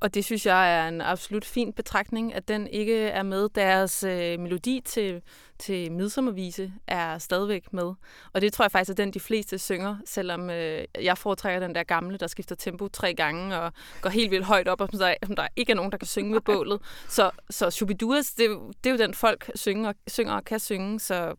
Og 0.00 0.14
det 0.14 0.24
synes 0.24 0.46
jeg 0.46 0.78
er 0.78 0.88
en 0.88 1.00
absolut 1.00 1.44
fin 1.44 1.72
betragtning, 1.72 2.34
at 2.34 2.48
den 2.48 2.66
ikke 2.66 2.96
er 2.96 3.22
med. 3.22 3.48
Deres 3.48 4.02
øh, 4.02 4.40
melodi 4.40 4.80
til, 4.84 5.22
til 5.58 5.92
midsommervise 5.92 6.72
er 6.86 7.18
stadigvæk 7.18 7.72
med. 7.72 7.92
Og 8.32 8.40
det 8.40 8.52
tror 8.52 8.64
jeg 8.64 8.72
faktisk 8.72 8.90
er 8.90 9.04
den, 9.04 9.10
de 9.12 9.20
fleste 9.20 9.58
synger, 9.58 9.96
selvom 10.04 10.50
øh, 10.50 10.84
jeg 11.02 11.18
foretrækker 11.18 11.60
den 11.60 11.74
der 11.74 11.82
gamle, 11.82 12.18
der 12.18 12.26
skifter 12.26 12.54
tempo 12.54 12.88
tre 12.88 13.14
gange 13.14 13.60
og 13.60 13.72
går 14.00 14.10
helt 14.10 14.30
vildt 14.30 14.44
højt 14.44 14.68
op, 14.68 14.80
og 14.80 14.88
som 14.90 14.98
der, 14.98 15.14
som 15.26 15.36
der 15.36 15.48
ikke 15.56 15.72
er 15.72 15.76
nogen, 15.76 15.92
der 15.92 15.98
kan 15.98 16.06
synge 16.06 16.34
ved 16.34 16.40
bålet. 16.40 16.80
Så, 17.08 17.30
så 17.50 17.70
Shubiduas, 17.70 18.32
det, 18.32 18.58
det 18.84 18.90
er 18.90 18.94
jo 18.94 18.98
den, 18.98 19.14
folk 19.14 19.50
synger 19.54 19.88
og, 19.88 19.94
synger 20.06 20.34
og 20.34 20.44
kan 20.44 20.60
synge, 20.60 21.00
så, 21.00 21.34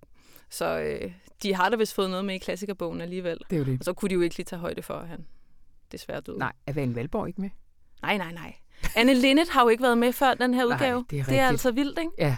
så 0.50 0.80
øh, 0.80 1.12
de 1.43 1.54
har 1.54 1.69
da 1.69 1.76
vist 1.76 1.93
fået 1.93 2.10
noget 2.10 2.26
med 2.26 2.36
i 2.36 2.38
klassikerbogen 2.38 3.02
alligevel. 3.02 3.38
Det 3.50 3.56
er 3.56 3.60
jo 3.60 3.65
det. 3.65 3.80
Og 3.80 3.86
så 3.86 3.93
kunne 3.93 4.10
de 4.10 4.13
jo 4.13 4.21
ikke 4.21 4.38
lige 4.38 4.45
tage 4.45 4.60
højde 4.60 4.82
for, 4.82 4.93
at 4.93 5.08
han 5.08 5.26
desværre 5.91 6.21
døde. 6.21 6.38
Nej, 6.38 6.52
er 6.67 6.74
Van 6.74 6.95
Valborg 6.95 7.28
ikke 7.28 7.41
med? 7.41 7.50
Nej, 8.02 8.18
nej, 8.18 8.32
nej. 8.32 8.54
Anne 8.96 9.14
Linnet 9.14 9.50
har 9.50 9.62
jo 9.62 9.70
ikke 9.70 9.84
været 9.84 9.98
med 9.98 10.14
før 10.14 10.34
den 10.34 10.54
her 10.54 10.66
udgave. 10.66 10.98
Nej, 10.98 11.06
det, 11.10 11.20
er 11.20 11.24
det 11.24 11.40
er 11.40 11.48
altså 11.48 11.72
vildt, 11.72 12.00
ikke? 12.00 12.12
Ja. 12.18 12.38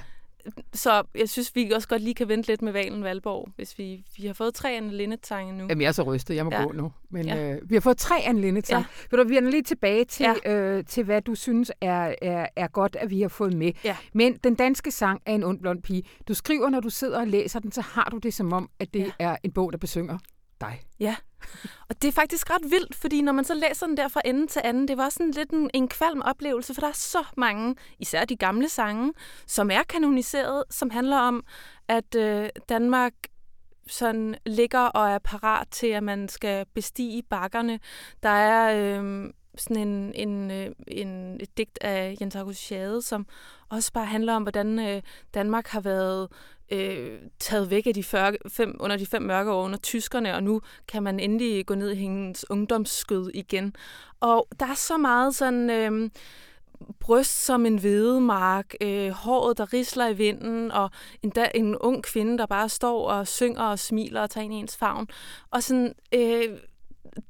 Så 0.73 1.03
jeg 1.15 1.29
synes, 1.29 1.55
vi 1.55 1.71
også 1.71 1.87
godt 1.87 2.01
lige 2.01 2.13
kan 2.13 2.27
vente 2.27 2.47
lidt 2.47 2.61
med 2.61 2.71
Valen 2.71 3.03
Valborg, 3.03 3.49
hvis 3.55 3.77
vi, 3.77 4.03
vi 4.17 4.27
har 4.27 4.33
fået 4.33 4.53
tre 4.53 4.71
Anne 4.71 4.93
Linnet-sange 4.93 5.53
nu. 5.53 5.65
Jamen, 5.69 5.81
jeg 5.81 5.87
er 5.87 5.91
så 5.91 6.03
rystet. 6.03 6.35
Jeg 6.35 6.45
må 6.45 6.51
ja. 6.53 6.63
gå 6.63 6.71
nu. 6.71 6.91
Men 7.09 7.25
ja. 7.25 7.53
øh, 7.53 7.69
vi 7.69 7.75
har 7.75 7.81
fået 7.81 7.97
tre 7.97 8.15
Anne 8.25 8.41
Linnet-sange. 8.41 8.87
Ja. 9.11 9.17
du, 9.17 9.27
vi 9.27 9.37
er 9.37 9.41
lige 9.41 9.63
tilbage 9.63 10.05
til, 10.05 10.25
ja. 10.45 10.53
øh, 10.53 10.85
til, 10.85 11.03
hvad 11.03 11.21
du 11.21 11.35
synes 11.35 11.71
er, 11.81 12.15
er, 12.21 12.47
er 12.55 12.67
godt, 12.67 12.95
at 12.95 13.09
vi 13.09 13.21
har 13.21 13.29
fået 13.29 13.53
med. 13.53 13.71
Ja. 13.83 13.97
Men 14.13 14.37
den 14.43 14.55
danske 14.55 14.91
sang 14.91 15.21
er 15.25 15.35
en 15.35 15.43
ond 15.43 15.59
blond 15.59 15.81
pige. 15.81 16.03
Du 16.27 16.33
skriver, 16.33 16.69
når 16.69 16.79
du 16.79 16.89
sidder 16.89 17.19
og 17.19 17.27
læser 17.27 17.59
den, 17.59 17.71
så 17.71 17.81
har 17.81 18.07
du 18.11 18.17
det 18.17 18.33
som 18.33 18.53
om, 18.53 18.69
at 18.79 18.93
det 18.93 18.99
ja. 18.99 19.11
er 19.19 19.37
en 19.43 19.51
bog, 19.51 19.71
der 19.71 19.77
besynger 19.77 20.17
dig. 20.65 20.81
Ja, 20.99 21.15
og 21.89 22.01
det 22.01 22.07
er 22.07 22.11
faktisk 22.11 22.49
ret 22.49 22.71
vildt, 22.71 22.95
fordi 22.95 23.21
når 23.21 23.31
man 23.31 23.45
så 23.45 23.53
læser 23.53 23.87
den 23.87 23.97
der 23.97 24.07
fra 24.07 24.21
ende 24.25 24.47
til 24.47 24.61
anden, 24.63 24.87
det 24.87 24.97
var 24.97 25.09
sådan 25.09 25.31
lidt 25.31 25.49
en, 25.49 25.69
en 25.73 25.87
kvalm 25.87 26.21
oplevelse, 26.21 26.73
for 26.73 26.81
der 26.81 26.87
er 26.87 26.93
så 26.93 27.23
mange, 27.37 27.75
især 27.99 28.25
de 28.25 28.35
gamle 28.35 28.69
sange, 28.69 29.13
som 29.47 29.71
er 29.71 29.83
kanoniseret, 29.83 30.63
som 30.69 30.89
handler 30.89 31.17
om, 31.17 31.43
at 31.87 32.15
øh, 32.15 32.49
Danmark 32.69 33.13
sådan 33.87 34.35
ligger 34.45 34.79
og 34.79 35.09
er 35.09 35.19
parat 35.19 35.67
til, 35.71 35.87
at 35.87 36.03
man 36.03 36.29
skal 36.29 36.65
bestige 36.73 37.23
bakkerne. 37.23 37.79
Der 38.23 38.29
er 38.29 38.99
øh, 38.99 39.29
sådan 39.57 39.87
en, 39.87 40.13
en, 40.15 40.51
øh, 40.51 40.71
en, 40.87 41.37
et 41.39 41.57
digt 41.57 41.77
af 41.81 42.17
Jens 42.21 42.35
August 42.35 42.59
Schade, 42.59 43.01
som 43.01 43.25
også 43.69 43.93
bare 43.93 44.05
handler 44.05 44.33
om, 44.33 44.43
hvordan 44.43 44.79
øh, 44.79 45.01
Danmark 45.33 45.67
har 45.67 45.81
været 45.81 46.27
øh, 46.71 47.19
taget 47.39 47.69
væk 47.69 47.87
af 47.87 47.93
de 47.93 48.03
før, 48.03 48.31
fem, 48.47 48.75
under 48.79 48.97
de 48.97 49.05
fem 49.05 49.21
mørke 49.21 49.51
år 49.51 49.63
under 49.63 49.77
tyskerne, 49.77 50.35
og 50.35 50.43
nu 50.43 50.61
kan 50.87 51.03
man 51.03 51.19
endelig 51.19 51.65
gå 51.65 51.75
ned 51.75 51.91
i 51.91 51.95
hendes 51.95 52.49
ungdomsskød 52.49 53.31
igen. 53.33 53.75
Og 54.19 54.47
der 54.59 54.65
er 54.65 54.75
så 54.75 54.97
meget 54.97 55.35
sådan... 55.35 55.69
Øh, 55.69 56.09
bryst 56.99 57.45
som 57.45 57.65
en 57.65 57.77
hvedemark, 57.77 58.73
øh, 58.81 59.09
håret, 59.09 59.57
der 59.57 59.73
risler 59.73 60.07
i 60.07 60.13
vinden, 60.13 60.71
og 60.71 60.89
en, 61.21 61.29
da, 61.29 61.47
en 61.55 61.77
ung 61.77 62.03
kvinde, 62.03 62.37
der 62.37 62.45
bare 62.45 62.69
står 62.69 63.09
og 63.09 63.27
synger 63.27 63.63
og 63.63 63.79
smiler 63.79 64.21
og 64.21 64.29
tager 64.29 64.45
ind 64.45 64.53
i 64.53 64.57
ens 64.57 64.77
favn. 64.77 65.07
Og 65.51 65.63
sådan, 65.63 65.93
øh, 66.15 66.57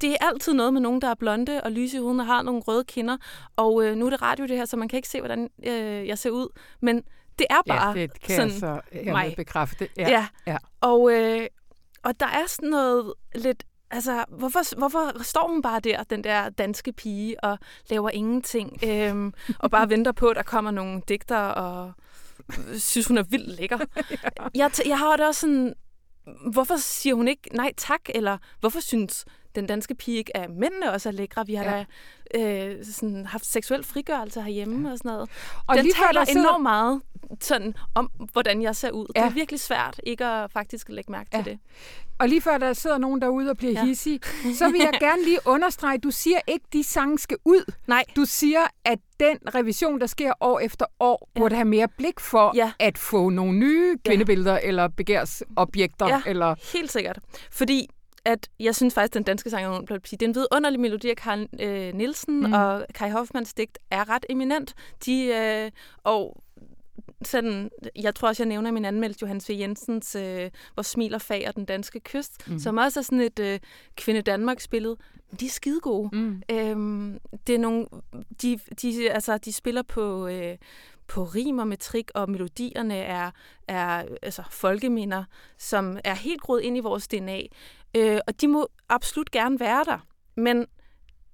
det 0.02 0.12
er 0.12 0.16
altid 0.22 0.54
noget 0.54 0.74
med 0.74 0.82
nogen, 0.82 1.02
der 1.02 1.08
er 1.08 1.16
blonde 1.16 1.62
og 1.64 1.72
lyse 1.72 1.98
i 1.98 2.00
huden 2.00 2.20
og 2.20 2.26
har 2.26 2.42
nogle 2.42 2.62
røde 2.62 2.84
kinder. 2.84 3.18
Og 3.56 3.86
øh, 3.86 3.96
nu 3.96 4.06
er 4.06 4.10
det 4.10 4.22
radio 4.22 4.46
det 4.46 4.58
her, 4.58 4.66
så 4.66 4.78
man 4.78 4.88
kan 4.88 4.98
ikke 4.98 5.10
se, 5.10 5.20
hvordan 5.20 5.50
øh, 5.66 6.08
jeg 6.08 6.18
ser 6.18 6.30
ud. 6.30 6.48
Men 6.82 7.04
det 7.40 7.48
er 7.50 7.62
bare 7.68 7.90
ja, 7.90 8.02
det 8.02 8.22
kan 8.22 8.36
sådan 8.36 8.50
jeg 8.50 8.60
så 9.04 9.12
mig. 9.12 9.34
bekræfte. 9.38 9.88
Ja. 9.98 10.10
ja. 10.10 10.28
ja. 10.48 10.58
Og, 10.82 11.12
øh, 11.14 11.48
og 12.04 12.20
der 12.20 12.28
er 12.28 12.48
sådan 12.48 12.70
noget 12.70 13.14
lidt 13.36 13.64
Altså, 13.92 14.26
hvorfor, 14.30 14.78
hvorfor 14.78 15.24
står 15.24 15.48
hun 15.48 15.62
bare 15.62 15.80
der, 15.80 16.04
den 16.04 16.24
der 16.24 16.50
danske 16.50 16.94
pige, 16.94 17.44
og 17.44 17.58
laver 17.90 18.10
ingenting, 18.10 18.80
øhm, 18.84 19.34
og 19.60 19.72
bare 19.72 19.90
venter 19.94 20.12
på, 20.12 20.28
at 20.28 20.36
der 20.36 20.44
kommer 20.44 20.72
nogle 20.72 21.02
digter, 21.08 21.38
og 21.38 21.94
synes, 22.78 23.08
hun 23.08 23.18
er 23.18 23.24
vildt 23.24 23.60
lækker. 23.60 23.78
ja. 24.12 24.48
jeg, 24.56 24.72
jeg 24.86 24.98
har 24.98 25.18
det 25.18 25.28
også 25.28 25.42
sådan, 25.42 25.74
hvorfor 26.52 26.76
siger 26.78 27.16
hun 27.16 27.28
ikke 27.28 27.50
nej 27.56 27.74
tak, 27.78 28.02
eller 28.10 28.38
hvorfor 28.60 28.80
synes 28.80 29.26
den 29.56 29.68
danske 29.68 29.96
pige 29.96 30.18
ikke 30.18 30.32
er 30.36 30.48
mændene 30.48 30.92
også 30.92 31.10
er 31.10 31.14
lækre? 31.14 31.48
Vi 31.48 31.54
har 31.54 31.64
ja. 31.64 31.86
da 32.34 32.70
øh, 32.76 32.86
sådan, 32.86 33.26
haft 33.26 33.46
seksuel 33.46 33.84
frigørelse 33.84 34.42
herhjemme 34.42 34.88
ja. 34.88 34.92
og 34.92 34.98
sådan 34.98 35.12
noget. 35.12 35.30
Og 35.68 35.76
den 35.76 35.84
lige 35.86 35.96
taler 36.08 36.26
sidder... 36.26 36.40
enormt 36.40 36.64
meget 36.64 37.02
sådan, 37.42 37.74
om, 37.96 38.12
hvordan 38.32 38.62
jeg 38.62 38.76
ser 38.76 38.92
ud. 38.92 39.06
Ja. 39.16 39.22
Det 39.22 39.28
er 39.28 39.34
virkelig 39.34 39.60
svært 39.60 40.00
ikke 40.04 40.26
at 40.26 40.52
faktisk 40.52 40.90
lægge 40.90 41.12
mærke 41.12 41.30
ja. 41.34 41.38
til 41.38 41.52
det. 41.52 41.60
Og 42.20 42.30
lige 42.30 42.42
før 42.42 42.58
der 42.58 42.74
sidder 42.74 42.98
nogen 42.98 43.22
derude 43.22 43.50
og 43.50 43.58
bliver 43.58 43.74
ja. 43.74 43.86
hissige, 43.86 44.20
så 44.58 44.70
vil 44.70 44.80
jeg 44.80 44.94
gerne 45.08 45.24
lige 45.24 45.40
understrege, 45.46 45.98
du 45.98 46.12
siger 46.12 46.40
ikke, 46.48 46.66
at 46.68 46.74
de 46.74 46.84
sange 46.84 47.20
skal 47.20 47.38
ud. 47.46 47.74
Nej. 47.88 48.04
Du 48.16 48.26
siger, 48.26 48.60
at 48.86 49.00
den 49.20 49.38
revision, 49.56 50.00
der 50.00 50.08
sker 50.08 50.34
år 50.42 50.60
efter 50.60 50.86
år, 51.00 51.30
ja. 51.36 51.40
burde 51.40 51.56
have 51.56 51.66
mere 51.66 51.88
blik 51.88 52.20
for 52.20 52.52
ja. 52.56 52.72
at 52.80 52.98
få 52.98 53.30
nogle 53.30 53.54
nye 53.60 53.98
kvindebilleder 54.06 54.54
ja. 54.54 54.60
eller 54.64 54.88
begærsobjekter. 54.88 56.08
Ja, 56.08 56.22
eller... 56.26 56.56
helt 56.74 56.92
sikkert. 56.92 57.20
Fordi 57.52 57.90
at 58.26 58.50
jeg 58.60 58.76
synes 58.76 58.94
faktisk, 58.94 59.10
at 59.10 59.14
den 59.14 59.24
danske 59.24 59.50
sang 59.50 59.66
er 59.66 59.98
Det 60.00 60.22
er 60.22 60.28
en 60.28 60.36
vidunderlig 60.36 60.80
melodi 60.80 61.10
af 61.10 61.16
Karl 61.16 61.48
øh, 61.60 61.94
Nielsen, 61.94 62.40
mm. 62.40 62.54
og 62.54 62.86
Kai 62.94 63.10
Hoffmanns 63.10 63.54
digt 63.54 63.80
er 63.92 64.10
ret 64.10 64.26
eminent. 64.30 64.74
De, 65.06 65.26
øh, 65.26 65.72
og 66.04 66.44
sådan, 67.26 67.70
jeg 67.96 68.16
tror 68.16 68.28
også, 68.28 68.44
jeg 68.44 68.48
nævner 68.48 68.70
i 68.70 68.74
min 68.74 68.86
anmeldelse 68.86 69.22
Johannes 69.22 69.50
V. 69.50 69.54
Jensens 69.60 70.16
øh, 70.16 70.52
Hvor 70.74 70.84
smiler 70.84 71.18
fag 71.18 71.48
og 71.48 71.56
den 71.56 71.66
danske 71.66 72.00
kyst, 72.00 72.48
mm. 72.48 72.60
som 72.60 72.78
også 72.78 73.00
er 73.00 73.04
sådan 73.04 73.22
et 73.22 73.40
øh, 73.40 73.60
Kvinde 73.96 74.22
Danmark-spillet. 74.22 74.98
De 75.40 75.46
er 75.46 75.50
skide 75.50 75.80
gode. 75.80 76.10
Mm. 76.14 76.42
Øhm, 76.52 77.20
det 77.48 77.56
er 77.56 77.60
nogle, 77.60 77.86
de, 78.42 78.60
de, 78.82 79.12
altså, 79.12 79.38
de 79.38 79.54
spiller 79.54 79.82
på, 79.82 80.28
øh, 80.28 80.58
på 81.08 81.24
rim 81.24 81.60
og 81.60 81.68
metrik, 81.68 82.12
og 82.16 82.30
melodierne 82.30 82.98
er, 82.98 83.32
er 83.68 84.04
altså, 84.22 84.44
folkeminder, 84.50 85.24
som 85.58 85.98
er 86.04 86.14
helt 86.14 86.42
groet 86.42 86.62
ind 86.62 86.78
i 86.78 86.80
vores 86.80 87.08
DNA. 87.08 87.42
Øh, 87.96 88.20
og 88.28 88.42
de 88.42 88.48
må 88.48 88.68
absolut 88.90 89.32
gerne 89.32 89.60
være 89.60 89.84
der. 89.84 90.08
Men 90.36 90.66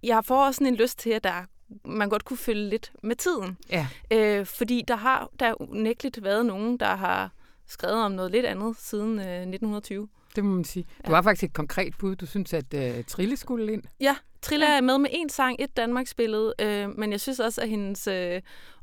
jeg 0.04 0.26
får 0.26 0.46
også 0.46 0.58
sådan 0.58 0.74
en 0.74 0.76
lyst 0.76 1.00
til, 1.00 1.10
at 1.10 1.24
der 1.24 1.46
man 1.86 2.10
godt 2.10 2.26
kunne 2.26 2.38
følge 2.38 2.70
lidt 2.70 2.92
med 3.04 3.16
tiden. 3.16 3.58
Ja. 3.72 3.88
Øh, 4.12 4.46
fordi 4.46 4.84
der 4.88 4.96
har 4.96 5.30
der 5.40 5.62
unægteligt 5.62 6.24
været 6.24 6.46
nogen, 6.46 6.78
der 6.78 6.96
har 6.96 7.32
skrevet 7.68 8.04
om 8.04 8.12
noget 8.12 8.32
lidt 8.32 8.46
andet 8.46 8.78
siden 8.78 9.20
øh, 9.20 9.26
1920. 9.26 10.08
Det 10.36 10.46
må 10.46 10.56
man 10.56 10.64
sige. 10.64 10.84
Du 10.84 11.12
ja. 11.12 11.16
har 11.16 11.22
faktisk 11.22 11.44
et 11.44 11.54
konkret 11.54 11.94
bud. 12.00 12.16
Du 12.16 12.26
synes, 12.26 12.54
at 12.54 12.74
uh, 12.74 13.04
Trille 13.08 13.38
skulle 13.38 13.74
ind. 13.74 13.84
Ja, 14.00 14.16
Trille 14.42 14.66
ja. 14.66 14.78
er 14.78 14.82
med 14.82 14.98
med 14.98 15.10
en 15.14 15.30
sang, 15.30 15.56
et 15.60 15.78
Danmarks 15.78 16.14
billede, 16.14 16.54
øh, 16.62 16.90
men 16.98 17.12
jeg 17.12 17.20
synes 17.20 17.40
også, 17.40 17.62
at 17.62 17.70
hendes 17.70 18.08
øh, 18.08 18.42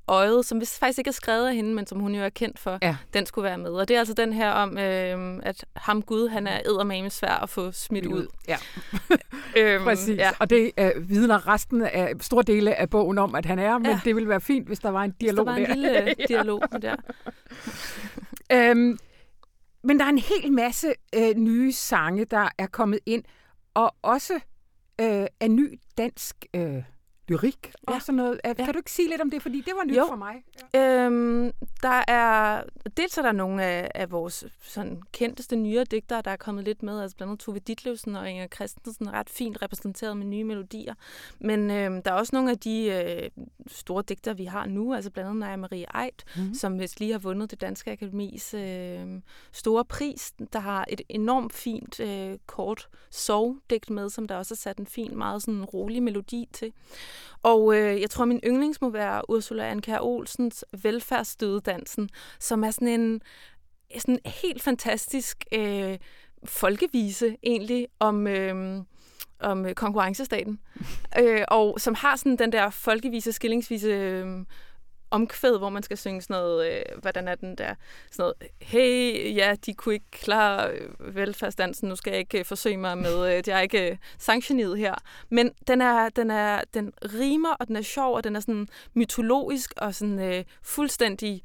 øjet, 0.09 0.47
som 0.47 0.59
hvis 0.59 0.79
faktisk 0.79 0.99
ikke 0.99 1.09
er 1.09 1.13
skrevet 1.13 1.49
af 1.49 1.55
hende, 1.55 1.75
men 1.75 1.87
som 1.87 2.01
hun 2.01 2.15
jo 2.15 2.23
er 2.23 2.29
kendt 2.29 2.59
for, 2.59 2.79
ja. 2.83 2.97
den 3.15 3.27
skulle 3.27 3.43
være 3.43 3.59
med. 3.59 3.71
Og 3.71 3.89
det 3.89 3.95
er 3.95 3.99
altså 3.99 4.15
den 4.15 4.33
her 4.33 4.51
om, 4.51 4.79
øh, 4.79 5.41
at 5.43 5.65
ham 5.77 6.03
Gud, 6.03 6.29
han 6.29 6.47
er 6.47 6.61
eddermame 6.67 7.11
svær 7.11 7.43
at 7.43 7.51
få 7.51 7.73
smidt 7.73 8.07
ud. 8.07 8.27
Ja. 8.49 8.57
øhm, 9.57 9.85
Præcis. 9.85 10.19
Ja. 10.19 10.31
Og 10.39 10.51
det 10.51 10.71
øh, 10.79 11.09
vidner 11.09 11.49
resten 11.49 11.83
af 11.83 12.13
store 12.21 12.43
dele 12.43 12.75
af 12.75 12.91
bogen 12.91 13.19
om, 13.19 13.35
at 13.35 13.47
han 13.47 13.59
er, 13.59 13.79
men 13.79 13.87
ja. 13.87 14.01
det 14.05 14.15
ville 14.15 14.29
være 14.29 14.41
fint, 14.41 14.67
hvis 14.67 14.79
der 14.79 14.91
var 14.91 15.03
en 15.03 15.11
dialog 15.11 15.47
der. 15.47 15.55
Hvis 15.55 15.67
der 15.67 15.75
var 15.75 15.75
en 15.75 15.95
der. 15.95 16.05
lille 16.05 16.15
dialog 16.29 16.63
der. 16.83 16.97
øhm, 18.71 18.99
men 19.85 19.99
der 19.99 20.05
er 20.05 20.09
en 20.09 20.19
hel 20.19 20.53
masse 20.53 20.93
øh, 21.15 21.35
nye 21.37 21.73
sange, 21.73 22.25
der 22.25 22.49
er 22.59 22.67
kommet 22.67 22.99
ind, 23.07 23.25
og 23.75 23.95
også 24.03 24.35
øh, 25.01 25.27
af 25.41 25.51
ny 25.51 25.81
dansk 25.99 26.37
øh, 26.55 26.83
lyrik 27.29 27.73
og 27.87 27.95
Ja. 27.95 27.99
sådan 28.01 28.15
noget. 28.17 28.41
Ja. 28.45 28.49
Ja. 28.49 28.65
Kan 28.65 28.75
du 28.75 28.79
ikke 28.79 28.91
sige 28.91 29.09
lidt 29.09 29.21
om 29.21 29.31
det, 29.31 29.43
fordi 29.43 29.61
det 29.61 29.73
var 29.77 29.85
nyt 29.85 29.97
Jo. 29.97 30.07
for 30.09 30.17
mig. 30.17 30.35
Øhm, 30.77 31.53
der 31.83 32.05
er, 32.09 32.63
dels 32.97 33.19
er 33.19 33.23
der 33.23 33.33
nogle 33.33 33.65
af, 33.65 33.91
af 33.95 34.11
vores 34.11 34.45
sådan, 34.63 35.03
kendteste 35.13 35.57
nyere 35.57 35.85
digtere, 35.85 36.23
der 36.23 36.31
er 36.31 36.37
kommet 36.37 36.65
lidt 36.65 36.83
med, 36.83 37.01
altså 37.01 37.17
blandt 37.17 37.31
andet 37.31 37.41
Tove 37.41 37.59
Ditlevsen 37.59 38.17
og 38.17 38.31
Inger 38.31 38.47
Christensen, 38.47 39.13
ret 39.13 39.31
fint 39.31 39.63
repræsenteret 39.63 40.17
med 40.17 40.27
nye 40.27 40.45
melodier. 40.45 40.95
Men 41.39 41.71
øhm, 41.71 42.03
der 42.03 42.11
er 42.11 42.15
også 42.15 42.37
nogle 42.37 42.51
af 42.51 42.59
de 42.59 42.85
øh, 42.87 43.45
store 43.67 44.03
digtere, 44.09 44.37
vi 44.37 44.45
har 44.45 44.67
nu, 44.67 44.95
altså 44.95 45.11
blandt 45.11 45.29
andet 45.31 45.41
Naja 45.41 45.57
Marie 45.57 45.87
Eit, 46.05 46.25
Mhm. 46.37 46.47
mm. 46.47 46.55
som 46.55 46.79
vist 46.81 47.01
lige 47.01 47.13
har 47.13 47.19
vundet 47.19 47.51
det 47.51 47.61
Danske 47.61 47.93
Akademis 47.93 48.55
øh, 48.55 49.07
store 49.53 49.85
pris, 49.85 50.33
der 50.53 50.59
har 50.59 50.85
et 50.89 51.01
enormt 51.09 51.53
fint 51.53 52.01
øh, 52.01 52.39
kort 52.47 52.89
sovdigt 53.11 53.91
med, 53.91 54.11
som 54.11 54.29
der 54.29 54.37
også 54.37 54.55
er 54.55 54.57
sat 54.57 54.79
en 54.79 54.87
fin, 54.87 55.19
meget 55.19 55.43
sådan 55.43 55.65
rolig 55.65 56.03
melodi 56.03 56.49
til. 56.53 56.73
Og 57.43 57.77
øh, 57.77 58.01
jeg 58.01 58.11
tror, 58.11 58.25
min 58.25 58.41
yndlings 58.47 58.81
må 58.81 58.91
være 58.91 59.31
Ursula 59.31 59.71
Anker 59.71 60.01
Olsens 60.01 60.65
Velfærdsstødedansen, 60.83 62.09
som 62.41 62.65
er 62.65 62.71
sådan 62.71 62.89
en 62.89 63.21
sådan 63.99 64.19
helt 64.25 64.63
fantastisk 64.63 65.45
øh, 65.53 65.99
folkevise 66.45 67.37
egentlig 67.43 67.87
om... 68.01 68.27
Øh, 68.27 68.83
om 69.41 69.67
konkurrencestaten, 69.75 70.61
øh, 71.21 71.45
og 71.49 71.81
som 71.81 71.95
har 71.95 72.17
sådan 72.17 72.37
den 72.37 72.53
der 72.53 72.71
folkevise, 72.71 73.33
skillingsvise 73.33 73.89
øh, 73.89 74.27
omkvæd, 75.17 75.59
hvor 75.59 75.69
man 75.69 75.83
skal 75.83 75.97
synge 75.97 76.23
sådan 76.23 76.35
noget, 76.35 76.73
øh, 76.73 76.83
hvordan 77.01 77.29
er 77.29 77.35
den 77.35 77.57
der, 77.59 77.75
sådan 78.11 78.23
noget, 78.23 78.35
hey, 78.63 79.37
ja, 79.37 79.57
de 79.67 79.75
kunne 79.75 79.95
ikke 79.95 80.11
klare 80.11 80.71
øh, 80.71 81.17
velfærdsdansen, 81.17 81.89
nu 81.89 81.97
skal 81.97 82.11
jeg 82.11 82.19
ikke 82.21 82.39
øh, 82.39 82.45
forsøge 82.45 82.77
mig 82.77 82.99
med, 82.99 83.27
øh, 83.27 83.37
det 83.37 83.49
er 83.49 83.61
ikke 83.61 83.91
øh, 83.91 83.97
sanktioneret 84.19 84.79
her. 84.79 84.95
Men 85.31 85.51
den 85.67 85.81
er, 85.81 86.09
den 86.09 86.31
er, 86.31 86.61
den 86.75 86.93
rimer, 87.05 87.55
og 87.61 87.69
den 87.69 87.77
er 87.77 87.83
sjov, 87.83 88.15
og 88.15 88.25
den 88.25 88.37
er 88.37 88.41
sådan 88.41 88.69
mytologisk, 88.95 89.75
og 89.77 89.95
sådan 89.95 90.19
øh, 90.19 90.45
fuldstændig 90.63 91.43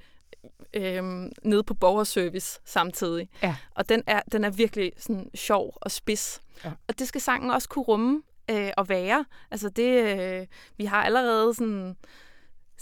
øh, 0.74 1.04
nede 1.44 1.64
på 1.64 1.74
borgerservice 1.74 2.60
samtidig. 2.66 3.30
Ja. 3.44 3.56
Og 3.76 3.90
den 3.90 4.04
er, 4.08 4.22
den 4.32 4.44
er 4.44 4.50
virkelig 4.50 4.92
sådan 4.98 5.30
sjov 5.36 5.78
og 5.82 5.92
spids. 5.92 6.42
Ja. 6.66 6.72
Og 6.88 7.00
det 7.00 7.08
skal 7.08 7.22
sangen 7.22 7.52
også 7.52 7.70
kunne 7.70 7.86
rumme 7.86 8.22
øh, 8.52 8.72
og 8.78 8.90
være. 8.90 9.26
Altså 9.52 9.70
det, 9.70 10.20
øh, 10.20 10.48
vi 10.78 10.86
har 10.86 11.04
allerede 11.04 11.54
sådan 11.54 11.96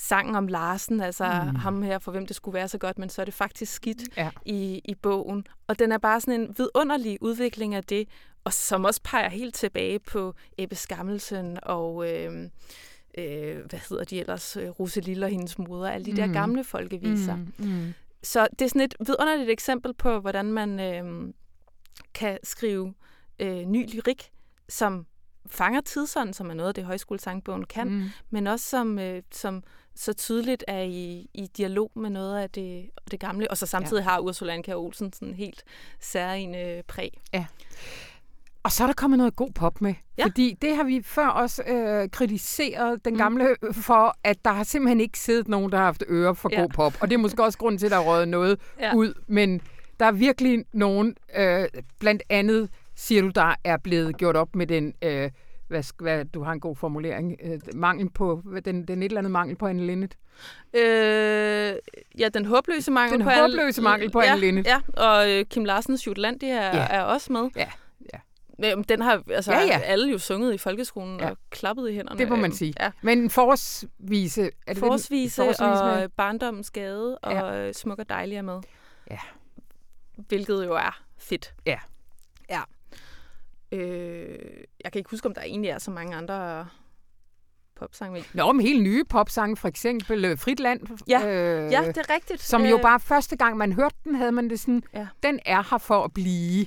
sangen 0.02 0.36
om 0.36 0.48
Larsen, 0.48 1.02
altså 1.02 1.26
Mm. 1.26 1.56
ham 1.56 1.82
her, 1.82 2.00
for 2.00 2.12
hvem 2.12 2.26
det 2.28 2.36
skulle 2.36 2.56
være 2.56 2.68
så 2.68 2.78
godt, 2.78 3.00
men 3.00 3.10
så 3.10 3.22
er 3.22 3.26
det 3.26 3.34
faktisk 3.34 3.74
skidt 3.74 4.18
Ja. 4.18 4.30
i, 4.46 4.82
i 4.86 4.96
bogen. 4.96 5.46
Og 5.68 5.80
den 5.80 5.92
er 5.92 5.98
bare 5.98 6.22
sådan 6.22 6.42
en 6.42 6.56
vidunderlig 6.58 7.18
udvikling 7.22 7.76
af 7.76 7.84
det, 7.84 8.08
og 8.44 8.54
som 8.54 8.86
også 8.86 9.02
peger 9.04 9.30
helt 9.30 9.56
tilbage 9.56 10.00
på 10.00 10.34
Ebbe 10.58 10.76
Skammelsen 10.76 11.58
og... 11.64 12.10
Øh, 12.12 12.50
øh, 13.18 13.58
hvad 13.70 13.80
hedder 13.90 14.04
de 14.04 14.20
ellers, 14.20 14.58
øh, 14.58 14.70
Roselille 14.70 15.26
og 15.26 15.30
hendes 15.30 15.58
moder, 15.58 15.90
alle 15.90 16.06
de 16.06 16.16
der 16.16 16.26
Mm. 16.28 16.34
gamle 16.34 16.64
folkeviser. 16.64 17.36
Mm, 17.36 17.54
mm. 17.58 17.94
Så 18.24 18.48
det 18.60 18.66
er 18.66 18.70
sådan 18.70 18.82
et 18.82 18.96
vidunderligt 19.00 19.50
eksempel 19.50 19.94
på, 19.94 20.20
hvordan 20.20 20.46
man 20.46 20.80
øh, 20.80 21.34
kan 22.14 22.38
skrive 22.44 22.94
øh, 23.40 23.60
ny 23.66 23.96
lyrik, 23.96 24.32
som 24.70 25.06
fanger 25.48 25.82
tidsånden, 25.82 26.34
som 26.34 26.50
er 26.50 26.54
noget 26.54 26.68
af 26.68 26.74
det, 26.74 26.84
højskolesangbogen 26.86 27.64
kan. 27.66 27.90
Mm. 27.90 28.04
men 28.30 28.48
også 28.48 28.66
som, 28.70 29.00
øh, 29.00 29.24
som 29.32 29.64
så 30.02 30.14
tydeligt 30.14 30.64
er 30.68 30.82
i, 30.82 31.30
i 31.34 31.48
dialog 31.58 31.92
med 31.96 32.10
noget 32.10 32.40
af 32.40 32.50
det, 32.50 32.90
det 33.12 33.20
gamle, 33.20 33.52
og 33.52 33.58
så 33.58 33.66
samtidig 33.66 34.02
ja. 34.02 34.10
har 34.10 34.20
Ursula 34.20 34.54
Anker 34.54 34.76
Olsen 34.76 35.14
sådan 35.14 35.34
helt 35.34 35.64
særlige 36.00 36.84
præg. 36.88 37.22
Og 38.64 38.72
så 38.72 38.84
er 38.84 38.88
der 38.88 38.94
kommet 38.94 39.18
noget 39.18 39.36
god 39.36 39.52
pop 39.52 39.82
med. 39.82 39.94
Ja. 40.18 40.24
Fordi 40.24 40.58
det 40.62 40.76
har 40.76 40.84
vi 40.84 41.02
før 41.06 41.28
også 41.28 41.64
øh, 41.64 42.10
kritiseret 42.10 43.06
den 43.06 43.14
Mm. 43.14 43.18
gamle 43.18 43.56
for, 43.72 44.16
at 44.24 44.46
der 44.46 44.52
har 44.52 44.64
simpelthen 44.64 45.02
ikke 45.02 45.20
siddet 45.20 45.48
nogen, 45.48 45.72
der 45.72 45.78
har 45.78 45.86
haft 45.86 46.04
ører 46.10 46.34
for 46.34 46.50
Ja. 46.52 46.62
god 46.62 46.70
pop. 46.70 46.94
Og 47.02 47.08
det 47.10 47.14
er 47.14 47.20
måske 47.20 47.44
også 47.44 47.58
grunden 47.58 47.80
til, 47.80 47.86
at 47.86 47.92
der 47.92 47.98
er 47.98 48.26
noget 48.26 48.60
Ja. 48.80 48.96
ud. 48.96 49.14
Men 49.28 49.62
der 50.00 50.06
er 50.06 50.12
virkelig 50.12 50.66
nogen, 50.74 51.16
øh, 51.36 51.68
blandt 52.00 52.24
andet 52.30 52.70
siger 52.96 53.22
du, 53.22 53.28
der 53.30 53.56
er 53.64 53.78
blevet 53.78 54.18
gjort 54.18 54.36
op 54.36 54.56
med 54.56 54.68
den, 54.68 54.94
øh, 55.02 55.32
hvad, 55.70 55.84
hvad, 56.04 56.26
du 56.26 56.44
har 56.44 56.52
en 56.52 56.60
god 56.60 56.76
formulering, 56.76 57.38
øh, 57.44 57.60
mangel 57.76 58.10
på, 58.10 58.42
den, 58.66 58.88
den 58.88 59.04
et 59.04 59.06
eller 59.06 59.18
andet 59.20 59.32
mangel 59.32 59.56
på 59.56 59.68
Anne 59.68 59.86
Linnet. 59.88 60.18
Øh, 60.74 61.76
ja, 62.20 62.30
den 62.34 62.46
håbløse 62.46 62.92
mangel 62.92 63.20
Den 63.20 63.24
på 63.28 63.30
håbløse 63.30 63.82
mangel 63.82 64.12
på 64.12 64.22
ja, 64.22 64.32
Anne 64.32 64.42
Linnet. 64.42 64.66
Ja, 64.68 64.82
og 64.98 65.32
øh, 65.32 65.46
Kim 65.46 65.66
Larsens 65.66 66.08
Jutland, 66.08 66.40
det 66.40 66.50
er, 66.50 66.76
Ja. 66.78 66.88
er 66.90 67.02
også 67.02 67.34
med. 67.34 67.50
Ja, 67.56 67.70
ja. 68.14 68.20
Men 68.60 68.84
Den 68.84 69.02
har 69.02 69.24
altså, 69.32 69.52
Ja, 69.52 69.60
ja, 69.66 69.80
alle 69.80 70.12
jo 70.12 70.18
sunget 70.18 70.54
i 70.54 70.58
folkeskolen 70.58 71.20
Ja. 71.20 71.30
og 71.30 71.38
klappet 71.50 71.90
i 71.90 71.94
hænderne. 71.96 72.20
Det 72.20 72.30
må 72.30 72.36
man 72.36 72.52
sige. 72.52 72.74
Ja. 72.80 72.92
Men 73.02 73.20
en 73.20 73.30
forårsvise... 73.30 74.44
Er 74.68 74.74
det 74.74 74.78
Forårsvise 74.78 75.42
den- 75.42 75.50
med- 75.60 75.70
og 76.04 76.12
Barndommens 76.18 76.72
Gade 76.72 77.18
og 77.18 77.32
ja. 77.34 77.72
Smuk 77.72 78.00
og 78.00 78.10
Dejlig 78.10 78.36
er 78.38 78.42
med. 78.42 78.60
Ja. 79.12 79.18
Hvilket 80.16 80.66
jo 80.66 80.74
er 80.74 81.02
fedt. 81.18 81.54
Ja. 81.66 81.78
Øh, 83.72 84.38
jeg 84.84 84.92
kan 84.92 85.00
ikke 85.00 85.10
huske, 85.12 85.26
om 85.28 85.34
der 85.34 85.42
egentlig 85.42 85.70
er 85.70 85.78
så 85.78 85.92
mange 85.92 86.16
andre 86.16 86.68
popsange 87.76 88.14
med. 88.14 88.22
Nå, 88.34 88.52
men 88.52 88.66
helt 88.66 88.84
nye 88.84 89.04
popsange, 89.04 89.58
for 89.58 89.68
eksempel 89.68 90.26
øh, 90.26 90.38
Frit 90.38 90.60
Land. 90.60 90.82
Ja. 91.08 91.20
øh, 91.28 91.72
Ja, 91.72 91.84
det 91.88 91.98
er 91.98 92.14
rigtigt. 92.14 92.42
Som 92.42 92.66
jo 92.66 92.76
Øh, 92.76 92.82
bare 92.82 93.00
første 93.00 93.36
gang, 93.38 93.58
man 93.58 93.74
hørte 93.74 93.96
den, 94.04 94.16
havde 94.16 94.32
man 94.32 94.50
det 94.50 94.60
sådan, 94.60 94.84
Ja. 94.94 95.08
den 95.24 95.40
er 95.46 95.64
her 95.72 95.78
for 95.78 96.04
at 96.04 96.14
blive. 96.14 96.66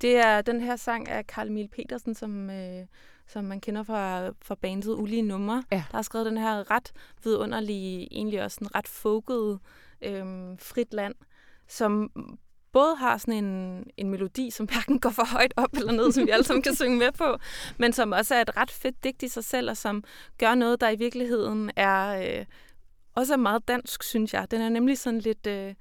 Det 0.00 0.16
er 0.16 0.40
den 0.42 0.60
her 0.60 0.76
sang 0.76 1.08
af 1.08 1.24
Carl 1.24 1.46
Emil 1.48 1.68
Petersen, 1.68 2.14
som, 2.14 2.50
øh, 2.50 2.86
som 3.26 3.44
man 3.44 3.60
kender 3.60 3.82
fra, 3.82 4.28
fra 4.42 4.54
bandet 4.54 4.94
Ulige 4.94 5.22
Numre. 5.22 5.64
Ja. 5.72 5.84
Der 5.90 5.96
har 5.96 6.02
skrevet 6.02 6.26
den 6.26 6.36
her 6.38 6.70
ret 6.70 6.92
vidunderlige, 7.24 8.08
egentlig 8.14 8.42
også 8.44 8.58
en 8.62 8.74
ret 8.74 8.88
folket 8.88 9.58
øh, 10.02 10.24
frit 10.58 10.94
land, 10.94 11.14
som 11.68 12.10
både 12.72 12.96
har 12.96 13.18
sådan 13.18 13.44
en, 13.44 13.84
en 13.96 14.10
melodi, 14.10 14.50
som 14.50 14.66
hverken 14.72 15.00
går 15.00 15.10
for 15.10 15.24
højt 15.24 15.54
op 15.56 15.72
eller 15.76 15.92
ned, 15.92 16.12
som 16.12 16.26
vi 16.26 16.30
alle 16.30 16.44
sammen 16.44 16.62
kan 16.62 16.74
synge 16.74 16.96
med 16.98 17.12
på, 17.12 17.38
men 17.78 17.92
som 17.92 18.12
også 18.12 18.34
er 18.34 18.40
et 18.40 18.56
ret 18.56 18.70
fedt 18.70 19.04
digt 19.04 19.22
i 19.22 19.28
sig 19.28 19.44
selv, 19.44 19.70
og 19.70 19.76
som 19.76 20.04
gør 20.38 20.54
noget, 20.54 20.80
der 20.80 20.88
i 20.90 20.96
virkeligheden 20.96 21.70
er 21.76 22.22
øh, 22.38 22.44
også 23.14 23.32
er 23.32 23.36
meget 23.36 23.68
dansk, 23.68 24.02
synes 24.02 24.34
jeg. 24.34 24.50
Den 24.50 24.60
er 24.60 24.68
nemlig 24.68 24.98
sådan 24.98 25.18
lidt, 25.20 25.46
øh, 25.46 25.74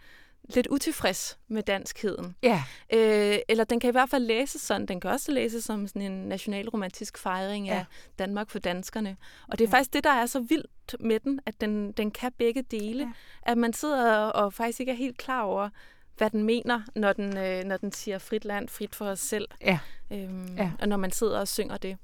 lidt 0.55 0.67
utilfreds 0.67 1.39
med 1.47 1.63
danskheden. 1.63 2.35
Ja, 2.43 2.63
Øh, 2.93 3.37
eller 3.49 3.63
den 3.63 3.79
kan 3.79 3.87
i 3.87 3.91
hvert 3.91 4.09
fald 4.09 4.23
læses 4.25 4.61
sådan. 4.61 4.85
Den 4.85 4.99
kan 5.01 5.11
også 5.11 5.31
læses 5.31 5.63
som 5.63 5.87
sådan 5.87 6.01
en 6.01 6.27
nationalromantisk 6.29 7.17
fejring 7.17 7.65
Ja. 7.67 7.73
af 7.73 7.85
Danmark 8.19 8.49
for 8.49 8.59
danskerne. 8.59 9.17
Og 9.47 9.59
det 9.59 9.65
er 9.65 9.69
Ja. 9.69 9.77
faktisk 9.77 9.93
det, 9.93 10.03
der 10.03 10.09
er 10.09 10.25
så 10.25 10.39
vildt 10.39 10.95
med 10.99 11.19
den, 11.19 11.39
at 11.45 11.61
den, 11.61 11.91
den 11.91 12.11
kan 12.11 12.31
begge 12.37 12.61
dele. 12.61 13.03
Ja. 13.03 13.51
At 13.51 13.57
man 13.57 13.73
sidder 13.73 14.15
og 14.15 14.53
faktisk 14.53 14.79
ikke 14.79 14.91
er 14.91 14.95
helt 14.95 15.17
klar 15.17 15.41
over, 15.41 15.69
hvad 16.17 16.29
den 16.29 16.43
mener, 16.43 16.81
når 16.95 17.13
den, 17.13 17.37
øh, 17.37 17.63
når 17.63 17.77
den 17.77 17.91
siger 17.91 18.17
frit 18.17 18.45
land, 18.45 18.69
frit 18.69 18.95
for 18.95 19.05
os 19.05 19.19
selv. 19.19 19.47
Ja. 19.61 19.79
Øhm, 20.13 20.55
Ja. 20.57 20.71
Og 20.79 20.87
når 20.87 20.97
man 20.97 21.11
sidder 21.11 21.39
og 21.39 21.47
synger 21.47 21.77
det. 21.77 21.97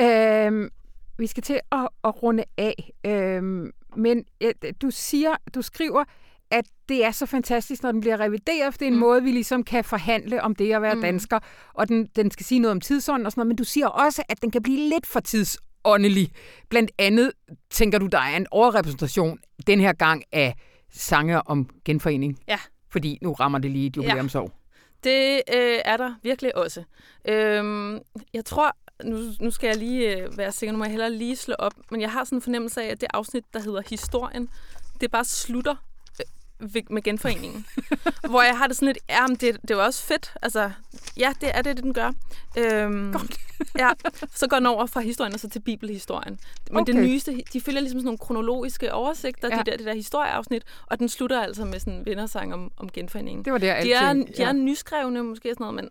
Øhm, 0.00 0.70
vi 1.18 1.26
skal 1.26 1.42
til 1.42 1.60
at, 1.72 1.88
at 2.04 2.22
runde 2.22 2.44
af. 2.56 2.90
Øhm, 3.06 3.72
men 3.96 4.24
øh, 4.40 4.52
du 4.82 4.90
siger, 4.90 5.34
du 5.54 5.62
skriver, 5.62 6.04
at 6.50 6.64
det 6.88 7.04
er 7.04 7.10
så 7.10 7.26
fantastisk, 7.26 7.82
når 7.82 7.92
den 7.92 8.00
bliver 8.00 8.20
revideret, 8.20 8.74
for 8.74 8.78
det 8.78 8.84
er 8.84 8.88
en 8.90 8.94
mm. 8.94 9.00
Måde, 9.00 9.22
vi 9.22 9.30
ligesom 9.30 9.64
kan 9.64 9.84
forhandle 9.84 10.42
om 10.42 10.54
det 10.54 10.72
at 10.74 10.82
være. 10.82 10.94
Mm. 10.94 11.00
dansker, 11.00 11.38
og 11.74 11.88
den, 11.88 12.06
den 12.16 12.30
skal 12.30 12.46
sige 12.46 12.58
noget 12.58 12.72
om 12.72 12.80
tidsånden 12.80 13.26
og 13.26 13.32
sådan 13.32 13.40
noget, 13.40 13.48
men 13.48 13.56
du 13.56 13.64
siger 13.64 13.86
også, 13.86 14.22
at 14.28 14.42
den 14.42 14.50
kan 14.50 14.62
blive 14.62 14.88
lidt 14.88 15.06
for 15.06 15.20
tidsåndelig. 15.20 16.30
Blandt 16.68 16.90
andet 16.98 17.32
tænker 17.70 17.98
du, 17.98 18.06
der 18.06 18.18
er 18.18 18.36
en 18.36 18.46
overrepræsentation 18.50 19.38
den 19.66 19.80
her 19.80 19.92
gang 19.92 20.24
af 20.32 20.54
sange 20.94 21.48
om 21.48 21.70
genforening. 21.84 22.38
Ja. 22.48 22.58
Fordi 22.90 23.18
nu 23.22 23.32
rammer 23.32 23.58
det 23.58 23.70
lige 23.70 23.86
et 23.86 23.96
jubilæumsår. 23.96 24.50
Det 25.04 25.42
øh, 25.54 25.78
er 25.84 25.96
der 25.96 26.14
virkelig 26.22 26.56
også. 26.56 26.84
Øhm, 27.28 27.98
jeg 28.34 28.44
tror, 28.44 28.76
nu, 29.04 29.18
nu 29.40 29.50
skal 29.50 29.66
jeg 29.66 29.76
lige 29.76 30.16
øh, 30.16 30.38
være 30.38 30.52
sikker, 30.52 30.72
nu 30.72 30.78
må 30.78 30.84
jeg 30.84 30.90
hellere 30.90 31.12
lige 31.12 31.36
slå 31.36 31.54
op, 31.58 31.72
men 31.90 32.00
jeg 32.00 32.12
har 32.12 32.24
sådan 32.24 32.38
en 32.38 32.42
fornemmelse 32.42 32.82
af, 32.82 32.86
at 32.86 33.00
det 33.00 33.08
afsnit, 33.14 33.44
der 33.52 33.60
hedder 33.60 33.82
Historien, 33.90 34.48
det 35.00 35.10
bare 35.10 35.24
slutter 35.24 35.74
med 36.90 37.02
genforeningen. 37.02 37.66
hvor 38.28 38.42
jeg 38.42 38.58
har 38.58 38.66
det 38.66 38.76
sådan 38.76 38.86
lidt, 38.86 38.98
ja, 39.08 39.26
men 39.26 39.36
det, 39.36 39.62
det 39.62 39.70
er 39.70 39.74
jo 39.74 39.84
også 39.84 40.02
fedt. 40.02 40.34
Altså, 40.42 40.70
ja, 41.16 41.32
det 41.40 41.50
er 41.56 41.62
det, 41.62 41.76
den 41.82 41.94
gør. 41.94 42.12
Øhm, 42.58 43.12
Godt. 43.12 43.36
ja, 43.78 43.90
så 44.34 44.46
går 44.46 44.56
den 44.56 44.66
over 44.66 44.86
fra 44.86 45.00
historien 45.00 45.34
og 45.34 45.40
så 45.40 45.48
til 45.48 45.60
bibelhistorien. 45.60 46.38
Men 46.70 46.80
okay. 46.80 46.92
Det 46.92 47.02
nyeste, 47.02 47.42
de 47.52 47.60
følger 47.60 47.80
ligesom 47.80 47.98
sådan 48.00 48.04
nogle 48.04 48.18
kronologiske 48.18 48.92
oversigter, 48.94 49.48
Ja. 49.48 49.56
ja. 49.56 49.62
de 49.62 49.70
der, 49.70 49.76
det 49.76 49.86
der 49.86 49.94
historieafsnit, 49.94 50.62
og 50.86 50.98
den 50.98 51.08
slutter 51.08 51.40
altså 51.42 51.64
med 51.64 51.80
sådan 51.80 51.92
en 51.92 52.06
vindersang 52.06 52.54
om, 52.54 52.72
om 52.76 52.90
genforeningen. 52.90 53.44
Det 53.44 53.52
var 53.52 53.58
der 53.58 53.82
De 53.82 53.92
er, 53.92 54.00
altid. 54.08 54.34
de 54.34 54.42
er 54.42 54.52
nyskrevne 54.52 55.22
måske 55.22 55.48
sådan 55.48 55.56
noget, 55.64 55.74
men 55.74 55.88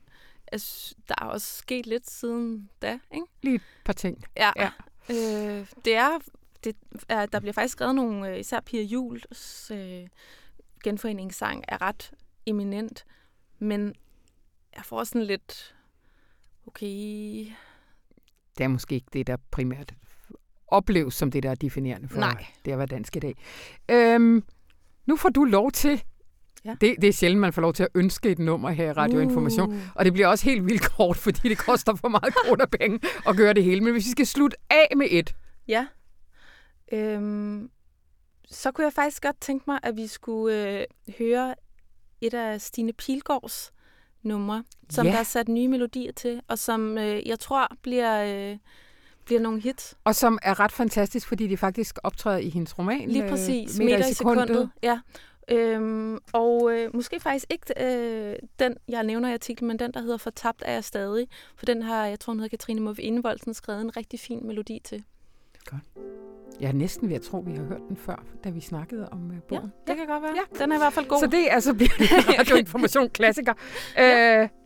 synes, 0.57 0.93
der 1.09 1.15
er 1.21 1.25
også 1.25 1.57
sket 1.57 1.87
lidt 1.87 2.09
siden 2.09 2.69
da, 2.81 2.99
ikke? 3.13 3.25
Lige 3.43 3.55
et 3.55 3.61
par 3.85 3.93
ting. 3.93 4.25
Ja. 4.37 4.51
Ja. 4.55 4.69
Øh, 5.09 5.65
det 5.85 5.95
er, 5.95 6.09
det 6.63 6.75
er, 7.09 7.25
der 7.25 7.39
bliver 7.39 7.53
faktisk 7.53 7.71
skrevet 7.71 7.95
nogle, 7.95 8.29
øh, 8.29 8.39
især 8.39 8.59
Pia 8.59 8.81
Jules 8.81 9.71
øh, 9.73 10.07
genforeningssang 10.83 11.63
er 11.67 11.81
ret 11.81 12.11
eminent, 12.45 13.05
men 13.59 13.93
jeg 14.75 14.85
får 14.85 15.03
sådan 15.03 15.23
lidt, 15.23 15.75
okay, 16.67 16.87
det 18.57 18.63
er 18.63 18.67
måske 18.67 18.95
ikke 18.95 19.07
det, 19.13 19.27
der 19.27 19.37
primært 19.51 19.93
opleves 20.67 21.13
som 21.13 21.31
det, 21.31 21.43
der 21.43 21.51
er 21.51 21.55
definerende 21.55 22.07
for 22.09 22.19
Nej. 22.19 22.45
det 22.65 22.71
at 22.71 22.77
være 22.77 22.87
dansk 22.87 23.15
i 23.15 23.19
dag. 23.19 23.35
Øhm, 23.91 24.43
nu 25.05 25.15
får 25.15 25.29
du 25.29 25.43
lov 25.43 25.71
til, 25.71 26.03
Ja. 26.65 26.75
det, 26.81 26.95
det 27.01 27.07
er 27.07 27.13
sjældent, 27.13 27.41
man 27.41 27.53
får 27.53 27.61
lov 27.61 27.73
til 27.73 27.83
at 27.83 27.89
ønske 27.95 28.29
et 28.29 28.39
nummer 28.39 28.69
her 28.69 28.85
i 28.89 28.91
Radioinformation, 28.91 29.73
Uh. 29.73 29.79
og 29.95 30.05
det 30.05 30.13
bliver 30.13 30.27
også 30.27 30.45
helt 30.45 30.65
vildt 30.65 30.81
kort, 30.97 31.17
fordi 31.17 31.49
det 31.49 31.57
koster 31.57 31.95
for 31.95 32.07
meget 32.07 32.33
kroner 32.35 32.65
penge 32.65 32.99
at 33.27 33.37
gøre 33.37 33.53
det 33.53 33.63
hele. 33.63 33.81
Men 33.81 33.93
hvis 33.93 34.05
vi 34.05 34.11
skal 34.11 34.27
slutte 34.27 34.57
af 34.69 34.97
med 34.97 35.07
et, 35.11 35.35
Ja. 35.67 35.87
Øhm, 36.91 37.69
så 38.51 38.71
kunne 38.71 38.85
jeg 38.85 38.93
faktisk 38.93 39.23
godt 39.23 39.41
tænke 39.41 39.63
mig, 39.67 39.79
at 39.83 39.97
vi 39.97 40.07
skulle 40.07 40.79
øh, 40.79 40.85
høre 41.17 41.55
et 42.21 42.33
af 42.33 42.61
Stine 42.61 42.93
Pilgaards 42.93 43.73
numre, 44.23 44.63
som 44.89 45.05
Ja. 45.05 45.11
der 45.11 45.17
er 45.19 45.23
sat 45.23 45.47
nye 45.47 45.67
melodier 45.67 46.11
til, 46.11 46.41
og 46.47 46.59
som 46.59 46.97
øh, 46.97 47.27
jeg 47.27 47.39
tror 47.39 47.67
bliver, 47.81 48.51
øh, 48.51 48.57
bliver 49.25 49.41
nogle 49.41 49.61
hits. 49.61 49.95
og 50.03 50.15
som 50.15 50.39
er 50.41 50.59
ret 50.59 50.71
fantastisk, 50.71 51.27
fordi 51.27 51.47
det 51.47 51.59
faktisk 51.59 51.97
optræder 52.03 52.37
i 52.37 52.49
hendes 52.49 52.79
roman. 52.79 53.09
Lige 53.09 53.23
øh, 53.23 53.29
præcis. 53.29 53.79
Meter, 53.79 54.07
i 54.07 54.13
sekundet. 54.13 54.69
Ja. 54.83 54.99
Øhm, 55.51 56.17
og 56.33 56.71
øh, 56.73 56.95
måske 56.95 57.19
faktisk 57.19 57.45
ikke 57.49 57.73
øh, 57.85 58.35
den, 58.59 58.77
jeg 58.87 59.03
nævner 59.03 59.29
i 59.29 59.33
artiklen, 59.33 59.67
men 59.67 59.79
den, 59.79 59.91
der 59.93 60.01
hedder 60.01 60.17
Fortabt 60.17 60.63
er 60.65 60.73
jeg 60.73 60.83
stadig. 60.83 61.27
For 61.55 61.65
den 61.65 61.81
har, 61.81 62.05
jeg 62.05 62.19
tror, 62.19 62.33
hun 62.33 62.39
hedder 62.39 62.49
Katrine 62.57 62.81
Move 62.81 63.01
Indevoldsen, 63.01 63.53
skrevet 63.53 63.81
en 63.81 63.97
rigtig 63.97 64.19
fin 64.19 64.47
melodi 64.47 64.81
til. 64.83 65.03
Jeg 66.59 66.69
er 66.69 66.73
næsten 66.73 67.09
ved 67.09 67.15
at 67.15 67.21
tro, 67.21 67.39
at 67.39 67.45
vi 67.45 67.51
har 67.51 67.63
hørt 67.63 67.81
den 67.89 67.97
før, 67.97 68.23
da 68.43 68.49
vi 68.49 68.59
snakkede 68.59 69.09
om 69.09 69.25
uh, 69.29 69.35
Ja, 69.35 69.39
bogen. 69.47 69.71
det 69.87 69.95
kan 69.97 70.07
godt 70.07 70.23
være. 70.23 70.33
Ja. 70.35 70.63
Den 70.63 70.71
er 70.71 70.75
i 70.75 70.79
hvert 70.79 70.93
fald 70.93 71.05
god. 71.07 71.19
Så 71.19 71.27
det 71.27 71.47
er 71.49 71.53
altså 71.53 71.73
bliver 71.79 71.89
radioinformation 72.39 73.09
klassiker. 73.09 73.53
øh, 73.99 74.03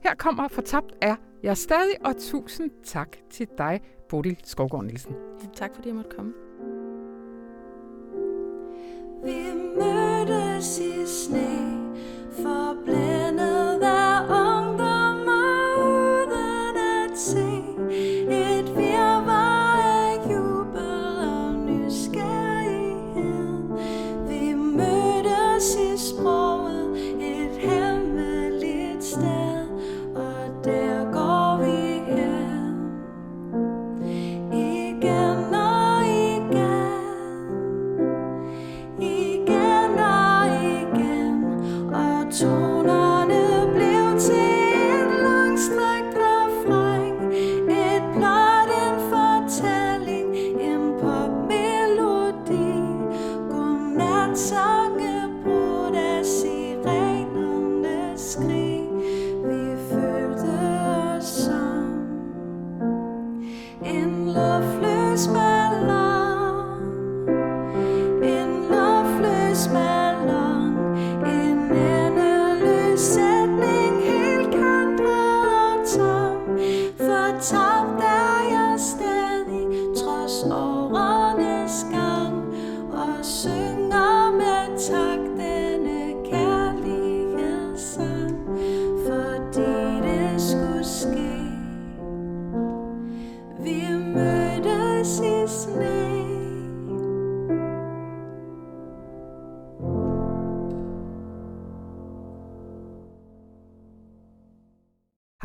her 0.04 0.16
kommer 0.18 0.48
Fortabt 0.48 0.92
er 1.02 1.16
jeg 1.44 1.58
stadig, 1.58 2.06
og 2.06 2.18
tusind 2.18 2.72
tak 2.84 3.08
til 3.30 3.48
dig, 3.58 3.82
Bodil 4.10 4.38
Skovgaard 4.44 4.86
Nielsen. 4.86 5.16
Ja, 5.44 5.48
tak 5.54 5.76
fordi 5.76 5.88
jeg 5.88 5.96
måtte 5.96 6.10
komme. 6.16 6.34
Vi 9.24 9.36
mødtes 9.80 10.80
i 10.80 11.06
sne, 11.06 11.48
forblændet 12.32 13.17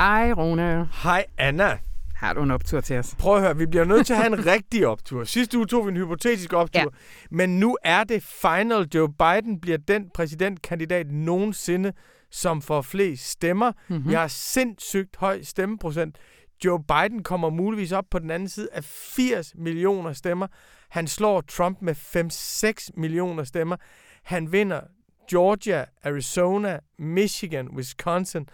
Hej, 0.03 0.33
Rune. 0.33 0.89
Hej 1.03 1.25
Anna. 1.39 1.79
Har 2.15 2.33
du 2.33 2.43
en 2.43 2.51
optur 2.51 2.81
til 2.81 2.99
os? 2.99 3.15
Prøv 3.19 3.37
at 3.37 3.43
høre, 3.43 3.57
vi 3.57 3.67
bliver 3.67 3.85
nødt 3.85 4.07
til 4.07 4.13
at 4.13 4.19
have 4.19 4.39
en 4.39 4.47
rigtig 4.55 4.87
optur. 4.87 5.25
Sidste 5.25 5.59
uge 5.59 5.67
tog 5.67 5.87
vi 5.87 5.91
en 5.91 5.97
hypotetisk 5.97 6.53
optur, 6.53 6.81
Ja. 6.81 6.87
men 7.31 7.61
nu 7.61 7.77
er 7.85 8.05
det 8.05 8.23
final. 8.23 8.89
Joe 8.95 9.09
Biden 9.13 9.61
bliver 9.61 9.79
den 9.79 10.11
præsidentkandidat 10.15 11.11
nogensinde, 11.11 11.93
som 12.31 12.63
får 12.63 12.83
flest 12.83 13.31
stemmer. 13.31 13.73
Mhm. 13.89 13.97
Mm-hmm. 13.97 14.11
Jeg 14.13 14.21
har 14.21 14.29
sindssygt 14.29 15.17
høj 15.17 15.43
stemmeprocent. 15.43 16.19
Joe 16.65 16.85
Biden 16.85 17.23
kommer 17.23 17.51
muligvis 17.51 17.93
op 17.93 18.05
på 18.11 18.19
den 18.19 18.31
anden 18.31 18.49
side 18.49 18.69
af 18.73 18.85
80 18.85 19.53
millioner 19.55 20.13
stemmer. 20.13 20.47
Han 20.91 21.07
slår 21.07 21.41
Trump 21.41 21.79
med 21.83 21.95
5-6 22.87 22.91
millioner 23.01 23.45
stemmer. 23.45 23.77
Han 24.23 24.53
vinder 24.53 24.81
Georgia, 25.31 25.85
Arizona, 26.05 26.79
Michigan, 26.99 27.69
Wisconsin, 27.69 28.47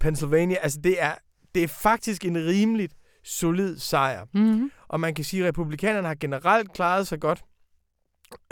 Pennsylvania. 0.00 0.56
Altså 0.62 0.80
det 0.84 1.02
er, 1.02 1.14
det 1.54 1.62
er 1.62 1.68
faktisk 1.68 2.24
en 2.24 2.36
rimeligt 2.36 2.94
solid 3.24 3.78
sejr. 3.78 4.24
Mm-hmm. 4.34 4.70
Og 4.88 5.00
man 5.00 5.14
kan 5.14 5.24
sige, 5.24 5.42
at 5.42 5.48
republikanerne 5.48 6.06
har 6.08 6.14
generelt 6.14 6.72
klaret 6.72 7.06
sig 7.06 7.20
godt. 7.20 7.42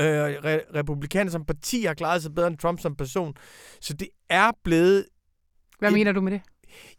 Øh, 0.01 0.07
re- 0.27 0.75
republikanerne 0.75 1.31
som 1.31 1.45
parti 1.45 1.85
har 1.85 1.95
klaret 1.95 2.23
sig 2.23 2.35
bedre 2.35 2.47
end 2.47 2.59
Trump 2.59 2.81
som 2.81 2.97
person. 2.97 3.35
Så 3.81 3.93
det 3.93 4.09
er 4.31 4.51
blevet... 4.65 5.05
Hvad 5.79 5.89
Et- 5.89 5.95
mener 5.95 6.13
du 6.13 6.21
med 6.21 6.33
det? 6.33 6.41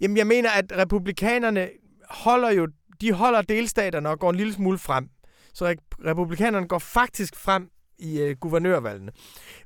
Jamen, 0.02 0.18
jeg 0.18 0.28
mener, 0.28 0.50
at 0.50 0.66
republikanerne 0.78 1.70
holder 2.10 2.52
jo... 2.52 2.68
De 3.02 3.12
holder 3.12 3.42
delstaterne 3.42 4.10
og 4.10 4.20
går 4.20 4.30
en 4.30 4.36
lille 4.36 4.54
smule 4.54 4.78
frem. 4.78 5.10
Så 5.54 5.72
re- 5.72 6.06
republikanerne 6.06 6.68
går 6.68 6.80
faktisk 6.80 7.36
frem 7.36 7.70
i 8.00 8.22
øh, 8.22 8.36
guvernørvalgene. 8.40 9.12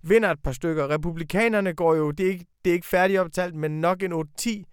Vinder 0.02 0.32
et 0.32 0.40
par 0.44 0.52
stykker. 0.52 0.90
Republikanerne 0.90 1.74
går 1.74 1.96
jo... 1.96 2.12
Det 2.12 2.26
er 2.26 2.32
ikke, 2.32 2.46
det 2.66 2.70
er 2.70 2.74
ikke 2.74 2.88
færdigt 2.88 3.20
optalt, 3.20 3.56
men 3.56 3.82
nok 3.82 4.04
en 4.04 4.14
8-10 4.14 4.64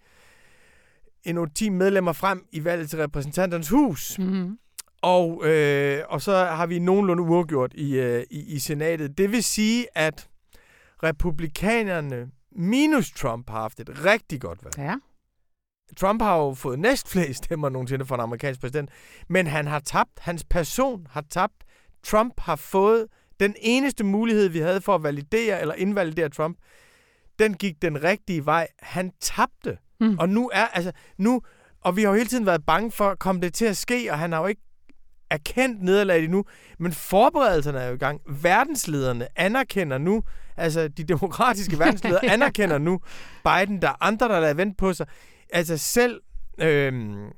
en 1.23 1.37
8-10 1.37 1.69
medlemmer 1.69 2.13
frem 2.13 2.45
i 2.51 2.63
valget 2.63 2.89
til 2.89 2.99
repræsentanternes 2.99 3.69
hus. 3.69 4.19
Mm-hmm. 4.19 4.57
Og, 5.01 5.41
øh, 5.45 6.03
og 6.09 6.21
så 6.21 6.45
har 6.45 6.65
vi 6.65 6.79
nogenlunde 6.79 7.23
uafgjort 7.23 7.73
i, 7.73 7.99
øh, 7.99 8.23
i, 8.31 8.39
i 8.55 8.59
senatet. 8.59 9.17
Det 9.17 9.31
vil 9.31 9.43
sige, 9.43 9.87
at 9.95 10.29
republikanerne 11.03 12.31
minus 12.51 13.11
Trump 13.11 13.49
har 13.49 13.61
haft 13.61 13.79
et 13.79 14.05
rigtig 14.05 14.41
godt 14.41 14.63
valg. 14.63 14.77
Ja. 14.77 14.95
Trump 15.97 16.21
har 16.21 16.37
jo 16.37 16.53
fået 16.53 16.79
næstflest 16.79 17.45
stemmer 17.45 17.69
nogensinde 17.69 18.05
for 18.05 18.15
en 18.15 18.21
amerikansk 18.21 18.61
præsident, 18.61 18.89
men 19.27 19.47
han 19.47 19.67
har 19.67 19.79
tabt. 19.79 20.19
Hans 20.19 20.43
person 20.43 21.07
har 21.09 21.23
tabt. 21.29 21.63
Trump 22.03 22.33
har 22.39 22.55
fået 22.55 23.07
den 23.41 23.55
eneste 23.61 24.03
mulighed, 24.03 24.49
vi 24.49 24.59
havde 24.59 24.81
for 24.81 24.95
at 24.95 25.03
validere 25.03 25.61
eller 25.61 25.75
invalidere 25.75 26.29
Trump. 26.29 26.57
Den 27.39 27.53
gik 27.53 27.81
den 27.81 28.03
rigtige 28.03 28.45
vej. 28.45 28.67
Han 28.79 29.11
tabte. 29.21 29.77
Mm. 29.99 30.17
Og 30.19 30.29
nu 30.29 30.49
er, 30.53 30.65
altså, 30.65 30.91
nu, 31.17 31.41
og 31.81 31.95
vi 31.95 32.01
har 32.01 32.09
jo 32.09 32.15
hele 32.15 32.29
tiden 32.29 32.45
været 32.45 32.65
bange 32.65 32.91
for, 32.91 33.15
kom 33.15 33.41
det 33.41 33.53
til 33.53 33.65
at 33.65 33.77
ske, 33.77 34.07
og 34.11 34.19
han 34.19 34.31
har 34.31 34.39
jo 34.39 34.47
ikke 34.47 34.61
erkendt 35.29 35.83
nederlaget 35.83 36.23
endnu, 36.23 36.45
men 36.79 36.91
forberedelserne 36.91 37.79
er 37.79 37.87
jo 37.87 37.93
i 37.93 37.97
gang. 37.97 38.21
Verdenslederne 38.43 39.27
anerkender 39.35 39.97
nu, 39.97 40.23
altså 40.57 40.87
de 40.87 41.03
demokratiske 41.03 41.79
verdensledere 41.83 42.25
anerkender 42.25 42.77
nu 42.77 42.99
Biden. 43.43 43.81
Der 43.81 43.87
er 43.87 43.95
andre, 44.03 44.27
der 44.27 44.39
lader 44.39 44.53
vente 44.53 44.75
på 44.77 44.93
sig. 44.93 45.07
Altså 45.49 45.77
selv, 45.77 46.21
øhm, 46.57 47.31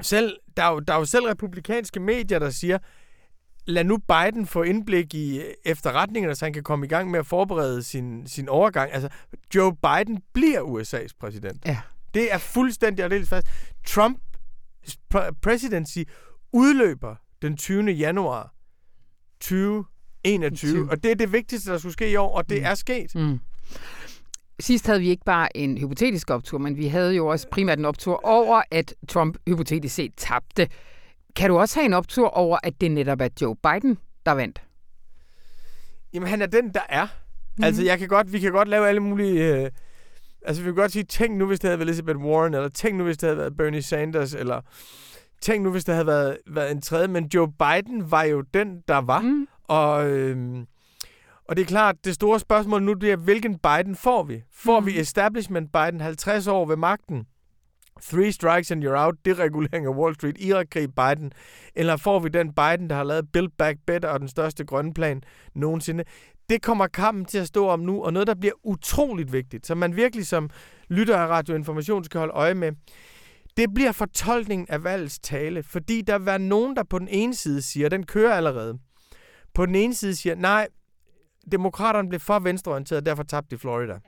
selv 0.00 0.36
der, 0.56 0.62
er 0.62 0.72
jo, 0.72 0.80
der 0.80 0.94
er 0.94 0.98
jo 0.98 1.04
selv 1.04 1.24
republikanske 1.26 2.00
medier, 2.00 2.38
der 2.38 2.50
siger, 2.50 2.78
lad 3.66 3.84
nu 3.84 3.96
Biden 3.98 4.46
få 4.46 4.62
indblik 4.62 5.14
i 5.14 5.38
øh, 5.38 5.44
efterretningerne, 5.64 6.34
så 6.34 6.44
han 6.44 6.52
kan 6.52 6.62
komme 6.62 6.86
i 6.86 6.88
gang 6.88 7.10
med 7.10 7.18
at 7.18 7.26
forberede 7.26 7.82
sin, 7.82 8.26
sin 8.26 8.48
overgang. 8.48 8.92
Altså, 8.92 9.08
Joe 9.54 9.76
Biden 9.76 10.22
bliver 10.32 10.60
USA's 10.60 11.12
præsident. 11.20 11.62
Ja. 11.66 11.80
Det 12.14 12.32
er 12.32 12.38
fuldstændig 12.38 13.04
aldeles 13.04 13.28
fast. 13.28 13.46
Trump 13.86 14.18
pr- 15.14 15.30
presidency 15.42 15.98
udløber 16.52 17.14
den 17.42 17.56
20. 17.56 17.90
januar 17.90 18.54
2021, 19.40 20.72
20. 20.72 20.90
og 20.90 21.02
det 21.02 21.10
er 21.10 21.14
det 21.14 21.32
vigtigste, 21.32 21.70
der 21.70 21.78
skulle 21.78 21.92
ske 21.92 22.10
i 22.10 22.16
år, 22.16 22.36
og 22.36 22.48
det 22.48 22.58
Mm. 22.58 22.64
er 22.66 22.74
sket. 22.74 23.14
Mm. 23.14 23.38
Sidst 24.60 24.86
havde 24.86 25.00
vi 25.00 25.08
ikke 25.08 25.24
bare 25.24 25.56
en 25.56 25.78
hypotetisk 25.78 26.30
optur, 26.30 26.58
men 26.58 26.76
vi 26.76 26.86
havde 26.86 27.14
jo 27.14 27.26
også 27.26 27.46
primært 27.50 27.78
en 27.78 27.84
optur 27.84 28.20
over, 28.24 28.62
at 28.70 28.94
Trump 29.08 29.36
hypotetisk 29.48 29.94
set 29.94 30.12
tabte. 30.16 30.68
Kan 31.36 31.50
du 31.50 31.58
også 31.58 31.80
have 31.80 31.86
en 31.86 31.92
optur 31.92 32.28
over, 32.28 32.58
at 32.62 32.80
det 32.80 32.90
netop 32.90 33.20
er 33.20 33.28
Joe 33.42 33.56
Biden, 33.56 33.98
der 34.26 34.32
vandt? 34.32 34.62
Jamen, 36.14 36.28
han 36.28 36.42
er 36.42 36.46
den, 36.46 36.74
der 36.74 36.80
er. 36.88 37.06
Mm. 37.58 37.64
Altså, 37.64 37.82
jeg 37.82 37.98
kan 37.98 38.08
godt, 38.08 38.32
vi 38.32 38.38
kan 38.38 38.52
godt 38.52 38.68
lave 38.68 38.88
alle 38.88 39.00
mulige... 39.00 39.56
Øh, 39.64 39.70
altså, 40.46 40.62
vi 40.62 40.66
kan 40.66 40.74
godt 40.74 40.92
sige, 40.92 41.04
tænk 41.04 41.36
nu, 41.36 41.46
hvis 41.46 41.60
det 41.60 41.68
havde 41.68 41.78
været 41.78 41.88
Elizabeth 41.88 42.18
Warren, 42.18 42.54
eller 42.54 42.68
tænk 42.68 42.96
nu, 42.98 43.04
hvis 43.04 43.16
det 43.18 43.26
havde 43.26 43.38
været 43.38 43.56
Bernie 43.56 43.82
Sanders, 43.82 44.34
eller 44.34 44.60
tænk 45.40 45.62
nu, 45.62 45.70
hvis 45.70 45.84
det 45.84 45.94
havde 45.94 46.06
været, 46.06 46.38
været 46.46 46.70
en 46.70 46.80
tredje. 46.82 47.08
Men 47.08 47.30
Joe 47.34 47.52
Biden 47.52 48.10
var 48.10 48.22
jo 48.22 48.40
den, 48.40 48.80
der 48.88 48.96
var. 48.98 49.20
Mm. 49.20 49.46
Og, 49.64 50.06
øh, 50.10 50.56
og 51.48 51.56
det 51.56 51.62
er 51.62 51.66
klart, 51.66 51.96
det 52.04 52.14
store 52.14 52.40
spørgsmål 52.40 52.82
nu, 52.82 52.92
det 52.92 53.12
er, 53.12 53.16
hvilken 53.16 53.58
Biden 53.58 53.96
får 53.96 54.22
vi? 54.22 54.42
Får 54.54 54.80
Mhm. 54.80 54.86
vi 54.86 55.00
establishment 55.00 55.72
Biden 55.72 56.00
50 56.00 56.46
år 56.46 56.66
ved 56.66 56.76
magten? 56.76 57.26
Three 58.04 58.32
strikes 58.32 58.70
and 58.70 58.84
you're 58.84 59.06
out, 59.06 59.14
deregulering 59.24 59.86
af 59.86 59.90
Wall 59.90 60.14
Street, 60.14 60.36
Irak-krig, 60.40 60.88
Biden. 60.94 61.32
Eller 61.74 61.96
får 61.96 62.18
vi 62.18 62.28
den 62.28 62.54
Biden, 62.54 62.90
der 62.90 62.96
har 62.96 63.04
lavet 63.04 63.32
Build 63.32 63.48
Back 63.58 63.78
Better 63.86 64.08
og 64.08 64.20
den 64.20 64.28
største 64.28 64.64
grønne 64.64 64.94
plan 64.94 65.22
nogensinde? 65.54 66.04
Det 66.48 66.62
kommer 66.62 66.86
kampen 66.86 67.24
til 67.24 67.38
at 67.38 67.46
stå 67.46 67.68
om 67.68 67.80
nu, 67.80 68.04
og 68.04 68.12
noget, 68.12 68.26
der 68.26 68.34
bliver 68.34 68.54
utroligt 68.64 69.32
vigtigt, 69.32 69.66
som 69.66 69.78
man 69.78 69.96
virkelig 69.96 70.26
som 70.26 70.50
lytter 70.88 71.16
af 71.16 71.26
radioinformation 71.26 72.04
skal 72.04 72.18
holde 72.18 72.32
øje 72.32 72.54
med. 72.54 72.72
Det 73.56 73.74
bliver 73.74 73.92
fortolkningen 73.92 74.66
af 74.70 74.84
valgets 74.84 75.18
tale, 75.18 75.62
fordi 75.62 76.02
der 76.02 76.18
vil 76.18 76.26
være 76.26 76.38
nogen, 76.38 76.76
der 76.76 76.82
på 76.82 76.98
den 76.98 77.08
ene 77.08 77.34
side 77.34 77.62
siger, 77.62 77.88
den 77.88 78.06
kører 78.06 78.34
allerede, 78.34 78.78
på 79.54 79.66
den 79.66 79.74
ene 79.74 79.94
side 79.94 80.16
siger, 80.16 80.34
nej, 80.34 80.68
demokraterne 81.52 82.08
blev 82.08 82.20
for 82.20 82.38
venstreorienteret, 82.38 83.06
derfor 83.06 83.22
tabte 83.22 83.56
de 83.56 83.60
Florida. 83.60 83.98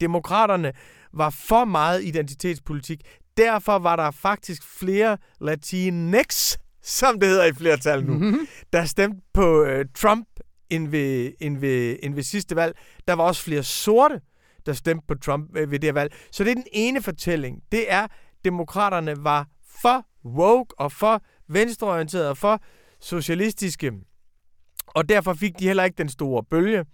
Demokraterne 0.00 0.72
var 1.12 1.30
for 1.30 1.64
meget 1.64 2.04
identitetspolitik. 2.04 3.00
Derfor 3.36 3.78
var 3.78 3.96
der 3.96 4.10
faktisk 4.10 4.62
flere 4.78 5.16
Latinx, 5.40 6.56
som 6.82 7.20
det 7.20 7.28
hedder 7.28 7.44
i 7.44 7.52
flertal 7.52 8.04
nu, 8.04 8.12
Mm-hmm. 8.14 8.46
der 8.72 8.84
stemte 8.84 9.20
på 9.34 9.64
øh, 9.64 9.84
Trump 9.96 10.28
end 10.70 10.88
ved, 10.88 11.32
end, 11.40 11.58
ved, 11.58 11.96
end 12.02 12.14
ved 12.14 12.22
sidste 12.22 12.56
valg. 12.56 12.76
Der 13.08 13.14
var 13.14 13.24
også 13.24 13.42
flere 13.42 13.62
sorte, 13.62 14.20
der 14.66 14.72
stemte 14.72 15.04
på 15.08 15.14
Trump 15.14 15.56
øh, 15.56 15.70
ved 15.70 15.78
det 15.78 15.86
her 15.86 15.92
valg. 15.92 16.14
Så 16.32 16.44
det 16.44 16.50
er 16.50 16.54
den 16.54 16.66
ene 16.72 17.02
fortælling. 17.02 17.62
Det 17.72 17.92
er, 17.92 18.06
demokraterne 18.44 19.14
var 19.24 19.46
for 19.82 20.06
woke 20.24 20.74
og 20.80 20.92
for 20.92 21.22
venstreorienterede 21.48 22.30
og 22.30 22.38
for 22.38 22.62
socialistiske. 23.00 23.92
Og 24.86 25.08
derfor 25.08 25.34
fik 25.34 25.58
de 25.58 25.66
heller 25.66 25.84
ikke 25.84 25.98
den 25.98 26.08
store 26.08 26.44
bølge. 26.50 26.84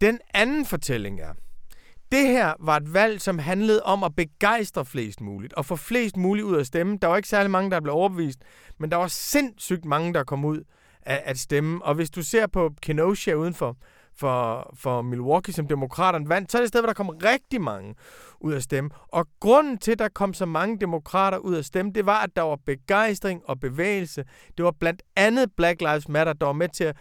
Den 0.00 0.18
anden 0.34 0.66
fortælling 0.66 1.20
er, 1.20 1.32
det 2.12 2.28
her 2.28 2.54
var 2.60 2.76
et 2.76 2.94
valg, 2.94 3.20
som 3.20 3.38
handlede 3.38 3.82
om 3.82 4.04
at 4.04 4.16
begejstre 4.16 4.84
flest 4.84 5.20
muligt, 5.20 5.52
og 5.52 5.66
få 5.66 5.76
flest 5.76 6.16
muligt 6.16 6.44
ud 6.44 6.56
at 6.56 6.66
stemme. 6.66 6.98
Der 7.02 7.08
var 7.08 7.16
ikke 7.16 7.28
særlig 7.28 7.50
mange, 7.50 7.70
der 7.70 7.80
blev 7.80 7.94
overbevist, 7.94 8.38
men 8.78 8.90
der 8.90 8.96
var 8.96 9.06
sindssygt 9.06 9.84
mange, 9.84 10.14
der 10.14 10.24
kom 10.24 10.44
ud 10.44 10.64
at, 11.02 11.22
at 11.24 11.38
stemme. 11.38 11.84
Og 11.84 11.94
hvis 11.94 12.10
du 12.10 12.22
ser 12.22 12.46
på 12.46 12.70
Kenosha 12.82 13.34
udenfor, 13.34 13.76
for, 14.14 14.72
for, 14.74 14.74
for 14.74 15.02
Milwaukee, 15.02 15.54
som 15.54 15.68
demokraterne 15.68 16.28
vandt, 16.28 16.52
så 16.52 16.58
er 16.58 16.60
det 16.60 16.64
et 16.64 16.68
sted, 16.68 16.80
hvor 16.80 16.86
der 16.86 16.94
kom 16.94 17.08
rigtig 17.08 17.60
mange 17.60 17.94
ud 18.40 18.54
at 18.54 18.62
stemme. 18.62 18.90
Og 19.08 19.26
grunden 19.40 19.78
til, 19.78 19.92
at 19.92 19.98
der 19.98 20.08
kom 20.08 20.34
så 20.34 20.46
mange 20.46 20.78
demokrater 20.78 21.38
ud 21.38 21.56
at 21.56 21.64
stemme, 21.64 21.92
det 21.92 22.06
var, 22.06 22.22
at 22.22 22.30
der 22.36 22.42
var 22.42 22.58
begejstring 22.66 23.42
og 23.44 23.60
bevægelse. 23.60 24.24
Det 24.56 24.64
var 24.64 24.70
blandt 24.80 25.02
andet 25.16 25.52
Black 25.56 25.80
Lives 25.80 26.08
Matter, 26.08 26.32
der 26.32 26.46
var 26.46 26.52
med 26.52 26.68
til 26.68 26.84
at 26.84 26.96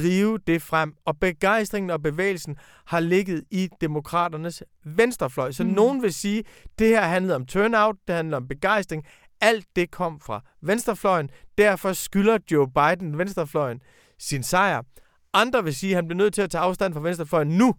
drive 0.00 0.38
det 0.46 0.62
frem. 0.62 0.94
Og 1.04 1.18
begejstringen 1.18 1.90
og 1.90 2.02
bevægelsen 2.02 2.56
har 2.86 3.00
ligget 3.00 3.44
i 3.50 3.68
demokraternes 3.80 4.62
venstrefløj. 4.84 5.52
Så 5.52 5.64
mm. 5.64 5.70
nogen 5.70 6.02
vil 6.02 6.12
sige, 6.14 6.44
det 6.78 6.88
her 6.88 7.02
handlede 7.02 7.36
om 7.36 7.46
turnout, 7.46 7.96
det 8.06 8.14
handlede 8.14 8.36
om 8.36 8.48
begejstring. 8.48 9.04
Alt 9.40 9.66
det 9.76 9.90
kom 9.90 10.20
fra 10.20 10.40
venstrefløjen. 10.62 11.30
Derfor 11.58 11.92
skylder 11.92 12.38
Joe 12.52 12.68
Biden 12.70 13.18
venstrefløjen 13.18 13.80
sin 14.18 14.42
sejr. 14.42 14.82
Andre 15.32 15.64
vil 15.64 15.74
sige, 15.74 15.90
at 15.92 15.96
han 15.96 16.08
bliver 16.08 16.18
nødt 16.18 16.34
til 16.34 16.42
at 16.42 16.50
tage 16.50 16.62
afstand 16.62 16.94
fra 16.94 17.00
venstrefløjen 17.00 17.48
nu, 17.48 17.74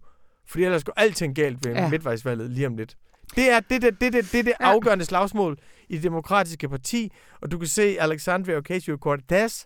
fordi 0.47 0.63
ellers 0.63 0.83
går 0.83 0.93
alting 0.97 1.35
galt 1.35 1.65
ved 1.65 1.73
Ja. 1.73 1.89
midtvejsvalget 1.89 2.49
lige 2.49 2.67
om 2.67 2.77
lidt. 2.77 2.95
Det 3.35 3.49
er 3.51 3.59
det, 3.59 3.81
det, 3.81 4.01
det, 4.01 4.13
det, 4.13 4.31
det, 4.31 4.45
det 4.45 4.53
Ja. 4.59 4.65
afgørende 4.65 5.05
slagsmål 5.05 5.57
i 5.89 5.95
det 5.95 6.03
demokratiske 6.03 6.69
parti, 6.69 7.11
og 7.41 7.51
du 7.51 7.57
kan 7.57 7.67
se 7.67 7.97
Alexandria 7.99 8.59
Ocasio-Cortez 8.59 9.65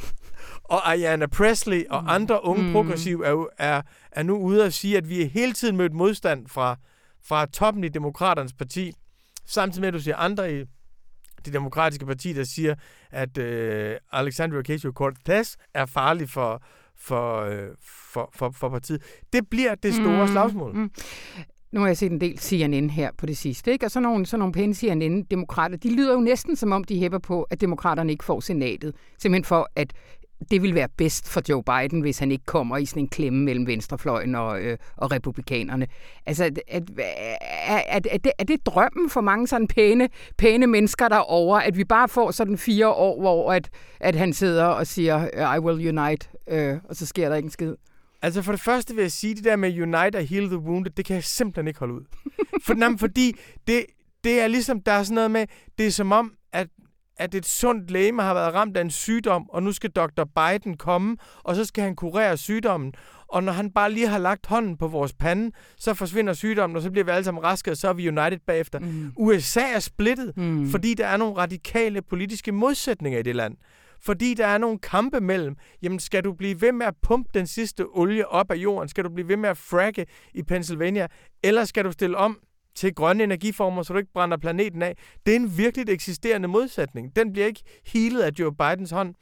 og 0.74 0.92
Ayanna 0.92 1.26
Presley 1.26 1.84
og 1.90 2.14
andre 2.14 2.44
unge 2.44 2.62
Mm. 2.62 2.66
mm. 2.68 2.72
progressive 2.72 3.26
er, 3.26 3.30
jo- 3.30 3.50
er, 3.58 3.82
er 4.12 4.22
nu 4.22 4.36
ude 4.38 4.64
at 4.64 4.74
sige, 4.74 4.96
at 4.96 5.08
vi 5.08 5.22
er 5.22 5.26
hele 5.26 5.52
tiden 5.52 5.76
mødt 5.76 5.92
modstand 5.92 6.46
fra, 6.48 6.76
fra 7.24 7.46
toppen 7.46 7.84
i 7.84 7.88
Demokraternes 7.88 8.52
parti, 8.52 8.92
samtidig 9.46 9.80
med, 9.80 9.88
at 9.88 9.94
du 9.94 10.00
siger 10.00 10.16
andre 10.16 10.60
i 10.60 10.64
det 11.44 11.52
demokratiske 11.52 12.06
parti, 12.06 12.32
der 12.32 12.44
siger, 12.44 12.74
at 13.10 13.38
øh, 13.38 13.96
Alexandria 14.12 14.60
Ocasio-Cortez 14.60 15.54
er 15.74 15.86
farlig 15.86 16.30
for, 16.30 16.62
for, 16.96 17.40
øh, 17.40 17.68
for, 18.12 18.30
for, 18.34 18.50
for 18.50 18.68
partiet. 18.68 19.02
Det 19.32 19.48
bliver 19.50 19.74
det 19.74 19.94
store 19.94 20.26
mm. 20.26 20.32
slagsmål. 20.32 20.74
Mm. 20.74 20.90
Nu 21.72 21.80
har 21.80 21.86
jeg 21.86 21.96
set 21.96 22.12
en 22.12 22.20
del 22.20 22.38
CNN 22.38 22.90
her 22.90 23.10
på 23.18 23.26
det 23.26 23.36
sidste, 23.36 23.72
ikke? 23.72 23.86
og 23.86 23.90
sådan 23.90 24.02
nogle, 24.02 24.26
sådan 24.26 24.38
nogle 24.38 24.52
pæne 24.52 24.74
CNN-demokrater, 24.74 25.76
de 25.76 25.96
lyder 25.96 26.12
jo 26.12 26.20
næsten 26.20 26.56
som 26.56 26.72
om, 26.72 26.84
de 26.84 26.98
hæpper 26.98 27.18
på, 27.18 27.42
at 27.42 27.60
demokraterne 27.60 28.12
ikke 28.12 28.24
får 28.24 28.40
senatet. 28.40 28.94
Simpelthen 29.18 29.44
for, 29.44 29.68
at 29.76 29.92
det 30.50 30.62
vil 30.62 30.74
være 30.74 30.88
bedst 30.96 31.28
for 31.28 31.42
Joe 31.48 31.62
Biden, 31.62 32.00
hvis 32.00 32.18
han 32.18 32.32
ikke 32.32 32.44
kommer 32.44 32.76
i 32.76 32.86
sådan 32.86 33.02
en 33.02 33.08
klemme 33.08 33.44
mellem 33.44 33.66
venstrefløjen 33.66 34.34
og, 34.34 34.60
øh, 34.60 34.78
og 34.96 35.12
republikanerne. 35.12 35.86
Altså, 36.26 36.44
at, 36.44 36.60
at, 36.68 36.90
at, 37.88 38.06
er, 38.10 38.18
det, 38.18 38.32
er 38.38 38.44
det 38.44 38.66
drømmen 38.66 39.10
for 39.10 39.20
mange 39.20 39.46
sådan 39.46 39.68
pæne, 39.68 40.08
pæne 40.38 40.66
mennesker 40.66 41.08
derovre, 41.08 41.64
at 41.64 41.76
vi 41.76 41.84
bare 41.84 42.08
får 42.08 42.30
sådan 42.30 42.58
fire 42.58 42.88
år, 42.88 43.20
hvor 43.20 43.52
at, 43.52 43.68
at 44.00 44.14
han 44.14 44.32
sidder 44.32 44.64
og 44.64 44.86
siger, 44.86 45.54
I 45.54 45.58
will 45.58 45.98
unite, 45.98 46.28
øh, 46.48 46.76
og 46.84 46.96
så 46.96 47.06
sker 47.06 47.28
der 47.28 47.36
ikke 47.36 47.46
en 47.46 47.50
skid? 47.50 47.74
Altså 48.22 48.42
for 48.42 48.52
det 48.52 48.60
første 48.60 48.94
vil 48.94 49.02
jeg 49.02 49.12
sige, 49.12 49.34
det 49.34 49.44
der 49.44 49.56
med 49.56 49.80
Unite 49.82 50.16
og 50.16 50.24
Heal 50.26 50.46
the 50.46 50.58
Wounded, 50.58 50.90
det 50.92 51.04
kan 51.04 51.14
jeg 51.14 51.24
simpelthen 51.24 51.66
ikke 51.68 51.78
holde 51.78 51.94
ud. 51.94 52.04
For, 52.66 52.74
nej, 52.74 52.88
fordi 52.98 53.32
det, 53.66 53.86
det 54.24 54.40
er 54.40 54.46
ligesom, 54.46 54.80
der 54.80 54.92
er 54.92 55.02
sådan 55.02 55.14
noget 55.14 55.30
med, 55.30 55.46
det 55.78 55.86
er 55.86 55.90
som 55.90 56.12
om, 56.12 56.32
at 56.52 56.68
at 57.18 57.34
et 57.34 57.46
sundt 57.46 57.90
læge 57.90 58.20
har 58.20 58.34
været 58.34 58.54
ramt 58.54 58.76
af 58.76 58.80
en 58.80 58.90
sygdom, 58.90 59.50
og 59.50 59.62
nu 59.62 59.72
skal 59.72 59.90
Dr. 59.90 60.24
Biden 60.24 60.76
komme, 60.76 61.16
og 61.42 61.56
så 61.56 61.64
skal 61.64 61.84
han 61.84 61.96
kurere 61.96 62.36
sygdommen. 62.36 62.92
Og 63.28 63.42
når 63.44 63.52
han 63.52 63.70
bare 63.70 63.92
lige 63.92 64.08
har 64.08 64.18
lagt 64.18 64.46
hånden 64.46 64.76
på 64.76 64.88
vores 64.88 65.12
pande, 65.12 65.50
så 65.76 65.94
forsvinder 65.94 66.32
sygdommen, 66.32 66.76
og 66.76 66.82
så 66.82 66.90
bliver 66.90 67.04
vi 67.04 67.10
alle 67.10 67.24
sammen 67.24 67.44
raske, 67.44 67.70
og 67.70 67.76
så 67.76 67.88
er 67.88 67.92
vi 67.92 68.08
united 68.08 68.38
bagefter. 68.46 68.78
Mm. 68.78 69.12
USA 69.16 69.60
er 69.74 69.78
splittet, 69.78 70.36
Mm. 70.36 70.68
fordi 70.70 70.94
der 70.94 71.06
er 71.06 71.16
nogle 71.16 71.36
radikale 71.36 72.02
politiske 72.02 72.52
modsætninger 72.52 73.18
i 73.18 73.22
det 73.22 73.36
land. 73.36 73.56
Fordi 74.00 74.34
der 74.34 74.46
er 74.46 74.58
nogle 74.58 74.78
kampe 74.78 75.20
mellem, 75.20 75.56
jamen 75.82 76.00
skal 76.00 76.24
du 76.24 76.32
blive 76.32 76.60
ved 76.60 76.72
med 76.72 76.86
at 76.86 76.94
pumpe 77.02 77.30
den 77.34 77.46
sidste 77.46 77.86
olie 77.86 78.28
op 78.28 78.50
af 78.50 78.56
jorden? 78.56 78.88
Skal 78.88 79.04
du 79.04 79.10
blive 79.10 79.28
ved 79.28 79.36
med 79.36 79.48
at 79.48 79.58
fragge 79.58 80.06
i 80.34 80.42
Pennsylvania? 80.42 81.06
Eller 81.42 81.64
skal 81.64 81.84
du 81.84 81.92
stille 81.92 82.16
om 82.16 82.38
til 82.74 82.94
grønne 82.94 83.24
energiformer, 83.24 83.82
så 83.82 83.92
du 83.92 83.98
ikke 83.98 84.12
brænder 84.12 84.36
planeten 84.36 84.82
af? 84.82 84.96
Det 85.26 85.32
er 85.32 85.36
en 85.36 85.58
virkelig 85.58 85.88
eksisterende 85.88 86.48
modsætning. 86.48 87.16
Den 87.16 87.32
bliver 87.32 87.46
ikke 87.46 87.62
healet 87.86 88.22
af 88.22 88.30
Joe 88.38 88.54
Bidens 88.54 88.90
hånd 88.90 89.14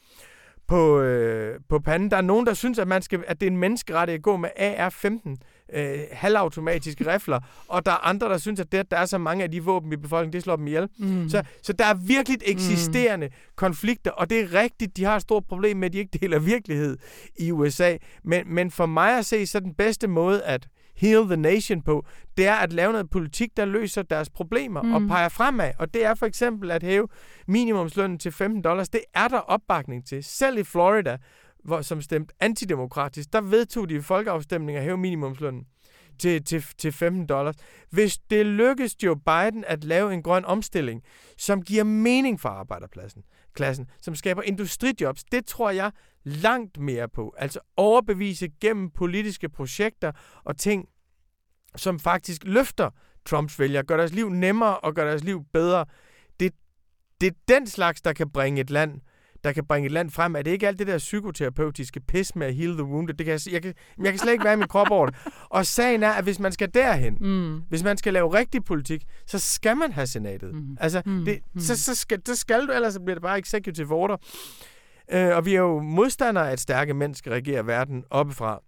på, 0.66 1.00
øh, 1.00 1.60
på 1.68 1.78
panden. 1.78 2.10
Der 2.10 2.16
er 2.16 2.20
nogen, 2.20 2.46
der 2.46 2.54
synes, 2.54 2.78
at, 2.78 2.88
man 2.88 3.02
skal, 3.02 3.24
at 3.26 3.40
det 3.40 3.46
er 3.46 3.50
en 3.50 3.56
menneskeret 3.56 4.10
at 4.10 4.22
gå 4.22 4.36
med 4.36 4.48
AR-15 4.56 5.34
øh, 5.78 5.98
halvautomatiske 6.12 7.06
rifler, 7.12 7.40
og 7.68 7.86
der 7.86 7.92
er 7.92 8.06
andre, 8.06 8.28
der 8.28 8.38
synes, 8.38 8.60
at 8.60 8.72
det, 8.72 8.78
at 8.78 8.90
der 8.90 8.96
er 8.96 9.06
så 9.06 9.18
mange 9.18 9.44
af 9.44 9.50
de 9.50 9.64
våben 9.64 9.92
i 9.92 9.96
befolkningen, 9.96 10.32
det 10.32 10.42
slår 10.42 10.56
dem 10.56 10.66
ihjel. 10.66 10.88
Mm. 10.98 11.28
Så, 11.28 11.42
så 11.62 11.72
der 11.72 11.84
er 11.84 11.94
virkelig 11.94 12.38
eksisterende 12.44 13.26
mm. 13.26 13.32
konflikter, 13.56 14.10
og 14.10 14.30
det 14.30 14.40
er 14.40 14.54
rigtigt, 14.54 14.96
de 14.96 15.04
har 15.04 15.16
et 15.16 15.22
stort 15.22 15.44
problem 15.48 15.76
med, 15.76 15.86
at 15.86 15.92
de 15.92 15.98
ikke 15.98 16.18
deler 16.18 16.38
virkelighed 16.38 16.98
i 17.38 17.52
USA. 17.52 17.96
Men, 18.24 18.54
men 18.54 18.70
for 18.70 18.86
mig 18.86 19.18
at 19.18 19.26
se, 19.26 19.46
så 19.46 19.60
den 19.60 19.74
bedste 19.74 20.08
måde 20.08 20.42
at 20.42 20.68
heal 20.97 21.22
the 21.26 21.36
nation 21.36 21.82
på, 21.82 22.07
det 22.36 22.47
er 22.47 22.55
at 22.55 22.72
lave 22.72 22.92
noget 22.92 23.11
politik, 23.11 23.57
der 23.57 23.64
løser 23.64 24.03
deres 24.03 24.30
problemer 24.30 24.82
mm. 24.82 24.95
og 24.95 25.03
peger 25.09 25.28
fremad. 25.28 25.72
Og 25.78 25.95
det 25.95 26.05
er 26.05 26.14
for 26.14 26.26
eksempel 26.26 26.70
at 26.70 26.82
hæve 26.82 27.09
minimumslønnen 27.47 28.18
til 28.18 28.32
15 28.32 28.62
dollars. 28.62 28.88
Det 28.88 29.01
er 29.14 29.28
der 29.28 29.38
opbakning 29.38 30.07
til. 30.07 30.24
Selv 30.24 30.59
i 30.59 30.62
Florida, 30.62 31.16
hvor, 31.64 31.82
som 31.82 32.01
stemte 32.01 32.34
antidemokratisk, 32.40 33.32
der 33.32 33.40
vedtog 33.40 33.88
de 33.88 33.95
i 33.95 34.01
folkeafstemning 34.01 34.78
at 34.78 34.84
hæve 34.84 34.97
minimumslønnen 34.97 35.66
til, 36.18 36.44
til, 36.44 36.64
til 36.78 36.92
15 36.92 37.26
dollars. 37.26 37.56
Hvis 37.90 38.18
det 38.30 38.46
lykkes 38.46 39.02
Joe 39.02 39.16
Biden 39.16 39.64
at 39.66 39.84
lave 39.84 40.14
en 40.14 40.22
grøn 40.22 40.44
omstilling, 40.44 41.02
som 41.38 41.62
giver 41.62 41.84
mening 41.84 42.40
for 42.40 42.48
arbejderpladsen, 42.48 43.22
klassen, 43.54 43.86
som 44.00 44.14
skaber 44.14 44.42
industrijobs, 44.42 45.24
det 45.24 45.46
tror 45.46 45.70
jeg 45.70 45.92
langt 46.24 46.78
mere 46.78 47.08
på. 47.08 47.34
Altså 47.38 47.60
overbevise 47.76 48.48
gennem 48.60 48.90
politiske 48.90 49.48
projekter 49.48 50.12
og 50.44 50.56
ting, 50.56 50.88
som 51.76 52.00
faktisk 52.00 52.44
løfter 52.44 52.90
Trumps 53.26 53.58
vælgere, 53.58 53.82
gør 53.82 53.96
deres 53.96 54.12
liv 54.12 54.30
nemmere 54.30 54.78
og 54.80 54.94
gør 54.94 55.04
deres 55.04 55.24
liv 55.24 55.44
bedre. 55.52 55.84
Det, 56.40 56.52
det 57.20 57.26
er 57.26 57.32
den 57.48 57.66
slags, 57.66 58.02
der 58.02 58.12
kan 58.12 58.30
bringe 58.30 58.60
et 58.60 58.70
land 58.70 59.00
der 59.45 59.53
kan 59.53 59.64
bringe 59.66 59.86
et 59.86 59.92
land 59.92 60.11
frem. 60.11 60.36
Er 60.36 60.42
det 60.42 60.51
ikke 60.51 60.68
alt 60.68 60.78
det 60.78 60.86
der 60.86 60.99
psykoterapeutiske 60.99 62.01
pis 62.01 62.36
med 62.36 62.47
at 62.47 62.55
heal 62.55 62.72
the 62.72 62.84
wounded? 62.84 63.14
Det 63.14 63.26
kan 63.26 63.32
jeg, 63.32 63.53
jeg, 63.53 63.62
kan, 63.62 63.74
jeg 64.03 64.12
kan 64.12 64.18
slet 64.18 64.32
ikke 64.32 64.45
være 64.45 64.53
i 64.55 64.57
min 64.57 64.68
krop 64.68 64.90
over 64.90 65.07
det. 65.07 65.14
Og 65.51 65.66
sagen 65.66 66.03
er, 66.03 66.11
at 66.11 66.24
hvis 66.24 66.38
man 66.38 66.53
skal 66.53 66.74
derhen, 66.74 67.16
Mm. 67.20 67.61
hvis 67.68 67.82
man 67.84 67.97
skal 67.97 68.12
lave 68.12 68.34
rigtig 68.34 68.64
politik, 68.64 69.03
så 69.26 69.38
skal 69.38 69.76
man 69.76 69.92
have 69.92 70.07
senatet. 70.07 70.55
Mhm. 70.55 70.76
Altså, 70.80 71.03
Mhm. 71.07 71.24
det, 71.24 71.38
Mhm. 71.55 71.61
så, 71.61 71.82
så, 71.82 71.95
skal, 71.95 72.18
det 72.26 72.38
skal 72.38 72.66
du, 72.66 72.72
ellers 72.72 72.95
så 72.95 73.01
bliver 73.01 73.14
det 73.14 73.22
bare 73.22 73.38
executive 73.38 73.92
order. 73.95 74.16
Øh, 75.12 75.36
og 75.36 75.45
vi 75.47 75.55
er 75.55 75.61
jo 75.61 75.80
modstandere 75.80 76.49
af, 76.49 76.53
at 76.53 76.61
stærke 76.61 76.95
mænd 76.95 77.14
skal 77.14 77.32
regere 77.32 77.66
verden 77.66 78.05
oppefra. 78.11 78.61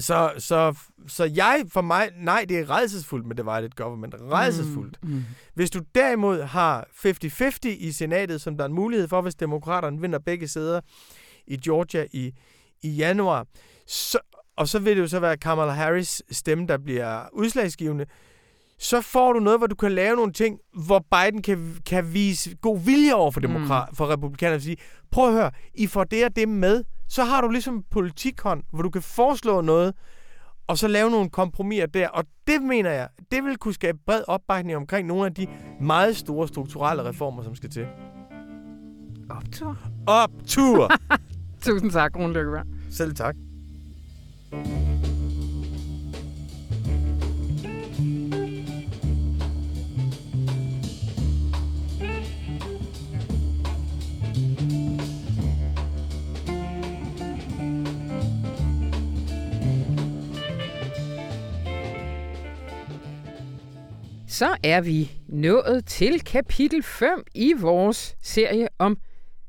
Så, 0.00 0.32
så, 0.38 0.78
så 1.06 1.24
jeg, 1.24 1.64
for 1.68 1.80
mig, 1.80 2.10
nej, 2.16 2.44
det 2.48 2.58
er 2.58 2.70
redselsfuldt 2.70 3.26
med 3.26 3.36
divided 3.36 3.70
government. 3.70 4.14
Redselsfuldt. 4.20 4.98
Mm. 5.02 5.24
Hvis 5.54 5.70
du 5.70 5.80
derimod 5.94 6.42
har 6.42 6.86
50-50 7.06 7.68
i 7.68 7.92
senatet, 7.92 8.40
som 8.40 8.56
der 8.56 8.64
er 8.64 8.68
en 8.68 8.74
mulighed 8.74 9.08
for, 9.08 9.20
hvis 9.20 9.34
demokraterne 9.34 10.00
vinder 10.00 10.18
begge 10.18 10.48
sæder 10.48 10.80
i 11.46 11.56
Georgia 11.56 12.06
i, 12.12 12.32
i 12.82 12.90
januar, 12.90 13.46
så, 13.86 14.18
og 14.56 14.68
så 14.68 14.78
vil 14.78 14.96
det 14.96 15.02
jo 15.02 15.08
så 15.08 15.20
være 15.20 15.36
Kamala 15.36 15.72
Harris 15.72 16.22
stemme, 16.30 16.66
der 16.66 16.78
bliver 16.78 17.28
udslagsgivende, 17.32 18.06
så 18.78 19.00
får 19.00 19.32
du 19.32 19.40
noget, 19.40 19.60
hvor 19.60 19.66
du 19.66 19.74
kan 19.74 19.92
lave 19.92 20.16
nogle 20.16 20.32
ting, 20.32 20.58
hvor 20.74 21.04
Biden 21.10 21.42
kan, 21.42 21.76
kan 21.86 22.14
vise 22.14 22.56
god 22.56 22.80
vilje 22.80 23.14
over 23.14 23.30
for, 23.30 23.40
demokrat, 23.40 23.88
mm. 23.90 23.96
for 23.96 24.10
republikanerne 24.10 24.56
og 24.56 24.62
sige, 24.62 24.76
prøv 25.10 25.28
at 25.28 25.32
høre, 25.32 25.50
I 25.74 25.86
får 25.86 26.04
det 26.04 26.24
og 26.24 26.36
det 26.36 26.48
med, 26.48 26.84
så 27.10 27.24
har 27.24 27.40
du 27.40 27.48
ligesom 27.48 27.84
politikhånd, 27.90 28.62
hvor 28.72 28.82
du 28.82 28.90
kan 28.90 29.02
foreslå 29.02 29.60
noget, 29.60 29.94
og 30.66 30.78
så 30.78 30.88
lave 30.88 31.10
nogle 31.10 31.30
kompromiser 31.30 31.86
der. 31.86 32.08
Og 32.08 32.24
det 32.46 32.62
mener 32.62 32.90
jeg, 32.90 33.08
det 33.30 33.44
vil 33.44 33.56
kunne 33.56 33.74
skabe 33.74 33.98
bred 34.06 34.22
opbakning 34.28 34.76
omkring 34.76 35.08
nogle 35.08 35.26
af 35.26 35.34
de 35.34 35.46
meget 35.80 36.16
store 36.16 36.48
strukturelle 36.48 37.04
reformer, 37.04 37.42
som 37.42 37.54
skal 37.54 37.70
til. 37.70 37.86
Optur. 39.30 39.78
Optur! 40.06 40.90
Tusind 41.62 41.90
tak, 41.90 42.16
Rune 42.16 42.32
Lykkeberg. 42.32 42.66
Selv 42.90 43.14
tak. 43.14 43.36
Så 64.40 64.56
er 64.62 64.80
vi 64.80 65.12
nået 65.28 65.86
til 65.86 66.20
kapitel 66.20 66.82
5 66.82 67.24
i 67.34 67.52
vores 67.52 68.16
serie 68.22 68.68
om 68.78 68.98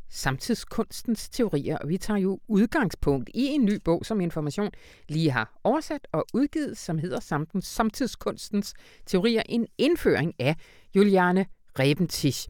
samtidskunstens 0.09 1.29
teorier, 1.29 1.77
og 1.77 1.89
vi 1.89 1.97
tager 1.97 2.17
jo 2.17 2.39
udgangspunkt 2.47 3.29
i 3.33 3.45
en 3.45 3.65
ny 3.65 3.79
bog, 3.85 4.05
som 4.05 4.21
Information 4.21 4.71
lige 5.09 5.31
har 5.31 5.59
oversat 5.63 6.07
og 6.11 6.25
udgivet, 6.33 6.77
som 6.77 6.97
hedder 6.97 7.45
Samtidskunstens 7.61 8.73
teorier, 9.05 9.43
en 9.49 9.67
indføring 9.77 10.33
af 10.39 10.55
Juliane 10.95 11.45
Rebentisch. 11.79 12.47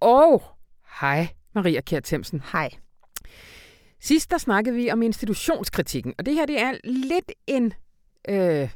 Og 0.00 0.42
hej 1.00 1.28
Maria 1.54 1.80
Kjær 1.80 2.00
Themsen. 2.00 2.42
Hej. 2.52 2.70
Sidst 4.00 4.30
der 4.30 4.38
snakkede 4.38 4.76
vi 4.76 4.90
om 4.90 5.02
institutionskritikken, 5.02 6.14
og 6.18 6.26
det 6.26 6.34
her 6.34 6.46
det 6.46 6.60
er 6.60 6.72
lidt 6.84 7.32
en, 7.46 7.72
øh, 8.28 8.70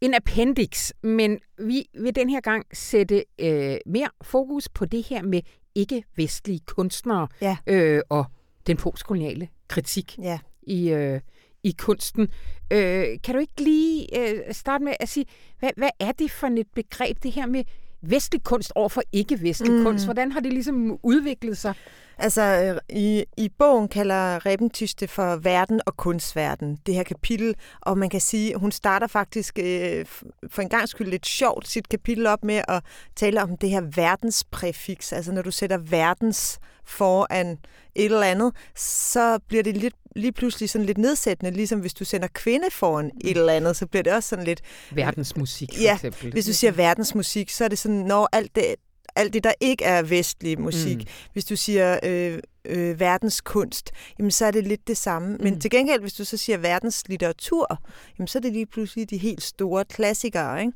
en 0.00 0.14
appendix, 0.14 0.92
men 1.02 1.38
vi 1.58 1.84
vil 2.00 2.16
den 2.16 2.30
her 2.30 2.40
gang 2.40 2.64
sætte 2.72 3.24
øh, 3.38 3.76
mere 3.86 4.08
fokus 4.22 4.68
på 4.68 4.84
det 4.84 5.02
her 5.06 5.22
med 5.22 5.40
ikke-vestlige 5.74 6.60
kunstnere 6.66 7.28
Ja. 7.40 7.56
øh, 7.66 8.02
og 8.08 8.24
den 8.66 8.76
postkoloniale 8.76 9.48
kritik 9.68 10.18
Ja. 10.18 10.38
i, 10.62 10.90
øh, 10.90 11.20
i 11.64 11.74
kunsten. 11.78 12.28
Øh, 12.72 13.04
kan 13.24 13.34
du 13.34 13.38
ikke 13.40 13.60
lige 13.60 14.20
øh, 14.20 14.54
starte 14.54 14.84
med 14.84 14.92
at 15.00 15.08
sige, 15.08 15.26
hvad, 15.58 15.70
hvad 15.76 15.90
er 16.00 16.12
det 16.12 16.30
for 16.30 16.46
et 16.46 16.66
begreb, 16.74 17.22
det 17.22 17.32
her 17.32 17.46
med 17.46 17.64
vestlig 18.02 18.42
kunst 18.44 18.72
over 18.74 18.88
for 18.88 19.02
ikke-vestlig 19.12 19.72
mm. 19.72 19.82
Kunst? 19.84 20.04
Hvordan 20.04 20.32
har 20.32 20.40
det 20.40 20.52
ligesom 20.52 20.98
udviklet 21.02 21.58
sig? 21.58 21.74
Altså, 22.18 22.42
øh, 22.42 22.96
i, 22.98 23.24
i 23.36 23.48
bogen 23.58 23.88
kalder 23.88 24.46
Rebentisch 24.46 24.94
det 25.00 25.10
for 25.10 25.36
verden 25.36 25.80
og 25.86 25.96
kunstverden, 25.96 26.78
det 26.86 26.94
her 26.94 27.02
kapitel. 27.02 27.54
Og 27.80 27.98
man 27.98 28.10
kan 28.10 28.20
sige, 28.20 28.54
hun 28.56 28.72
starter 28.72 29.06
faktisk 29.06 29.58
øh, 29.58 30.06
for 30.50 30.62
en 30.62 30.68
gang 30.68 30.88
skyld 30.88 31.08
lidt 31.08 31.26
sjovt 31.26 31.68
sit 31.68 31.88
kapitel 31.88 32.26
op 32.26 32.44
med 32.44 32.62
at 32.68 32.82
tale 33.16 33.42
om 33.42 33.56
det 33.56 33.70
her 33.70 33.80
verdenspræfiks. 33.80 35.12
Altså, 35.12 35.32
når 35.32 35.42
du 35.42 35.50
sætter 35.50 35.78
verdens 35.78 36.58
foran 36.84 37.58
et 37.94 38.04
eller 38.04 38.22
andet, 38.22 38.52
så 38.76 39.38
bliver 39.48 39.62
det 39.62 39.76
lidt, 39.76 39.94
lige 40.16 40.32
pludselig 40.32 40.70
sådan 40.70 40.86
lidt 40.86 40.98
nedsættende, 40.98 41.50
ligesom 41.50 41.80
hvis 41.80 41.94
du 41.94 42.04
sender 42.04 42.28
kvinde 42.34 42.66
foran 42.72 43.10
et 43.24 43.36
eller 43.36 43.52
andet, 43.52 43.76
så 43.76 43.86
bliver 43.86 44.02
det 44.02 44.12
også 44.12 44.28
sådan 44.28 44.44
lidt 44.44 44.60
Verdensmusik, 44.92 45.68
for 45.74 45.82
Ja, 45.82 45.94
eksempel. 45.94 46.32
Hvis 46.32 46.46
du 46.46 46.52
siger 46.52 46.70
verdensmusik, 46.70 47.50
så 47.50 47.64
er 47.64 47.68
det 47.68 47.78
sådan, 47.78 47.96
når 47.96 48.28
alt 48.32 48.54
det, 48.54 48.74
alt 49.16 49.32
det 49.32 49.44
der 49.44 49.52
ikke 49.60 49.84
er 49.84 50.02
vestlig 50.02 50.60
musik. 50.60 50.96
Mm. 50.96 51.04
Hvis 51.32 51.44
du 51.44 51.56
siger 51.56 51.98
øh, 52.02 52.38
øh, 52.64 53.00
verdenskunst, 53.00 53.90
jamen 54.18 54.30
så 54.30 54.46
er 54.46 54.50
det 54.50 54.64
lidt 54.66 54.88
det 54.88 54.96
samme. 54.96 55.36
Men 55.40 55.54
Mm. 55.54 55.60
til 55.60 55.70
gengæld, 55.70 56.00
hvis 56.00 56.12
du 56.12 56.24
så 56.24 56.36
siger 56.36 56.58
verdenslitteratur, 56.58 57.82
jamen 58.18 58.28
så 58.28 58.38
er 58.38 58.40
det 58.40 58.52
lige 58.52 58.66
pludselig 58.66 59.10
de 59.10 59.16
helt 59.16 59.42
store 59.42 59.84
klassikere. 59.84 60.60
Ikke? 60.60 60.72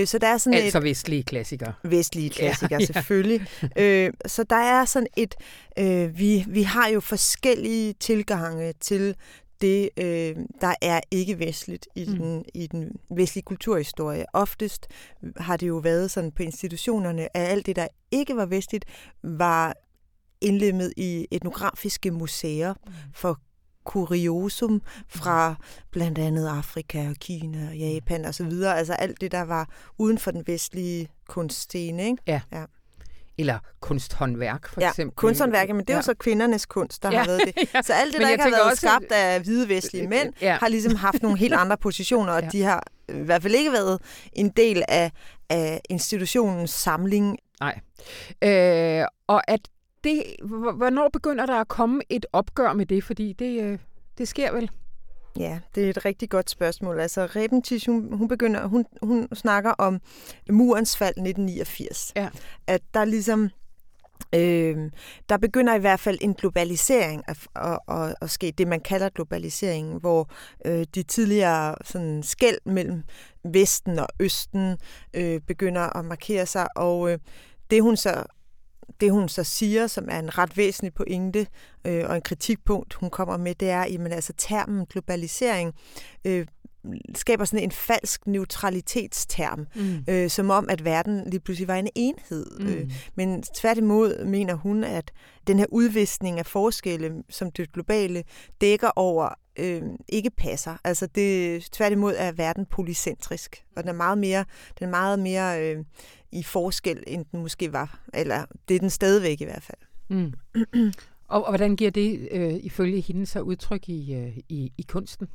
Øh, 0.00 0.06
så 0.06 0.18
der 0.18 0.26
er 0.26 0.38
sådan 0.38 0.58
Altså 0.58 0.80
vestlige 0.80 1.22
klassikere. 1.22 1.72
et 1.84 1.90
vestlige 1.90 2.30
klassikere, 2.30 2.68
ja. 2.70 2.78
ja, 2.80 2.86
selvfølgelig. 2.86 3.46
øh, 3.78 4.12
så 4.26 4.42
der 4.42 4.56
er 4.56 4.84
sådan 4.84 5.06
et, 5.16 5.34
øh, 5.78 6.18
vi, 6.18 6.44
vi 6.48 6.62
har 6.62 6.88
jo 6.88 7.00
forskellige 7.00 7.92
tilgange 8.00 8.72
til 8.80 9.14
det, 9.60 9.90
øh, 9.96 10.36
der 10.60 10.74
er 10.82 11.00
ikke 11.10 11.38
vestligt 11.38 11.88
i, 11.94 12.04
Mm. 12.04 12.12
mm. 12.12 12.18
den, 12.18 12.44
i 12.54 12.66
den 12.66 12.96
vestlige 13.10 13.42
kulturhistorie. 13.44 14.24
Oftest 14.32 14.86
har 15.36 15.56
det 15.56 15.68
jo 15.68 15.76
været 15.76 16.10
sådan 16.10 16.32
på 16.32 16.42
institutionerne, 16.42 17.36
at 17.36 17.48
alt 17.48 17.66
det, 17.66 17.76
der 17.76 17.88
ikke 18.10 18.36
var 18.36 18.46
vestligt, 18.46 18.84
var 19.22 19.74
indlemmet 20.40 20.92
i 20.96 21.26
etnografiske 21.30 22.10
museer 22.10 22.74
for 23.14 23.40
kuriosum 23.84 24.82
fra 25.08 25.54
blandt 25.90 26.18
andet 26.18 26.48
Afrika 26.48 27.08
og 27.10 27.14
Kina 27.16 27.68
og 27.68 27.76
Japan 27.76 28.24
og 28.24 28.34
så 28.34 28.44
videre. 28.44 28.78
Altså 28.78 28.92
alt 28.92 29.20
det, 29.20 29.32
der 29.32 29.42
var 29.42 29.70
uden 29.98 30.18
for 30.18 30.30
den 30.30 30.42
vestlige 30.46 31.08
kunstscene. 31.28 32.04
Ikke? 32.04 32.22
Eller 33.38 33.58
kunsthåndværk, 33.80 34.68
for 34.68 34.80
ja, 34.80 34.88
eksempel. 34.88 35.16
kunsthåndværket, 35.16 35.74
men 35.76 35.84
det 35.84 35.90
er 35.90 35.94
Ja. 35.94 35.98
jo 35.98 36.02
så 36.02 36.14
kvindernes 36.14 36.66
kunst, 36.66 37.02
der 37.02 37.10
Ja. 37.10 37.18
har 37.18 37.26
været 37.26 37.40
det. 37.44 37.54
Ja. 37.74 37.82
Så 37.82 37.92
alt 37.92 38.12
det, 38.12 38.20
der 38.20 38.28
ikke 38.28 38.42
har 38.44 38.50
været 38.50 38.62
også- 38.70 38.76
skabt 38.86 39.12
af 39.12 39.40
hvide 39.40 39.68
vestlige 39.68 40.08
mænd, 40.08 40.32
Ja. 40.42 40.56
har 40.60 40.68
ligesom 40.68 40.94
haft 40.94 41.22
nogle 41.22 41.38
helt 41.38 41.54
andre 41.54 41.76
positioner, 41.76 42.32
og 42.32 42.42
Ja. 42.42 42.48
de 42.48 42.62
har 42.62 42.82
i 43.08 43.12
hvert 43.12 43.42
fald 43.42 43.54
ikke 43.54 43.72
været 43.72 44.00
en 44.32 44.48
del 44.48 44.82
af, 44.88 45.10
af 45.50 45.80
institutionens 45.90 46.70
samling. 46.70 47.38
Øh, 48.44 49.04
og 49.26 49.50
at 49.50 49.60
det, 50.04 50.22
hvornår 50.76 51.08
begynder 51.12 51.46
der 51.46 51.60
at 51.60 51.68
komme 51.68 52.02
et 52.08 52.26
opgør 52.32 52.72
med 52.72 52.86
det? 52.86 53.04
Fordi 53.04 53.32
det, 53.32 53.62
øh, 53.62 53.78
det 54.18 54.28
sker 54.28 54.52
vel. 54.52 54.70
Ja, 55.38 55.58
det 55.74 55.84
er 55.84 55.90
et 55.90 56.04
rigtig 56.04 56.30
godt 56.30 56.50
spørgsmål. 56.50 57.00
Altså, 57.00 57.26
Rebentisch, 57.26 57.90
hun, 57.90 58.12
hun, 58.12 58.28
begynder, 58.28 58.66
hun, 58.66 58.84
hun 59.02 59.28
snakker 59.34 59.70
om 59.70 60.00
murens 60.50 60.96
fald 60.96 61.10
1989. 61.10 62.12
Ja. 62.16 62.28
At 62.66 62.82
der 62.94 63.04
ligesom... 63.04 63.50
Øh, 64.34 64.90
der 65.28 65.36
begynder 65.36 65.74
i 65.74 65.78
hvert 65.78 66.00
fald 66.00 66.18
en 66.20 66.34
globalisering 66.34 67.22
at, 67.28 67.38
at, 67.56 67.78
at, 67.88 68.14
at 68.20 68.30
ske, 68.30 68.52
det 68.58 68.68
man 68.68 68.80
kalder 68.80 69.08
globaliseringen, 69.08 70.00
hvor 70.00 70.30
øh, 70.64 70.86
de 70.94 71.02
tidligere 71.02 71.74
sådan, 71.84 72.22
skæld 72.22 72.58
mellem 72.64 73.02
Vesten 73.44 73.98
og 73.98 74.08
Østen 74.20 74.76
øh, 75.14 75.40
begynder 75.40 75.96
at 75.96 76.04
markere 76.04 76.46
sig, 76.46 76.66
og 76.76 77.10
øh, 77.10 77.18
det 77.70 77.82
hun 77.82 77.96
så 77.96 78.24
det 79.00 79.12
hun 79.12 79.28
så 79.28 79.44
siger, 79.44 79.86
som 79.86 80.08
er 80.10 80.18
en 80.18 80.38
ret 80.38 80.56
væsentlig 80.56 80.94
pointe 80.94 81.46
øh, 81.84 82.04
og 82.08 82.16
en 82.16 82.22
kritikpunkt, 82.22 82.94
hun 82.94 83.10
kommer 83.10 83.36
med, 83.36 83.54
det 83.54 83.70
er, 83.70 83.80
at 83.80 84.12
altså, 84.12 84.32
termen 84.38 84.86
globalisering 84.86 85.74
øh, 86.24 86.46
skaber 87.14 87.44
sådan 87.44 87.64
en 87.64 87.70
falsk 87.70 88.26
neutralitetsterm, 88.26 89.66
Mm. 89.74 90.04
øh, 90.08 90.30
som 90.30 90.50
om, 90.50 90.66
at 90.68 90.84
verden 90.84 91.30
lige 91.30 91.40
pludselig 91.40 91.68
var 91.68 91.76
en 91.76 91.88
enhed. 91.94 92.46
Mm. 92.60 92.66
Øh, 92.66 92.90
men 93.14 93.42
tværtimod 93.42 94.24
mener 94.24 94.54
hun, 94.54 94.84
at 94.84 95.12
den 95.46 95.58
her 95.58 95.66
udviskning 95.72 96.38
af 96.38 96.46
forskelle, 96.46 97.12
som 97.30 97.50
det 97.50 97.72
globale 97.72 98.24
dækker 98.60 98.90
over, 98.96 99.28
øh, 99.58 99.82
ikke 100.08 100.30
passer. 100.30 100.76
Altså 100.84 101.06
det 101.06 101.62
tværtimod 101.72 102.14
er 102.16 102.32
verden 102.32 102.66
polycentrisk, 102.66 103.64
og 103.76 103.82
den 103.82 103.88
er 103.88 103.94
meget 103.94 104.18
mere, 104.18 104.44
den 104.78 104.86
er 104.86 104.90
meget 104.90 105.18
mere 105.18 105.62
øh, 105.62 105.84
i 106.32 106.42
forskel, 106.42 107.04
end 107.06 107.24
den 107.32 107.40
måske 107.40 107.72
var. 107.72 108.00
Eller 108.14 108.44
det 108.68 108.74
er 108.74 108.80
den 108.80 108.90
stadigvæk 108.90 109.40
i 109.40 109.44
hvert 109.44 109.62
fald. 109.62 109.78
Mm. 110.08 110.32
og, 111.28 111.44
og 111.44 111.50
hvordan 111.50 111.76
giver 111.76 111.90
det 111.90 112.28
øh, 112.30 112.54
ifølge 112.54 113.00
hende 113.00 113.26
så 113.26 113.40
udtryk 113.40 113.88
i, 113.88 114.14
øh, 114.14 114.38
i, 114.48 114.72
i 114.78 114.82
kunsten? 114.88 115.28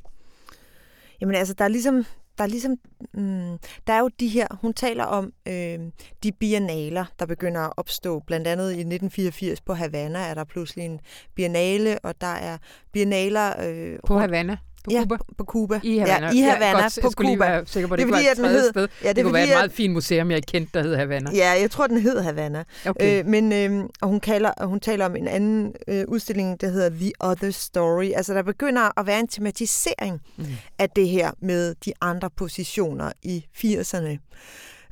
Jamen 1.20 1.34
altså, 1.34 1.54
der 1.54 1.64
er 1.64 1.68
ligesom 1.68 2.04
der 2.38 2.44
er 2.44 2.48
ligesom, 2.48 2.76
mm, 3.14 3.58
der 3.86 3.92
er 3.92 3.98
jo 3.98 4.10
de 4.20 4.28
her, 4.28 4.46
hun 4.60 4.74
taler 4.74 5.04
om 5.04 5.32
øh, 5.48 5.78
de 6.22 6.32
biennaler, 6.32 7.04
der 7.18 7.26
begynder 7.26 7.60
at 7.60 7.72
opstå. 7.76 8.20
Blandt 8.26 8.46
andet 8.46 8.64
i 8.64 8.80
1984 8.80 9.60
på 9.60 9.74
Havana 9.74 10.18
er 10.18 10.34
der 10.34 10.44
pludselig 10.44 10.84
en 10.84 11.00
biennale, 11.34 11.98
og 11.98 12.20
der 12.20 12.26
er 12.26 12.58
biennaler... 12.92 13.68
Øh, 13.68 13.98
På 14.06 14.18
Havana? 14.18 14.56
På 14.84 14.90
ja, 14.92 15.00
Cuba? 15.02 15.16
på 15.38 15.44
Cuba. 15.44 15.80
I 15.82 15.98
Havana. 15.98 16.26
Ja, 16.26 16.32
i 16.32 16.38
Havana, 16.40 16.66
ja, 16.66 16.72
godt, 16.72 16.98
på 17.00 17.06
jeg 17.06 17.12
skulle 17.12 17.28
lige 17.30 17.36
Cuba. 17.36 17.48
være 17.50 17.66
sikker 17.66 17.88
på, 17.88 17.96
Det 17.96 18.06
det, 18.06 18.14
er 18.14 18.18
ikke 18.18 18.28
var 18.28 18.34
fordi, 18.36 18.40
et 18.40 18.46
tredje 18.46 18.60
hed- 18.62 18.70
sted. 18.70 18.88
Ja, 19.02 19.08
det, 19.08 19.16
det 19.16 19.24
kunne 19.24 19.34
være 19.34 19.42
et 19.42 19.48
fordi, 19.48 19.56
meget 19.56 19.72
fint 19.72 19.92
museum, 19.92 20.30
jeg 20.30 20.42
kendte, 20.42 20.78
der 20.78 20.82
hed 20.84 20.96
Havana. 20.96 21.30
Ja, 21.34 21.50
jeg 21.60 21.70
tror, 21.70 21.86
den 21.86 22.00
hed 22.00 22.20
Havana. 22.20 22.64
Okay. 22.86 23.18
Øh, 23.20 23.26
men 23.26 23.52
øh, 23.52 23.84
og 24.02 24.08
hun, 24.08 24.20
kalder, 24.20 24.66
hun 24.66 24.80
taler 24.80 25.06
om 25.06 25.16
en 25.16 25.28
anden 25.28 25.72
øh, 25.88 26.04
udstilling, 26.08 26.60
der 26.60 26.68
hedder 26.68 26.88
The 26.88 27.12
Other 27.20 27.50
Story. 27.50 28.10
Altså, 28.16 28.34
der 28.34 28.42
begynder 28.42 29.00
at 29.00 29.06
være 29.06 29.20
en 29.20 29.28
tematisering 29.28 30.20
Mm. 30.36 30.44
af 30.78 30.90
det 30.90 31.08
her 31.08 31.30
med 31.42 31.74
de 31.84 31.92
andre 32.00 32.30
positioner 32.36 33.12
i 33.22 33.44
80'erne. 33.58 34.18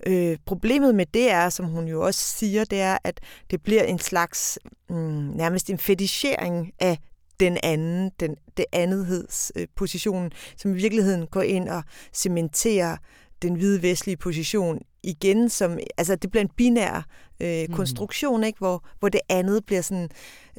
Øh, 0.06 0.36
problemet 0.46 0.94
med 0.94 1.06
det 1.14 1.30
er, 1.30 1.48
som 1.48 1.66
hun 1.66 1.84
jo 1.88 2.00
også 2.06 2.20
siger, 2.20 2.64
det 2.64 2.80
er, 2.80 2.98
at 3.04 3.20
det 3.50 3.62
bliver 3.62 3.82
en 3.82 3.98
slags, 3.98 4.58
mm, 4.90 4.96
nærmest 5.36 5.70
en 5.70 5.78
fetichering 5.78 6.72
af 6.80 6.98
den 7.40 7.58
anden, 7.62 8.10
den, 8.20 8.36
det 8.56 8.64
andetheds 8.72 9.52
øh, 9.56 9.66
position, 9.76 10.30
som 10.56 10.70
i 10.70 10.74
virkeligheden 10.74 11.26
går 11.26 11.42
ind 11.42 11.68
og 11.68 11.82
cementerer 12.14 12.96
den 13.42 13.54
hvide 13.54 13.82
vestlige 13.82 14.16
position 14.16 14.78
igen, 15.02 15.48
som, 15.48 15.78
altså 15.98 16.16
det 16.16 16.30
bliver 16.30 16.42
en 16.42 16.50
binær 16.56 17.06
øh, 17.40 17.62
Mhm. 17.68 17.74
konstruktion, 17.74 18.44
ikke? 18.44 18.58
Hvor, 18.58 18.84
hvor 18.98 19.08
det 19.08 19.20
andet 19.28 19.64
bliver 19.66 19.82
sådan 19.82 20.08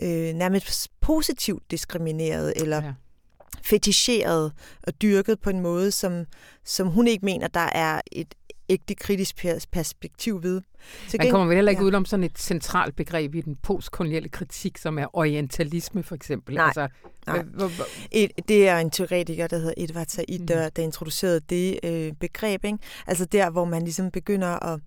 øh, 0.02 0.34
nærmest 0.34 0.92
positivt 1.02 1.72
diskrimineret, 1.72 2.54
eller 2.56 2.84
Ja. 2.84 2.94
feticheret 3.64 4.52
og 4.84 5.02
dyrket 5.02 5.40
på 5.40 5.50
en 5.50 5.60
måde, 5.60 5.92
som, 5.92 6.26
som 6.66 6.88
hun 6.88 7.08
ikke 7.08 7.26
mener, 7.26 7.48
der 7.48 7.60
er 7.74 8.02
et 8.12 8.36
ægte 8.72 8.96
kritisk 8.96 9.36
pers- 9.46 9.66
perspektiv 9.72 10.44
ved. 10.44 10.62
Til 11.10 11.20
Man 11.22 11.32
kommer 11.32 11.48
vel 11.48 11.56
heller 11.56 11.70
ikke 11.70 11.80
ja. 11.80 11.84
udenom 11.84 12.06
sådan 12.06 12.24
et 12.24 12.40
centralt 12.40 12.96
begreb 12.96 13.36
i 13.36 13.42
den 13.42 13.56
postkoloniale 13.56 14.30
kritik, 14.30 14.78
som 14.78 15.00
er 15.00 15.06
orientalisme 15.18 16.04
for 16.04 16.16
eksempel. 16.16 16.56
Nej. 16.56 16.66
Altså, 16.66 16.88
Nej. 17.28 17.44
Et, 18.12 18.32
det 18.48 18.68
er 18.68 18.78
en 18.78 18.92
teoretiker, 18.92 19.48
der 19.48 19.58
hedder 19.58 19.74
Edvard 19.78 20.08
Said, 20.08 20.40
Mhm. 20.40 20.48
der, 20.48 20.70
der 20.70 20.84
introducerede 20.84 21.40
det 21.50 21.80
øh, 21.84 22.14
begreb. 22.20 22.66
Ikke? 22.66 22.78
Altså 23.08 23.26
der, 23.26 23.50
hvor 23.50 23.66
man 23.66 23.82
ligesom 23.84 24.12
begynder 24.12 24.74
at 24.74 24.80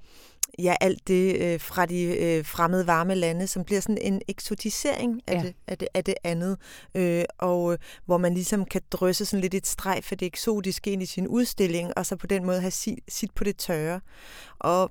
ja, 0.58 0.74
alt 0.80 1.08
det 1.08 1.36
øh, 1.42 1.60
fra 1.60 1.86
de 1.86 2.02
øh, 2.02 2.44
fremmede 2.44 2.86
varme 2.86 3.14
lande, 3.14 3.46
som 3.46 3.64
bliver 3.64 3.80
sådan 3.80 3.98
en 4.00 4.22
eksotisering 4.28 5.20
af, 5.26 5.34
Ja. 5.34 5.42
det, 5.42 5.54
af, 5.66 5.78
det, 5.78 5.88
af 5.94 6.04
det 6.04 6.14
andet, 6.24 6.58
øh, 6.94 7.24
og 7.38 7.72
øh, 7.72 7.78
hvor 8.04 8.18
man 8.18 8.34
ligesom 8.34 8.64
kan 8.64 8.80
drysse 8.90 9.24
sådan 9.24 9.40
lidt 9.40 9.54
et 9.54 9.66
streg 9.66 10.04
for 10.04 10.14
det 10.14 10.26
eksotiske 10.26 10.90
ind 10.92 11.02
i 11.02 11.06
sin 11.06 11.28
udstilling, 11.28 11.92
og 11.98 12.06
så 12.06 12.16
på 12.16 12.26
den 12.26 12.44
måde 12.44 12.60
have 12.60 12.70
sit, 12.70 12.98
sit 13.08 13.30
på 13.34 13.44
det 13.44 13.56
tørre. 13.56 14.00
Og, 14.58 14.90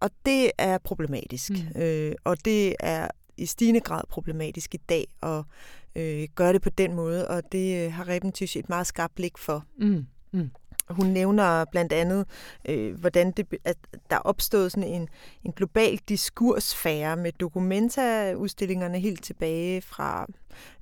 og 0.00 0.10
det 0.26 0.50
er 0.58 0.78
problematisk, 0.78 1.50
Mm. 1.50 1.80
øh, 1.82 2.12
og 2.24 2.44
det 2.44 2.76
er 2.80 3.08
i 3.36 3.46
stigende 3.46 3.80
grad 3.80 4.02
problematisk 4.08 4.74
i 4.74 4.78
dag, 4.88 5.06
og 5.20 5.44
øh, 5.96 6.28
gøre 6.34 6.52
det 6.52 6.62
på 6.62 6.70
den 6.70 6.94
måde, 6.94 7.28
og 7.28 7.42
det 7.52 7.86
øh, 7.86 7.92
har 7.92 8.08
Reben 8.08 8.32
Tisch 8.32 8.56
et 8.58 8.68
meget 8.68 8.86
skarpt 8.86 9.14
blik 9.14 9.38
for. 9.38 9.64
mm, 9.78 10.06
mm. 10.32 10.50
Hun 10.90 11.06
nævner 11.06 11.64
blandt 11.64 11.92
andet, 11.92 12.26
øh, 12.68 13.00
hvordan 13.00 13.30
det, 13.30 13.46
at 13.64 13.76
der 14.10 14.16
er 14.16 14.20
opstået 14.20 14.72
sådan 14.72 14.88
en, 14.88 15.08
en 15.44 15.52
global 15.52 15.98
diskursfære 16.08 17.16
med 17.16 17.32
dokumentaudstillingerne 17.32 18.98
helt 18.98 19.22
tilbage 19.24 19.82
fra 19.82 20.26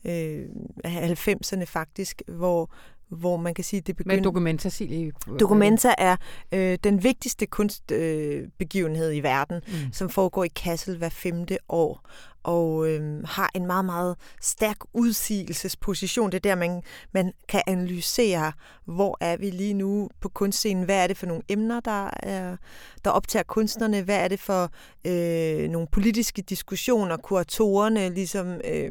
øh, 0.05 0.45
90'erne 0.87 1.65
faktisk, 1.65 2.23
hvor, 2.29 2.71
hvor 3.09 3.37
man 3.37 3.55
kan 3.55 3.65
sige, 3.65 3.81
det 3.81 3.89
Med 3.89 3.95
begynder... 4.05 4.23
dokumenter, 4.23 4.69
Silje. 4.71 5.13
Documenta 5.41 5.95
er 5.99 6.17
øh, 6.53 6.79
den 6.85 7.05
vigtigste 7.05 7.47
kunstbegivenhed 7.47 9.11
øh, 9.11 9.17
i 9.17 9.21
verden, 9.21 9.61
Mm. 9.69 9.93
som 9.93 10.09
foregår 10.11 10.45
i 10.45 10.49
Kassel 10.49 10.97
hver 10.97 11.09
femte 11.09 11.59
år, 11.69 12.09
og 12.43 12.89
øh, 12.89 13.25
har 13.25 13.51
en 13.55 13.67
meget, 13.67 13.85
meget 13.85 14.17
stærk 14.43 14.77
udsigelsesposition. 14.93 16.33
Det 16.33 16.37
er 16.37 16.51
der, 16.51 16.55
man, 16.55 16.83
man 17.13 17.33
kan 17.49 17.63
analysere, 17.67 18.53
hvor 18.85 19.19
er 19.21 19.37
vi 19.37 19.51
lige 19.51 19.75
nu 19.75 20.09
på 20.21 20.29
kunstscenen, 20.29 20.85
hvad 20.85 21.03
er 21.03 21.07
det 21.07 21.17
for 21.17 21.27
nogle 21.27 21.43
emner, 21.49 21.81
der, 21.81 22.11
er, 22.23 22.57
der 23.05 23.11
optager 23.11 23.43
kunstnerne, 23.43 24.03
hvad 24.03 24.17
er 24.17 24.29
det 24.29 24.41
for 24.41 24.71
øh, 25.07 25.71
nogle 25.71 25.89
politiske 25.93 26.43
diskussioner, 26.43 27.17
kuratorerne 27.17 28.09
ligesom 28.09 28.61
øh, 28.65 28.91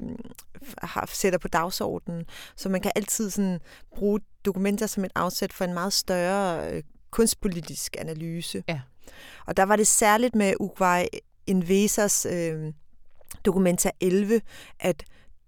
har, 0.77 1.09
sætter 1.13 1.39
på 1.39 1.47
dagsordenen. 1.47 2.25
Så 2.55 2.69
man 2.69 2.81
kan 2.81 2.91
altid 2.95 3.29
sådan 3.29 3.59
bruge 3.95 4.19
dokumenter 4.45 4.87
som 4.87 5.05
et 5.05 5.11
afsæt 5.15 5.53
for 5.53 5.65
en 5.65 5.73
meget 5.73 5.93
større 5.93 6.71
øh, 6.71 6.83
kunstpolitisk 7.11 7.95
analyse. 7.99 8.63
Ja. 8.67 8.81
Og 9.45 9.57
der 9.57 9.63
var 9.63 9.75
det 9.75 9.87
særligt 9.87 10.35
med 10.35 10.53
Uruguay 10.59 11.05
Invesas 11.47 12.25
øh, 12.25 12.73
Documenta 13.45 13.89
11, 14.01 14.41
at 14.79 15.03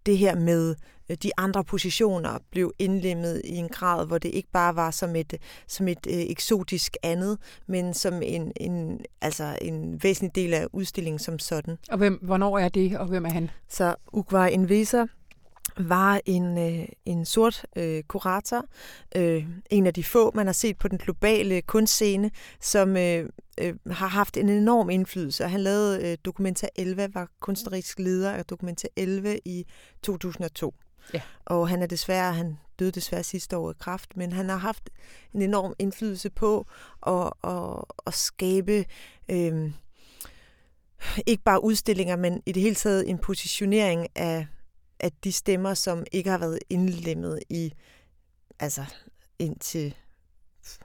det 0.06 0.18
her 0.18 0.36
med 0.36 0.76
øh, 1.10 1.18
de 1.24 1.32
andre 1.38 1.64
positioner 1.64 2.38
blev 2.52 2.74
indlemmet 2.80 3.42
i 3.46 3.56
en 3.56 3.70
grad, 3.70 4.08
hvor 4.08 4.18
det 4.18 4.30
ikke 4.30 4.50
bare 4.52 4.76
var 4.76 4.92
som 4.92 5.16
et, 5.16 5.34
som 5.68 5.88
et 5.88 6.08
øh, 6.08 6.14
eksotisk 6.20 6.98
andet, 7.04 7.38
men 7.68 7.94
som 7.94 8.22
en, 8.22 8.52
en, 8.56 9.00
altså 9.22 9.58
en 9.62 10.04
væsentlig 10.04 10.36
del 10.36 10.54
af 10.54 10.68
udstillingen 10.74 11.20
som 11.20 11.40
sådan. 11.40 11.78
Og 11.90 11.98
hvem, 11.98 12.20
hvornår 12.22 12.60
er 12.60 12.70
det, 12.70 12.98
og 12.98 13.06
hvem 13.06 13.26
er 13.26 13.30
han? 13.30 13.50
Så 13.70 13.96
Uruguay 14.14 14.50
Invesa 14.50 15.06
var 15.80 16.22
en, 16.26 16.58
øh, 16.58 16.88
en 17.06 17.26
sort 17.26 17.66
øh, 17.76 18.04
kurator, 18.04 18.66
øh, 19.16 19.46
en 19.70 19.88
af 19.88 19.94
de 19.94 20.04
få, 20.04 20.32
man 20.36 20.46
har 20.46 20.54
set 20.54 20.78
på 20.78 20.88
den 20.88 20.98
globale 20.98 21.62
kunstscene, 21.62 22.32
som 22.62 22.98
øh, 22.98 23.30
øh, 23.60 23.76
har 23.92 24.08
haft 24.08 24.38
en 24.38 24.50
enorm 24.50 24.90
indflydelse. 24.90 25.48
Han 25.48 25.60
lavede 25.60 26.12
øh, 26.12 26.18
Documenta 26.26 26.68
11, 26.76 27.10
var 27.14 27.30
kunstnerisk 27.40 28.00
leder 28.00 28.32
af 28.32 28.46
Documenta 28.46 28.88
11 28.96 29.40
i 29.46 29.66
2002. 30.04 30.74
Ja. 31.14 31.22
Og 31.46 31.70
han 31.70 31.82
er 31.82 31.88
desværre, 31.88 32.34
han 32.34 32.58
døde 32.80 32.92
desværre 32.92 33.24
sidste 33.24 33.58
år 33.58 33.72
i 33.72 33.74
kraft, 33.80 34.18
men 34.18 34.32
han 34.32 34.50
har 34.50 34.58
haft 34.58 34.90
en 35.34 35.42
enorm 35.42 35.74
indflydelse 35.80 36.30
på 36.30 36.68
at, 37.08 37.34
at, 37.44 37.84
at 38.08 38.14
skabe 38.14 38.86
øh, 39.30 39.72
ikke 41.26 41.44
bare 41.44 41.64
udstillinger, 41.64 42.16
men 42.16 42.42
i 42.46 42.52
det 42.52 42.64
hele 42.64 42.76
taget 42.76 43.10
en 43.10 43.18
positionering 43.18 44.08
af, 44.16 44.48
af 45.00 45.12
de 45.24 45.32
stemmer, 45.32 45.74
som 45.74 46.06
ikke 46.12 46.30
har 46.30 46.38
været 46.38 46.60
indlemmet 46.70 47.40
i, 47.50 47.74
altså 48.60 48.86
indtil 49.40 49.96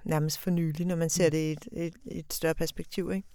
nærmest 0.04 0.38
for 0.38 0.50
nylig, 0.50 0.86
når 0.86 0.96
man 0.96 1.10
ser 1.10 1.30
det 1.30 1.38
i 1.38 1.52
et, 1.52 1.68
et, 1.72 1.94
et 2.06 2.32
større 2.32 2.54
perspektiv. 2.54 3.12
Ikke? 3.12 3.28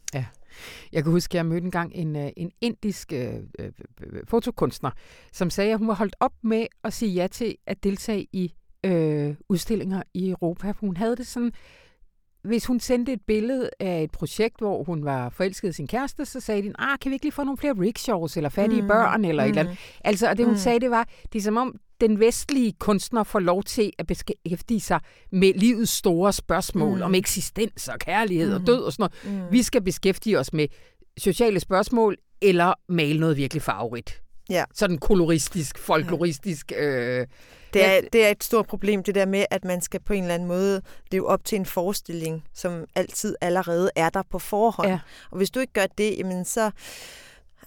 Jeg 0.91 1.03
kan 1.03 1.11
huske, 1.11 1.31
at 1.31 1.35
jeg 1.35 1.45
mødte 1.45 1.65
engang 1.65 1.91
en, 1.95 2.15
øh, 2.15 2.29
en 2.37 2.51
indisk 2.61 3.13
øh, 3.13 3.35
øh, 3.59 3.71
øh, 4.01 4.21
fotokunstner, 4.27 4.91
som 5.33 5.49
sagde, 5.49 5.71
at 5.71 5.77
hun 5.77 5.87
var 5.87 5.93
holdt 5.93 6.15
op 6.19 6.33
med 6.41 6.67
at 6.83 6.93
sige 6.93 7.11
ja 7.13 7.27
til 7.27 7.55
at 7.65 7.83
deltage 7.83 8.27
i 8.33 8.53
øh, 8.85 9.35
udstillinger 9.49 10.03
i 10.13 10.29
Europa. 10.29 10.73
Hun 10.79 10.97
havde 10.97 11.15
det 11.15 11.27
sådan, 11.27 11.51
hvis 12.43 12.65
hun 12.65 12.79
sendte 12.79 13.13
et 13.13 13.21
billede 13.27 13.69
af 13.79 14.03
et 14.03 14.11
projekt, 14.11 14.57
hvor 14.59 14.83
hun 14.83 15.05
var 15.05 15.29
forelsket 15.29 15.69
i 15.69 15.73
sin 15.73 15.87
kæreste, 15.87 16.25
så 16.25 16.39
sagde 16.39 16.61
de, 16.63 16.73
ah, 16.79 16.99
kan 17.01 17.09
vi 17.09 17.15
ikke 17.15 17.25
lige 17.25 17.31
få 17.33 17.43
nogle 17.43 17.57
flere 17.57 17.73
rickshaws, 17.79 18.37
eller 18.37 18.49
fattige 18.49 18.81
mm. 18.81 18.87
børn, 18.87 19.25
eller 19.25 19.43
mm. 19.43 19.47
et 19.47 19.49
eller 19.49 19.61
andet. 19.69 19.77
Altså, 20.03 20.29
og 20.29 20.37
det 20.37 20.45
hun 20.45 20.51
Mm. 20.51 20.55
mm. 20.55 20.59
sagde, 20.59 20.79
det 20.79 20.91
var, 20.91 21.07
det 21.33 21.39
er 21.39 21.43
som 21.43 21.57
om, 21.57 21.75
den 22.01 22.19
vestlige 22.19 22.73
kunstner 22.79 23.23
får 23.23 23.39
lov 23.39 23.63
til 23.63 23.91
at 23.97 24.07
beskæftige 24.07 24.79
sig 24.81 24.99
med 25.31 25.53
livets 25.53 25.91
store 25.91 26.33
spørgsmål 26.33 26.89
Mm. 26.89 26.95
mm. 26.95 27.01
om 27.01 27.15
eksistens 27.15 27.87
og 27.87 27.99
kærlighed 27.99 28.49
mm. 28.49 28.61
Og 28.61 28.67
død 28.67 28.81
og 28.81 28.93
sådan 28.93 29.09
noget. 29.25 29.41
Mm. 29.45 29.51
Vi 29.51 29.63
skal 29.63 29.81
beskæftige 29.81 30.39
os 30.39 30.53
med 30.53 30.67
sociale 31.17 31.59
spørgsmål, 31.59 32.17
eller 32.41 32.73
male 32.89 33.19
noget 33.19 33.37
virkelig 33.37 33.61
farverigt. 33.61 34.21
Ja. 34.49 34.63
Sådan 34.73 34.97
koloristisk, 34.97 35.77
folkloristisk. 35.79 36.71
Øh, 36.77 37.27
Det 37.73 37.85
er, 37.85 38.01
det 38.13 38.25
er 38.25 38.29
et 38.29 38.43
stort 38.43 38.67
problem, 38.67 39.03
det 39.03 39.15
der 39.15 39.25
med, 39.25 39.45
at 39.49 39.65
man 39.65 39.81
skal 39.81 39.99
på 39.99 40.13
en 40.13 40.23
eller 40.23 40.33
anden 40.33 40.47
måde 40.47 40.81
leve 41.11 41.27
op 41.27 41.45
til 41.45 41.55
en 41.55 41.65
forestilling, 41.65 42.43
som 42.53 42.85
altid 42.95 43.35
allerede 43.41 43.91
er 43.95 44.09
der 44.09 44.23
på 44.29 44.39
forhånd. 44.39 44.89
Ja. 44.89 44.99
Og 45.31 45.37
hvis 45.37 45.49
du 45.49 45.59
ikke 45.59 45.73
gør 45.73 45.85
det, 45.97 46.17
jamen 46.17 46.45
så... 46.45 46.71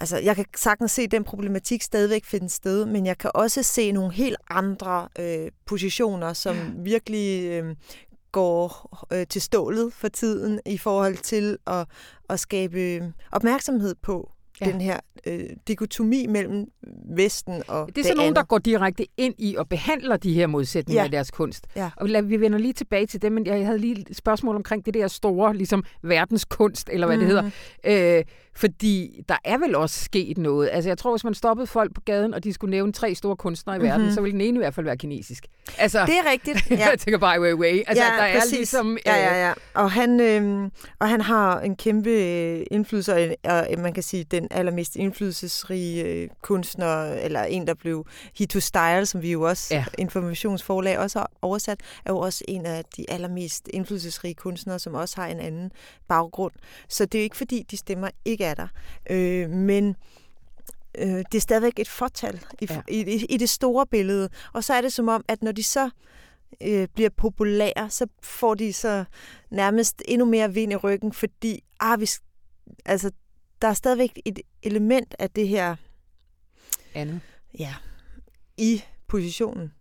Altså, 0.01 0.19
jeg 0.19 0.37
kan 0.37 0.45
sagtens 0.57 0.93
se, 0.93 1.03
at 1.03 1.11
den 1.11 1.25
problematik 1.25 1.83
stadigvæk 1.83 2.25
finde 2.25 2.49
sted, 2.49 2.87
men 2.87 3.07
jeg 3.07 3.19
kan 3.19 3.31
også 3.35 3.63
se 3.63 3.93
nogle 3.93 4.13
helt 4.13 4.37
andre 4.51 5.09
øh, 5.19 5.51
positioner, 5.67 6.33
som 6.33 6.57
ja. 6.57 6.63
virkelig 6.77 7.45
øh, 7.51 7.77
går 8.33 8.99
øh, 9.13 9.27
til 9.27 9.43
stålet 9.43 9.93
for 9.93 10.09
tiden 10.09 10.61
i 10.67 10.79
forhold 10.79 11.17
til 11.17 11.59
at, 11.67 11.87
at 12.31 12.41
skabe 12.41 13.13
opmærksomhed 13.33 13.95
på 14.03 14.31
Ja. 14.61 14.67
den 14.67 14.81
her 14.81 15.01
øh, 15.27 15.41
dikotomi 15.69 16.27
mellem 16.29 16.67
Vesten 17.17 17.63
og 17.69 17.87
Det 17.89 17.99
er 17.99 18.03
sådan 18.03 18.17
nogen, 18.17 18.27
andet. 18.29 18.37
der 18.37 18.43
går 18.43 18.59
direkte 18.59 19.07
ind 19.17 19.35
i 19.39 19.57
og 19.57 19.69
behandler 19.69 20.17
de 20.17 20.33
her 20.33 20.47
modsætninger 20.47 21.03
Ja. 21.03 21.09
i 21.09 21.11
deres 21.11 21.31
kunst. 21.31 21.67
Ja. 21.77 21.91
Og 21.97 22.09
lad, 22.09 22.23
vi 22.23 22.41
vender 22.41 22.59
lige 22.59 22.73
tilbage 22.73 23.07
til 23.07 23.23
det, 23.23 23.33
men 23.33 23.47
jeg 23.47 23.67
havde 23.67 23.79
lige 23.79 24.01
et 24.11 24.17
spørgsmål 24.17 24.57
omkring 24.57 24.87
det 24.87 24.95
der 24.95 25.09
store, 25.09 25.57
ligesom 25.57 25.85
verdenskunst, 26.03 26.89
eller 26.93 27.07
hvad 27.07 27.17
mm. 27.17 27.27
det 27.27 27.35
Mhm. 27.45 27.51
hedder. 27.85 28.19
Øh, 28.19 28.25
fordi 28.55 29.21
der 29.29 29.37
er 29.45 29.59
vel 29.59 29.75
også 29.75 30.05
sket 30.05 30.39
noget. 30.39 30.69
Altså 30.73 30.91
jeg 30.91 30.99
tror, 30.99 31.11
hvis 31.13 31.25
man 31.25 31.35
stoppede 31.35 31.67
folk 31.67 31.95
på 31.95 32.01
gaden, 32.01 32.35
og 32.35 32.45
de 32.45 32.53
skulle 32.53 32.71
nævne 32.71 32.93
tre 32.93 33.15
store 33.15 33.37
kunstnere 33.37 33.77
i 33.77 33.79
mm-hmm. 33.79 33.89
verden, 33.91 34.07
Mhm. 34.07 34.15
så 34.15 34.21
ville 34.21 34.33
den 34.33 34.41
ene 34.41 34.57
i 34.57 34.59
hvert 34.59 34.75
fald 34.75 34.87
være 34.87 34.97
kinesisk. 34.97 35.47
Altså, 35.79 36.07
Det 36.07 36.15
er 36.15 36.31
rigtigt. 36.33 36.71
Ja. 36.71 36.89
jeg 36.91 36.99
tænker 36.99 37.19
bare, 37.19 37.41
way, 37.41 37.53
way. 37.53 37.83
Altså, 37.87 38.05
ja, 38.05 38.11
der 38.27 38.39
præcis. 38.39 38.53
er 38.53 38.57
ligesom... 38.57 38.99
Ja, 39.07 39.17
ja, 39.17 39.47
ja. 39.47 39.53
Og 39.75 39.91
han, 39.91 40.21
øh, 40.21 40.71
og 40.99 41.09
han 41.09 41.21
har 41.21 41.61
en 41.61 41.77
kæmpe 41.77 42.11
øh, 42.11 42.67
indflydelse, 42.71 43.15
og, 43.15 43.37
og 43.45 43.67
øh, 43.73 43.79
man 43.79 43.93
kan 43.93 44.03
sige, 44.03 44.25
den 44.25 44.49
allermest 44.51 44.97
indflydelsesrige 45.17 46.05
øh, 46.05 46.29
kunstner, 46.43 47.05
eller 47.13 47.43
en, 47.45 47.67
der 47.67 47.75
blev 47.75 48.07
Hito 48.39 48.61
Style, 48.61 49.07
som 49.07 49.23
vi 49.23 49.33
jo 49.33 49.43
også, 49.43 49.75
Ja. 49.75 49.85
informationsforlag 49.99 50.99
også 50.99 51.19
har 51.19 51.31
oversat, 51.43 51.81
er 52.05 52.13
jo 52.13 52.19
også 52.19 52.45
en 52.49 52.67
af 52.67 52.85
de 52.97 53.11
allermest 53.11 53.69
indflydelsesrige 53.73 54.35
kunstnere, 54.35 54.79
som 54.79 54.95
også 54.95 55.17
har 55.21 55.27
en 55.29 55.41
anden 55.41 55.71
baggrund. 56.09 56.53
Så 56.89 57.05
det 57.05 57.19
er 57.19 57.23
jo 57.23 57.25
ikke, 57.25 57.37
fordi 57.37 57.63
de 57.71 57.77
stemmer 57.77 58.11
ikke 58.25 58.45
er 58.45 58.55
der. 58.55 58.69
Øh, 59.11 59.51
men 59.51 59.97
øh, 60.99 61.09
det 61.09 61.35
er 61.35 61.41
stadigvæk 61.41 61.79
et 61.79 61.89
fortal 61.89 62.41
i, 62.61 62.67
Ja. 62.71 62.81
i, 62.89 63.01
i, 63.01 63.25
i 63.25 63.37
det 63.37 63.49
store 63.51 63.87
billede. 63.87 64.29
Og 64.53 64.65
så 64.65 64.75
er 64.75 64.81
det 64.81 64.93
som 64.93 65.09
om, 65.09 65.25
at 65.29 65.43
når 65.43 65.53
de 65.53 65.63
så 65.63 65.91
øh, 66.63 66.89
bliver 66.95 67.11
populære, 67.17 67.91
så 67.91 68.07
får 68.23 68.55
de 68.55 68.73
så 68.73 69.05
nærmest 69.51 70.03
endnu 70.09 70.27
mere 70.27 70.53
vind 70.55 70.73
i 70.73 70.77
ryggen, 70.77 71.13
fordi 71.13 71.65
ah, 71.81 72.01
vi, 72.01 72.09
altså, 72.85 73.11
der 73.63 73.69
er 73.69 73.75
stadigvæk 73.75 74.19
et 74.25 74.39
element 74.63 75.15
af 75.19 75.31
det 75.31 75.49
her 75.49 75.77
Andet. 76.95 77.21
ja, 77.59 77.75
i 78.57 78.83
positionen. 79.09 79.73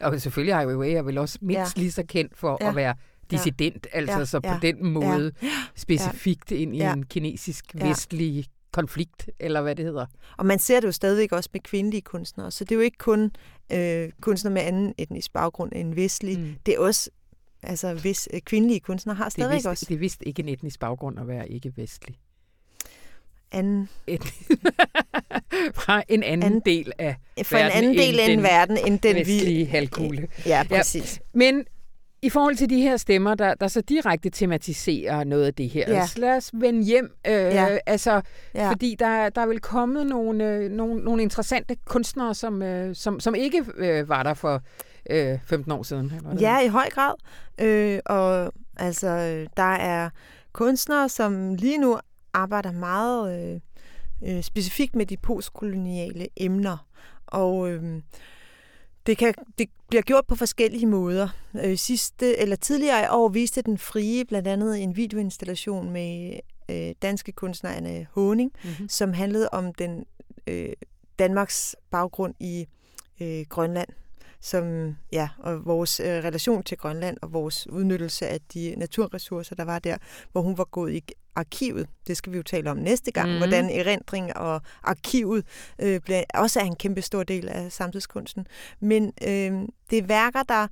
Og 0.00 0.20
selvfølgelig 0.20 0.54
Ai 0.54 0.66
Weiwei 0.66 0.92
er 0.92 1.02
vel 1.02 1.18
også 1.18 1.38
mindst 1.42 1.76
ja. 1.76 1.80
Ja. 1.80 1.82
lige 1.82 1.92
så 1.92 2.02
kendt 2.08 2.36
for 2.38 2.58
ja. 2.60 2.64
Ja. 2.64 2.70
at 2.70 2.76
være 2.76 2.94
dissident, 3.30 3.86
ja. 3.92 3.98
altså 3.98 4.18
Ja. 4.18 4.24
så 4.24 4.40
på 4.40 4.48
Ja. 4.48 4.58
den 4.62 4.86
måde 4.92 5.32
specifikt 5.76 6.50
ind 6.50 6.74
i 6.76 6.78
Ja. 6.78 6.92
en 6.92 7.06
kinesisk 7.06 7.74
Ja. 7.74 7.88
vestlig 7.88 8.46
konflikt, 8.72 9.30
eller 9.40 9.62
hvad 9.62 9.74
det 9.76 9.84
hedder. 9.84 10.06
Og 10.38 10.46
man 10.46 10.58
ser 10.58 10.80
det 10.80 10.86
jo 10.86 10.92
stadigvæk 10.92 11.32
også 11.32 11.50
med 11.52 11.60
kvindelige 11.60 12.00
kunstnere, 12.02 12.50
så 12.50 12.64
det 12.64 12.72
er 12.72 12.76
jo 12.76 12.80
ikke 12.82 12.98
kun 12.98 13.30
øh, 13.72 14.10
kunstnere 14.20 14.54
med 14.54 14.62
anden 14.62 14.94
etnisk 14.98 15.32
baggrund 15.32 15.72
end 15.74 15.94
vestlig. 15.94 16.38
Mm. 16.38 16.54
Det 16.66 16.74
er 16.74 16.78
også, 16.78 17.10
altså 17.62 17.94
hvis 17.94 18.28
øh, 18.34 18.40
kvindelige 18.40 18.80
kunstnere 18.80 19.16
har 19.16 19.24
Det 19.24 19.32
stadigvæk 19.32 19.56
vist, 19.56 19.66
også 19.66 19.84
det 19.88 19.94
er 19.94 19.98
vist 19.98 20.22
ikke 20.26 20.42
en 20.42 20.48
etnisk 20.48 20.80
baggrund 20.80 21.20
at 21.20 21.28
være 21.28 21.48
ikke-vestlig. 21.50 22.16
Anden, 23.52 23.88
Et- 24.10 24.32
Fra 25.74 26.02
en 26.08 26.22
anden, 26.22 26.42
anden 26.46 26.60
del 26.64 26.92
af 26.98 27.16
en 27.36 27.44
Verden 27.50 27.72
anden 27.72 27.94
del 27.98 28.14
end 28.20 28.30
en 28.30 28.30
den 28.38 28.42
verden, 28.42 28.78
end 28.86 28.98
den 28.98 29.16
vestlige 29.16 29.64
vi... 29.64 29.70
halvkugle. 29.70 30.28
Ja, 30.46 30.62
præcis. 30.68 31.20
Men 31.34 31.64
i 32.22 32.30
forhold 32.30 32.56
til 32.56 32.70
de 32.70 32.82
her 32.82 32.96
stemmer, 32.96 33.34
der, 33.34 33.54
der 33.54 33.68
så 33.68 33.80
direkte 33.80 34.30
tematiserer 34.30 35.24
noget 35.24 35.44
af 35.46 35.54
det 35.54 35.68
her, 35.70 35.84
Ja. 35.90 36.06
så 36.06 36.18
lad 36.20 36.36
os 36.36 36.50
vende 36.54 36.82
hjem. 36.84 37.10
Øh, 37.26 37.32
Ja. 37.34 37.78
Altså, 37.86 38.20
Ja. 38.54 38.70
Fordi 38.70 38.96
der, 38.98 39.28
der 39.28 39.40
er 39.40 39.46
vel 39.46 39.60
kommet 39.60 40.06
nogle, 40.06 40.48
øh, 40.48 40.70
nogle, 40.70 41.04
nogle 41.04 41.22
interessante 41.22 41.76
kunstnere, 41.86 42.34
som, 42.34 42.62
øh, 42.62 42.94
som, 42.96 43.20
som 43.20 43.34
ikke 43.34 43.64
øh, 43.76 44.08
var 44.08 44.22
der 44.22 44.34
for 44.34 44.62
øh, 45.10 45.38
15 45.46 45.72
år 45.72 45.82
siden. 45.82 46.12
Eller? 46.16 46.36
Ja, 46.40 46.60
i 46.60 46.68
høj 46.68 46.88
grad. 46.90 47.14
Øh, 47.60 47.98
og 48.06 48.52
altså, 48.76 49.08
øh, 49.08 49.46
der 49.56 49.74
er 49.74 50.10
kunstnere, 50.52 51.08
som 51.08 51.54
lige 51.54 51.78
nu 51.78 51.98
arbejder 52.34 52.72
meget 52.72 53.52
øh, 53.52 53.60
øh, 54.36 54.42
specifikt 54.42 54.96
med 54.96 55.06
de 55.06 55.16
postkoloniale 55.16 56.26
emner. 56.36 56.86
Og 57.26 57.70
øh, 57.70 58.02
det, 59.06 59.18
kan, 59.18 59.34
det 59.58 59.68
bliver 59.88 60.02
gjort 60.02 60.26
på 60.26 60.34
forskellige 60.34 60.86
måder. 60.86 61.28
Øh, 61.64 61.76
sidste, 61.78 62.38
eller 62.38 62.56
tidligere 62.56 63.02
i 63.02 63.06
år 63.10 63.28
viste 63.28 63.62
den 63.62 63.78
frie 63.78 64.24
blandt 64.24 64.48
andet 64.48 64.82
en 64.82 64.96
videoinstallation 64.96 65.90
med 65.90 66.38
øh, 66.68 66.94
danske 67.02 67.32
kunstner 67.32 67.70
Anne 67.70 68.06
Honing, 68.12 68.52
Mm-hmm. 68.64 68.88
som 68.88 69.12
handlede 69.12 69.48
om 69.52 69.74
den 69.74 70.04
øh, 70.46 70.72
Danmarks 71.18 71.76
baggrund 71.90 72.34
i 72.40 72.66
øh, 73.20 73.44
Grønland, 73.48 73.88
som 74.42 74.96
ja, 75.12 75.28
og 75.38 75.66
vores 75.66 76.00
øh, 76.00 76.06
relation 76.06 76.62
til 76.62 76.78
Grønland 76.78 77.16
og 77.22 77.32
vores 77.32 77.66
udnyttelse 77.70 78.26
af 78.26 78.40
de 78.54 78.74
naturressourcer, 78.76 79.54
der 79.54 79.64
var 79.64 79.78
der, 79.78 79.96
hvor 80.32 80.40
hun 80.40 80.58
var 80.58 80.64
gået 80.64 80.92
i 80.92 81.02
arkivet. 81.34 81.88
Det 82.06 82.16
skal 82.16 82.32
vi 82.32 82.36
jo 82.36 82.42
tale 82.42 82.70
om 82.70 82.76
næste 82.76 83.12
gang, 83.12 83.30
mm. 83.30 83.36
hvordan 83.36 83.70
erindring 83.70 84.36
og 84.36 84.60
arkivet 84.82 85.46
øh, 85.78 86.00
bliver, 86.00 86.24
også 86.34 86.60
er 86.60 86.64
en 86.64 86.76
kæmpe 86.76 87.02
stor 87.02 87.22
del 87.22 87.48
af 87.48 87.72
samtidskunsten. 87.72 88.46
Men 88.80 89.12
øh, 89.22 89.68
det 89.90 89.98
er 89.98 90.06
værker, 90.06 90.42
der 90.42 90.66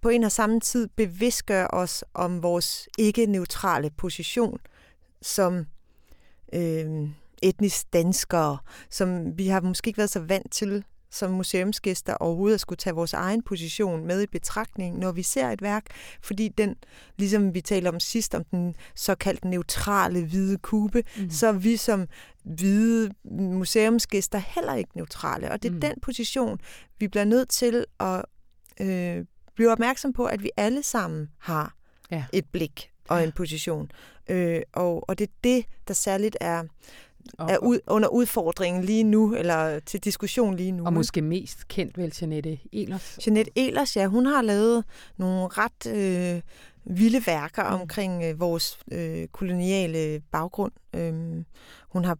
på 0.00 0.08
en 0.08 0.24
og 0.24 0.32
samme 0.32 0.60
tid 0.60 0.88
bevidstgør 0.96 1.66
os 1.72 2.04
om 2.14 2.42
vores 2.42 2.88
ikke-neutrale 2.98 3.90
position 3.90 4.58
som 5.22 5.66
øh, 6.52 7.08
etnisk 7.42 7.92
danskere, 7.92 8.58
som 8.90 9.38
vi 9.38 9.46
har 9.46 9.60
måske 9.60 9.88
ikke 9.88 9.98
været 9.98 10.10
så 10.10 10.20
vant 10.20 10.52
til 10.52 10.84
som 11.10 11.30
museumsgæster 11.30 12.14
overhovedet 12.14 12.54
at 12.54 12.60
skulle 12.60 12.76
tage 12.76 12.94
vores 12.94 13.12
egen 13.12 13.42
position 13.42 14.06
med 14.06 14.22
i 14.22 14.26
betragtning, 14.26 14.98
når 14.98 15.12
vi 15.12 15.22
ser 15.22 15.50
et 15.50 15.62
værk, 15.62 15.84
fordi 16.22 16.48
den, 16.48 16.76
ligesom 17.16 17.54
vi 17.54 17.60
talte 17.60 17.88
om 17.88 18.00
sidst, 18.00 18.34
om 18.34 18.44
den 18.44 18.74
såkaldt 18.94 19.44
neutrale 19.44 20.24
hvide 20.24 20.58
kube, 20.58 21.02
Mm. 21.18 21.30
så 21.30 21.46
er 21.46 21.52
vi 21.52 21.76
som 21.76 22.08
hvide 22.44 23.10
museumsgæster 23.24 24.38
heller 24.38 24.74
ikke 24.74 24.90
neutrale. 24.94 25.50
Og 25.52 25.62
det 25.62 25.68
er 25.68 25.72
Mm. 25.72 25.80
den 25.80 25.94
position, 26.02 26.58
vi 26.98 27.08
bliver 27.08 27.24
nødt 27.24 27.48
til 27.48 27.84
at 28.00 28.24
øh, 28.80 29.24
blive 29.54 29.72
opmærksom 29.72 30.12
på, 30.12 30.24
at 30.24 30.42
vi 30.42 30.50
alle 30.56 30.82
sammen 30.82 31.30
har 31.38 31.74
Ja. 32.10 32.24
et 32.32 32.44
blik 32.52 32.90
og 33.08 33.24
en 33.24 33.32
position. 33.32 33.90
Øh, 34.28 34.60
og, 34.72 35.08
og 35.08 35.18
det 35.18 35.26
er 35.28 35.32
det, 35.44 35.64
der 35.88 35.94
særligt 35.94 36.36
er, 36.40 36.64
og, 37.38 37.50
er 37.50 37.58
ud, 37.58 37.78
under 37.86 38.08
udfordringen 38.08 38.84
lige 38.84 39.04
nu, 39.04 39.34
eller 39.34 39.78
til 39.80 40.00
diskussion 40.04 40.54
lige 40.56 40.72
nu. 40.72 40.84
og 40.86 40.92
måske 40.92 41.22
mest 41.22 41.68
kendt 41.68 41.98
vel 41.98 42.12
Jeanette 42.20 42.58
Elers. 42.72 43.18
Jeanette 43.26 43.50
Elers, 43.56 43.96
ja, 43.96 44.06
hun 44.06 44.26
har 44.26 44.42
lavet 44.42 44.84
nogle 45.16 45.48
ret 45.48 45.86
øh, 45.86 46.42
vilde 46.84 47.26
værker 47.26 47.68
Mm. 47.74 47.80
omkring 47.80 48.24
øh, 48.24 48.40
vores 48.40 48.78
øh, 48.92 49.28
koloniale 49.28 50.20
baggrund. 50.20 50.72
Øhm, 50.94 51.44
hun 51.88 52.04
har 52.04 52.18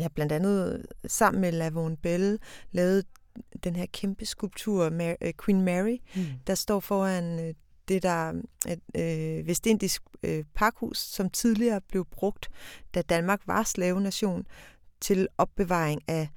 ja, 0.00 0.08
blandt 0.14 0.32
andet 0.32 0.86
sammen 1.06 1.40
med 1.40 1.52
Lavon 1.52 1.96
Bell 1.96 2.38
lavet 2.72 3.04
den 3.64 3.76
her 3.76 3.86
kæmpe 3.92 4.26
skulptur, 4.26 4.88
Mar- 4.90 5.16
øh, 5.26 5.32
Queen 5.44 5.62
Mary, 5.62 5.96
Mm. 6.16 6.22
der 6.46 6.54
står 6.54 6.80
foran 6.80 7.40
øh, 7.48 7.54
det 7.90 8.02
der 8.02 8.32
et 8.68 8.80
øh, 8.96 9.46
vestindisk 9.46 10.02
øh, 10.22 10.44
pakhus, 10.54 10.98
som 10.98 11.30
tidligere 11.30 11.80
blev 11.80 12.04
brugt, 12.04 12.48
da 12.94 13.02
Danmark 13.02 13.40
var 13.46 13.62
slavenation, 13.62 14.46
til 15.00 15.28
opbevaring 15.38 16.02
af 16.08 16.28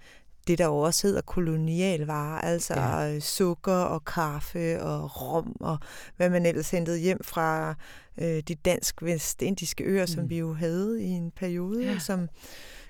det, 0.48 0.58
der 0.58 0.66
jo 0.66 0.78
også 0.78 1.08
hedder 1.08 1.22
kolonialvarer, 1.22 2.42
altså 2.42 2.74
Ja. 2.74 3.00
ja. 3.00 3.20
sukker 3.20 3.74
og 3.74 4.06
kaffe 4.06 4.82
og 4.84 5.22
rom 5.22 5.56
og 5.60 5.78
hvad 6.18 6.30
man 6.30 6.46
ellers 6.46 6.70
hentede 6.72 7.00
hjem 7.00 7.24
fra 7.24 7.76
øh, 8.18 8.44
de 8.48 8.56
dansk-vestindiske 8.56 9.84
øer, 9.84 10.04
mm. 10.04 10.08
Som 10.08 10.30
vi 10.30 10.38
jo 10.38 10.54
havde 10.54 11.04
i 11.04 11.08
en 11.08 11.32
periode 11.32 11.86
ja. 11.86 12.00
som 12.00 12.30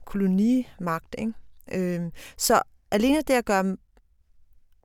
kolonimagt. 0.05 1.16
Ikke? 1.18 1.34
Øh, 1.72 2.11
så 2.38 2.61
alene 2.91 3.18
det 3.18 3.34
at 3.34 3.45
gøre 3.45 3.78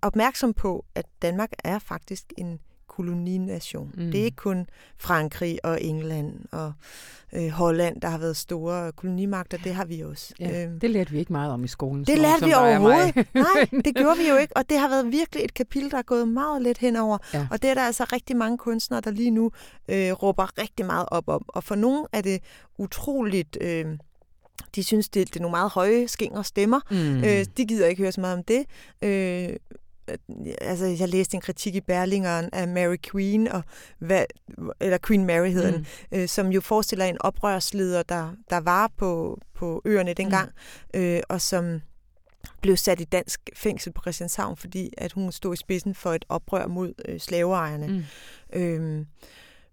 opmærksom 0.02 0.54
på, 0.54 0.84
at 0.94 1.06
Danmark 1.22 1.50
er 1.64 1.78
faktisk 1.78 2.32
en 2.38 2.60
kolonination. 2.98 3.92
Mm. 3.96 4.10
Det 4.10 4.20
er 4.20 4.24
ikke 4.24 4.36
kun 4.36 4.66
Frankrig 4.98 5.58
og 5.64 5.82
England 5.82 6.34
og 6.52 6.72
øh, 7.32 7.48
Holland, 7.48 8.00
der 8.00 8.08
har 8.08 8.18
været 8.18 8.36
store 8.36 8.92
kolonimagter. 8.92 9.58
Det 9.64 9.74
har 9.74 9.84
vi 9.84 10.00
også. 10.00 10.34
Ja, 10.40 10.64
Øhm, 10.64 10.80
det 10.80 10.90
lærte 10.90 11.10
vi 11.10 11.18
ikke 11.18 11.32
meget 11.32 11.52
om 11.52 11.64
i 11.64 11.68
skolen. 11.68 12.04
det 12.04 12.18
lærte 12.18 12.44
vi 12.44 12.52
overhovedet. 12.52 13.14
Nej, 13.34 13.68
det 13.84 13.94
gjorde 13.94 14.18
vi 14.18 14.28
jo 14.28 14.36
ikke. 14.36 14.56
Og 14.56 14.70
det 14.70 14.78
har 14.78 14.88
været 14.88 15.12
virkelig 15.12 15.44
et 15.44 15.54
kapitel, 15.54 15.90
der 15.90 15.98
er 15.98 16.02
gået 16.02 16.28
meget 16.28 16.62
let 16.62 16.78
henover. 16.78 17.18
Ja. 17.34 17.46
Og 17.50 17.62
det 17.62 17.70
er 17.70 17.74
der 17.74 17.82
altså 17.82 18.04
rigtig 18.12 18.36
mange 18.36 18.58
kunstnere, 18.58 19.00
der 19.00 19.10
lige 19.10 19.30
nu 19.30 19.50
øh, 19.88 20.12
råber 20.12 20.58
rigtig 20.58 20.86
meget 20.86 21.06
op 21.10 21.28
om. 21.28 21.44
Og 21.48 21.64
for 21.64 21.74
nogle 21.74 22.06
er 22.12 22.20
det 22.20 22.42
utroligt... 22.78 23.58
Øh, 23.60 23.86
de 24.74 24.82
synes, 24.84 25.08
det, 25.08 25.28
det 25.28 25.36
er 25.36 25.40
nogle 25.40 25.52
meget 25.56 25.70
høje 25.70 26.08
skinger 26.08 26.42
stemmer. 26.42 26.80
Mm. 26.90 26.96
Mm. 26.96 27.24
Øh, 27.24 27.44
de 27.56 27.66
gider 27.66 27.86
ikke 27.86 28.02
høre 28.02 28.12
så 28.12 28.20
meget 28.20 28.36
om 28.36 28.44
det. 28.44 28.64
Øh, 29.02 29.56
altså, 30.60 30.86
jeg 30.86 31.08
læste 31.08 31.34
en 31.34 31.40
kritik 31.40 31.74
i 31.74 31.80
Berlingeren 31.80 32.48
af 32.52 32.68
Mary 32.68 32.96
Queen, 33.10 33.48
og 33.48 33.62
hvad, 33.98 34.24
eller 34.80 34.98
Queen 35.06 35.26
Mary 35.26 35.48
hedder 35.48 35.70
mm. 35.70 35.84
den, 36.10 36.20
øh, 36.20 36.28
som 36.28 36.48
jo 36.48 36.60
forestiller 36.60 37.04
en 37.04 37.22
oprørsleder, 37.22 38.02
der, 38.02 38.32
der 38.50 38.60
var 38.60 38.90
på, 38.96 39.38
på 39.54 39.82
øerne 39.84 40.14
dengang, 40.14 40.50
mm. 40.94 41.00
øh, 41.00 41.20
og 41.28 41.40
som 41.40 41.80
blev 42.60 42.76
sat 42.76 43.00
i 43.00 43.04
dansk 43.04 43.40
fængsel 43.54 43.92
på 43.92 44.00
Christianshavn, 44.00 44.56
fordi 44.56 44.90
at 44.98 45.12
hun 45.12 45.32
stod 45.32 45.54
i 45.54 45.56
spidsen 45.56 45.94
for 45.94 46.12
et 46.12 46.24
oprør 46.28 46.66
mod 46.66 46.92
øh, 47.08 47.20
slaveejerne. 47.20 47.86
Mm. 47.86 48.02
Øhm, 48.60 49.06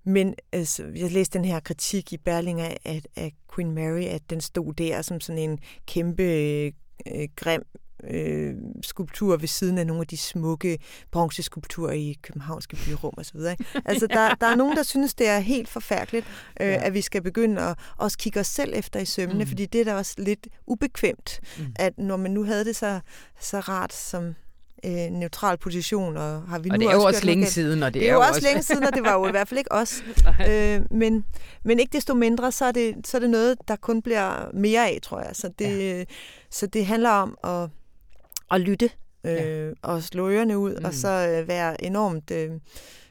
men 0.03 0.35
altså, 0.51 0.83
jeg 0.95 1.11
læste 1.11 1.37
den 1.37 1.45
her 1.45 1.59
kritik 1.59 2.13
i 2.13 2.17
Berlinger 2.17 2.65
af, 2.85 3.01
af 3.15 3.33
Queen 3.55 3.71
Mary, 3.71 4.03
at 4.03 4.29
den 4.29 4.41
stod 4.41 4.73
der 4.73 5.01
som 5.01 5.21
sådan 5.21 5.49
en 5.49 5.59
kæmpe 5.85 6.23
øh, 6.23 7.27
grim 7.35 7.63
øh, 8.09 8.53
skulptur 8.83 9.37
ved 9.37 9.47
siden 9.47 9.77
af 9.77 9.87
nogle 9.87 10.01
af 10.01 10.07
de 10.07 10.17
smukke 10.17 10.77
bronzeskulpturer 11.11 11.91
i 11.93 12.15
københavnske 12.21 12.77
byrum 12.85 13.13
osv. 13.17 13.39
Altså, 13.85 14.07
der, 14.07 14.35
der 14.35 14.47
er 14.47 14.55
nogen, 14.55 14.77
der 14.77 14.83
synes, 14.83 15.13
det 15.13 15.27
er 15.27 15.39
helt 15.39 15.69
forfærdeligt, 15.69 16.25
øh, 16.61 16.67
Ja. 16.67 16.85
at 16.85 16.93
vi 16.93 17.01
skal 17.01 17.21
begynde 17.21 17.61
at 17.61 17.77
også 17.97 18.17
kigge 18.17 18.39
os 18.39 18.47
selv 18.47 18.73
efter 18.75 18.99
i 18.99 19.05
sømmene, 19.05 19.43
Mm. 19.43 19.47
fordi 19.47 19.65
det 19.65 19.81
er 19.81 19.85
da 19.85 19.95
også 19.95 20.15
lidt 20.17 20.47
ubekvemt, 20.67 21.39
Mm. 21.59 21.65
at 21.75 21.93
når 21.97 22.17
man 22.17 22.31
nu 22.31 22.43
havde 22.43 22.65
det 22.65 22.75
så, 22.75 22.99
så 23.39 23.59
rart 23.59 23.93
som 23.93 24.35
øh, 24.85 24.91
neutral 25.11 25.57
position, 25.57 26.17
og 26.17 26.41
har 26.41 26.59
vi 26.59 26.69
Og 26.69 26.77
nu 26.77 26.81
det 26.81 26.89
er 26.89 26.93
jo 26.93 26.97
også 26.97 27.07
også 27.07 27.25
længe 27.25 27.41
noget 27.41 27.53
siden, 27.53 27.83
og 27.83 27.93
det, 27.93 28.01
Det 28.01 28.09
er 28.09 28.13
jo 28.13 28.19
også 28.19 28.41
længe 28.41 28.63
siden, 28.63 28.83
og 28.83 28.93
det 28.93 29.03
var 29.03 29.13
jo 29.13 29.27
i 29.27 29.31
hvert 29.31 29.47
fald 29.47 29.57
ikke 29.57 29.71
os. 29.71 30.03
Øh, 30.49 30.81
men, 30.91 31.25
men 31.63 31.79
ikke 31.79 31.93
desto 31.93 32.13
mindre, 32.13 32.51
så 32.51 32.65
er, 32.65 32.71
det, 32.71 32.95
så 33.07 33.17
er 33.17 33.21
det 33.21 33.29
noget, 33.29 33.57
der 33.67 33.75
kun 33.75 34.01
bliver 34.01 34.49
mere 34.53 34.87
af, 34.89 34.99
tror 35.03 35.19
jeg. 35.19 35.29
Så 35.33 35.49
det, 35.59 35.97
ja. 35.99 36.03
så 36.51 36.67
det 36.67 36.85
handler 36.85 37.09
om 37.09 37.37
at, 37.43 37.69
at 38.51 38.61
lytte 38.61 38.89
øh, 39.25 39.33
Ja. 39.33 39.69
og 39.81 40.03
slå 40.03 40.29
ørerne 40.29 40.57
ud, 40.57 40.75
mm. 40.79 40.85
Og 40.85 40.93
så 40.93 41.07
øh, 41.41 41.47
være 41.47 41.83
enormt... 41.83 42.31
Øh, 42.31 42.51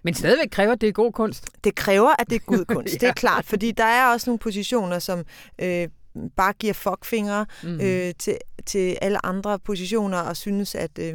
Men 0.03 0.15
stadigvæk 0.15 0.49
kræver 0.51 0.75
det 0.75 0.95
god 0.95 1.13
kunst. 1.13 1.45
det 1.65 1.75
kræver, 1.75 2.11
at 2.19 2.31
det 2.31 2.37
er 2.37 2.41
god 2.47 2.65
kunst, 2.75 2.93
ja. 2.95 2.99
det 2.99 3.09
er 3.09 3.13
klart, 3.13 3.45
fordi 3.45 3.73
der 3.73 3.85
er 3.85 4.13
også 4.13 4.31
nogle 4.31 4.39
positioner, 4.39 4.99
som 4.99 5.25
øh, 5.59 5.89
bare 6.37 6.53
giver 6.53 6.73
fuckfingre 6.73 7.47
Mm. 7.63 7.81
øh, 7.81 8.15
til, 8.19 8.37
til 8.67 8.99
alle 9.03 9.27
andre 9.27 9.59
positioner 9.59 10.19
og 10.19 10.37
synes, 10.37 10.75
at 10.75 10.99
øh, 10.99 11.15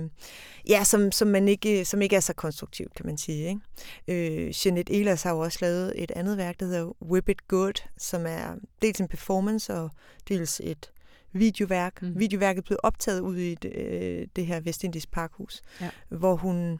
ja, 0.69 0.83
som, 0.83 1.11
som, 1.11 1.27
man 1.27 1.47
ikke, 1.47 1.85
som 1.85 2.01
ikke 2.01 2.15
er 2.15 2.19
så 2.19 2.33
konstruktivt, 2.33 2.93
kan 2.95 3.05
man 3.05 3.17
sige. 3.17 3.59
Ikke? 4.07 4.45
Øh, 4.47 4.53
Jeanette 4.65 4.93
Ehlers 4.93 5.23
har 5.23 5.31
jo 5.31 5.39
også 5.39 5.57
lavet 5.61 5.93
et 5.95 6.11
andet 6.15 6.37
værk, 6.37 6.59
der 6.59 6.65
hedder 6.65 7.03
Whip 7.03 7.29
It 7.29 7.47
Good, 7.47 7.73
som 7.97 8.25
er 8.25 8.55
dels 8.81 8.99
en 8.99 9.07
performance 9.07 9.73
og 9.73 9.89
dels 10.29 10.61
et 10.63 10.91
videoværk. 11.33 12.01
Mm. 12.01 12.19
Videoværket 12.19 12.63
blev 12.63 12.77
optaget 12.83 13.19
ud 13.19 13.37
i 13.37 13.55
det, 13.55 13.73
øh, 13.75 14.27
det 14.35 14.45
her 14.45 14.59
Vestindies 14.59 15.07
Parkhus, 15.07 15.61
Ja. 15.81 15.89
hvor 16.09 16.35
hun... 16.35 16.79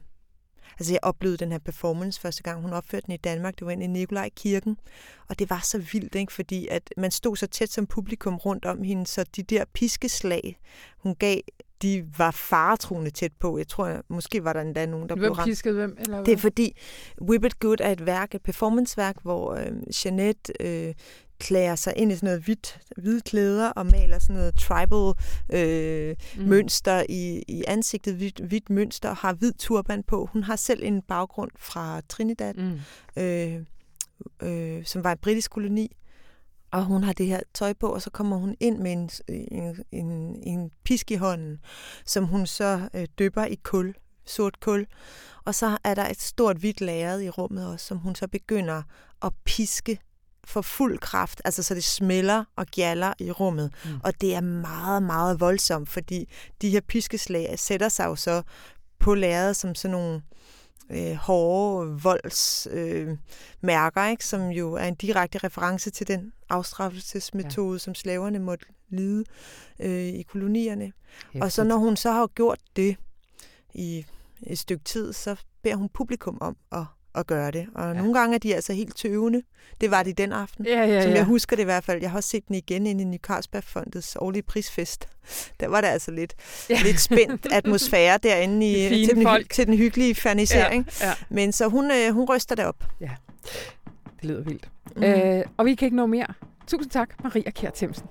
Altså, 0.80 0.93
jeg 0.93 1.00
oplevede 1.04 1.38
den 1.38 1.52
her 1.52 1.60
performance 1.60 2.22
første 2.22 2.43
gang, 2.43 2.62
hun 2.62 2.74
opførte 2.74 3.06
den 3.06 3.14
i 3.14 3.18
Danmark. 3.18 3.60
Det 3.60 3.66
var 3.66 3.72
inde 3.72 3.84
i 3.84 3.88
Nikolaj 3.88 4.30
Kirken. 4.36 4.78
Og 5.30 5.39
det 5.39 5.50
var 5.50 5.60
så 5.64 5.78
vildt, 5.78 6.16
ikke? 6.16 6.34
fordi 6.34 6.68
at 6.68 6.93
man 6.97 7.12
stod 7.12 7.36
så 7.36 7.47
tæt 7.47 7.70
som 7.72 7.88
publikum 7.88 8.36
rundt 8.38 8.66
om 8.66 8.84
hende, 8.84 9.08
så 9.08 9.26
de 9.36 9.43
der 9.43 9.64
piskeslag, 9.74 10.60
hun 10.97 11.16
gav, 11.16 11.39
de 11.82 12.06
var 12.18 12.32
faretruende 12.32 13.12
tæt 13.12 13.32
på. 13.39 13.58
Jeg 13.58 13.68
tror, 13.68 14.02
måske 14.10 14.43
var 14.43 14.54
der 14.54 14.62
endda 14.62 14.86
nogen, 14.86 15.10
der 15.10 15.16
blev 15.16 15.26
Hvem 15.28 15.32
ramt. 15.38 15.47
piskede 15.50 15.76
hvem? 15.76 15.97
Eller 16.00 16.18
Det 16.18 16.28
er 16.28 16.36
hvad? 16.36 16.38
fordi 16.38 16.78
Whip 17.22 17.45
It 17.45 17.60
Good 17.60 17.78
er 17.82 17.91
et 17.91 18.06
værk, 18.06 18.36
et 18.36 18.41
performanceværk, 18.43 19.16
hvor 19.22 19.54
øh, 19.54 19.72
Jeanette 20.06 20.54
øh, 20.60 20.93
klæder 21.40 21.76
sig 21.76 21.94
ind 21.96 22.12
i 22.12 22.16
sådan 22.16 22.28
noget 22.28 22.44
hvidt, 22.44 22.80
hvide 22.98 23.22
klæder 23.22 23.70
og 23.70 23.86
maler 23.86 24.20
sådan 24.20 24.36
noget 24.36 24.56
tribal 24.56 25.14
øh, 25.54 26.16
mm. 26.38 26.44
mønster 26.44 27.04
i, 27.10 27.44
i 27.48 27.64
ansigtet, 27.68 28.16
hvidt, 28.16 28.40
hvidt 28.40 28.70
mønster, 28.70 29.14
har 29.14 29.34
hvid 29.34 29.54
turban 29.54 30.04
på. 30.04 30.30
Hun 30.34 30.44
har 30.44 30.56
selv 30.56 30.84
en 30.84 31.02
baggrund 31.02 31.52
fra 31.58 32.02
Trinidad, 32.10 32.54
Mm. 32.54 32.80
øh, 33.24 33.64
øh, 34.42 34.86
som 34.86 35.04
var 35.04 35.12
en 35.12 35.18
britisk 35.18 35.52
koloni. 35.52 35.96
Og 36.72 36.86
hun 36.86 37.04
har 37.04 37.14
det 37.14 37.26
her 37.26 37.40
tøj 37.54 37.74
på, 37.74 37.88
og 37.88 38.02
så 38.02 38.10
kommer 38.10 38.38
hun 38.38 38.56
ind 38.60 38.78
med 38.78 38.92
en, 38.92 39.10
en, 39.28 39.76
en, 39.92 40.40
en 40.44 40.72
pisk 40.84 41.12
i 41.12 41.16
hånden, 41.16 41.60
som 42.06 42.26
hun 42.26 42.46
så 42.48 42.90
øh, 42.94 43.08
dypper 43.20 43.46
i 43.46 43.56
kul, 43.64 43.94
sort 44.26 44.60
kul. 44.60 44.86
Og 45.46 45.56
så 45.56 45.78
er 45.84 45.94
der 45.96 46.08
et 46.08 46.22
stort 46.22 46.58
hvidt 46.58 46.82
lærred 46.82 47.22
i 47.22 47.30
rummet 47.30 47.68
også, 47.68 47.86
som 47.86 47.98
hun 47.98 48.16
så 48.16 48.28
begynder 48.28 48.84
at 49.22 49.32
piske 49.46 50.00
for 50.50 50.62
fuld 50.62 51.00
kraft, 51.00 51.41
altså 51.45 51.64
så 51.64 51.76
det 51.76 51.84
smelter 51.84 52.43
og 52.56 52.66
gjaller 52.66 53.14
i 53.20 53.32
rummet. 53.32 53.74
Mm. 53.86 54.00
Og 54.04 54.22
det 54.22 54.36
er 54.36 54.41
meget, 54.41 55.04
meget 55.04 55.39
voldsomt, 55.39 55.89
fordi 55.89 56.30
de 56.62 56.70
her 56.70 56.82
piskeslag 56.82 57.60
sætter 57.60 57.89
sig 57.89 58.06
jo 58.06 58.16
så 58.16 58.41
på 59.00 59.14
lærredet 59.14 59.56
som 59.56 59.76
sådan 59.76 59.91
nogle 59.97 60.22
øh, 60.89 61.16
hårde 61.16 62.02
voldsmærker, 62.04 63.12
øh, 63.12 63.18
mærker, 63.62 64.08
ikke? 64.08 64.26
som 64.26 64.50
jo 64.50 64.74
er 64.74 64.86
en 64.86 64.95
direkte 64.95 65.38
reference 65.38 65.89
til 65.89 66.08
den 66.08 66.34
afstraffelsesmetode, 66.50 67.76
ja. 67.76 67.80
som 67.80 67.95
slaverne 67.95 68.39
måtte 68.39 68.66
lide 68.89 69.24
øh, 69.80 70.06
i 70.06 70.22
kolonierne. 70.22 70.91
Og 71.41 71.52
så 71.52 71.64
når 71.64 71.78
hun 71.78 71.95
så 71.95 72.12
har 72.12 72.28
gjort 72.28 72.60
det 72.76 72.97
i 73.74 74.06
et 74.47 74.60
stykke 74.60 74.84
tid, 74.84 75.14
så 75.14 75.36
beder 75.64 75.76
hun 75.76 75.89
publikum 75.89 76.38
om 76.41 76.58
at, 76.72 76.84
at 77.16 77.28
gøre 77.28 77.51
det. 77.51 77.68
Og 77.76 77.84
Ja. 77.84 77.88
ja. 77.89 77.93
nogle 77.97 78.14
gange 78.20 78.36
er 78.36 78.39
de 78.39 78.55
altså 78.55 78.74
helt 78.74 78.95
tøvende. 78.95 79.41
Det 79.82 79.91
var 79.91 80.03
de 80.03 80.14
den 80.14 80.32
aften. 80.34 80.66
Ja, 80.66 80.86
ja, 80.86 81.01
Som 81.01 81.12
ja. 81.12 81.18
jeg 81.18 81.26
husker 81.26 81.55
det 81.55 81.64
i 81.64 81.66
hvert 81.66 81.84
fald. 81.84 82.01
Jeg 82.01 82.12
har 82.12 82.18
også 82.18 82.30
set 82.30 82.47
den 82.47 82.55
igen 82.55 82.86
inde 82.88 83.01
i 83.01 83.05
Ny 83.05 83.18
Carlsbergfondets 83.18 84.16
årlige 84.20 84.43
prisfest. 84.43 85.07
Der 85.60 85.68
var 85.68 85.82
der 85.82 85.88
altså 85.88 86.12
lidt, 86.12 86.34
Ja. 86.70 86.76
ja. 86.76 86.82
lidt 86.84 86.99
spændt 86.99 87.47
atmosfære 87.51 88.20
derinde 88.24 88.66
De 88.66 88.99
i, 89.01 89.05
til, 89.07 89.16
den, 89.16 89.24
folk. 89.24 89.49
til 89.53 89.68
den 89.68 89.78
hyggelige 89.78 90.16
fernisering. 90.16 90.88
ja. 91.01 91.14
Men 91.30 91.51
så 91.51 91.68
hun, 91.68 91.91
øh, 91.91 92.14
hun 92.14 92.26
ryster 92.30 92.55
det 92.55 92.66
op. 92.66 92.84
Det 92.99 93.10
lyder 94.30 94.41
vildt. 94.43 94.70
Mm. 94.95 95.03
Øh, 95.03 95.43
og 95.57 95.66
vi 95.66 95.76
kan 95.76 95.86
ikke 95.86 95.97
nå 95.97 96.05
mere. 96.05 96.28
Tusind 96.68 96.91
tak, 96.91 97.10
Maria 97.24 97.49
Kjær 97.51 97.70
Themsen. 97.76 98.05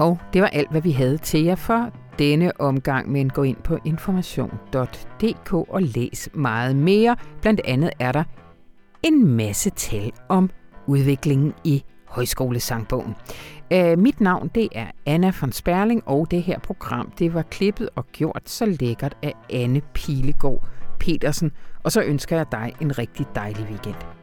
Og 0.00 0.18
det 0.32 0.42
var 0.42 0.48
alt, 0.48 0.70
hvad 0.70 0.80
vi 0.80 0.90
havde 0.90 1.18
til 1.18 1.44
jer 1.44 1.54
for 1.54 1.90
denne 2.18 2.60
omgang, 2.60 3.10
men 3.10 3.30
gå 3.30 3.42
ind 3.42 3.56
på 3.56 3.78
information.dk 3.84 5.52
og 5.52 5.82
læs 5.82 6.28
meget 6.34 6.76
mere. 6.76 7.16
Blandt 7.40 7.60
andet 7.64 7.90
er 7.98 8.12
der 8.12 8.24
en 9.02 9.26
masse 9.26 9.70
tal 9.70 10.12
om 10.28 10.50
udviklingen 10.86 11.54
i 11.64 11.84
Højskolesangbogen. 12.08 13.14
Uh, 13.74 13.98
mit 13.98 14.20
navn 14.20 14.50
det 14.54 14.68
er 14.72 14.86
Anna 15.06 15.32
von 15.40 15.52
Sperling, 15.52 16.02
og 16.06 16.30
det 16.30 16.42
her 16.42 16.58
program 16.58 17.12
det 17.18 17.34
var 17.34 17.42
klippet 17.42 17.88
og 17.96 18.06
gjort 18.06 18.42
så 18.46 18.66
lækkert 18.66 19.16
af 19.22 19.34
Anne 19.50 19.80
Pilegaard 19.94 20.64
Petersen. 21.00 21.52
Og 21.84 21.92
så 21.92 22.02
ønsker 22.02 22.36
jeg 22.36 22.46
dig 22.52 22.72
en 22.80 22.98
rigtig 22.98 23.26
dejlig 23.34 23.64
weekend. 23.70 24.19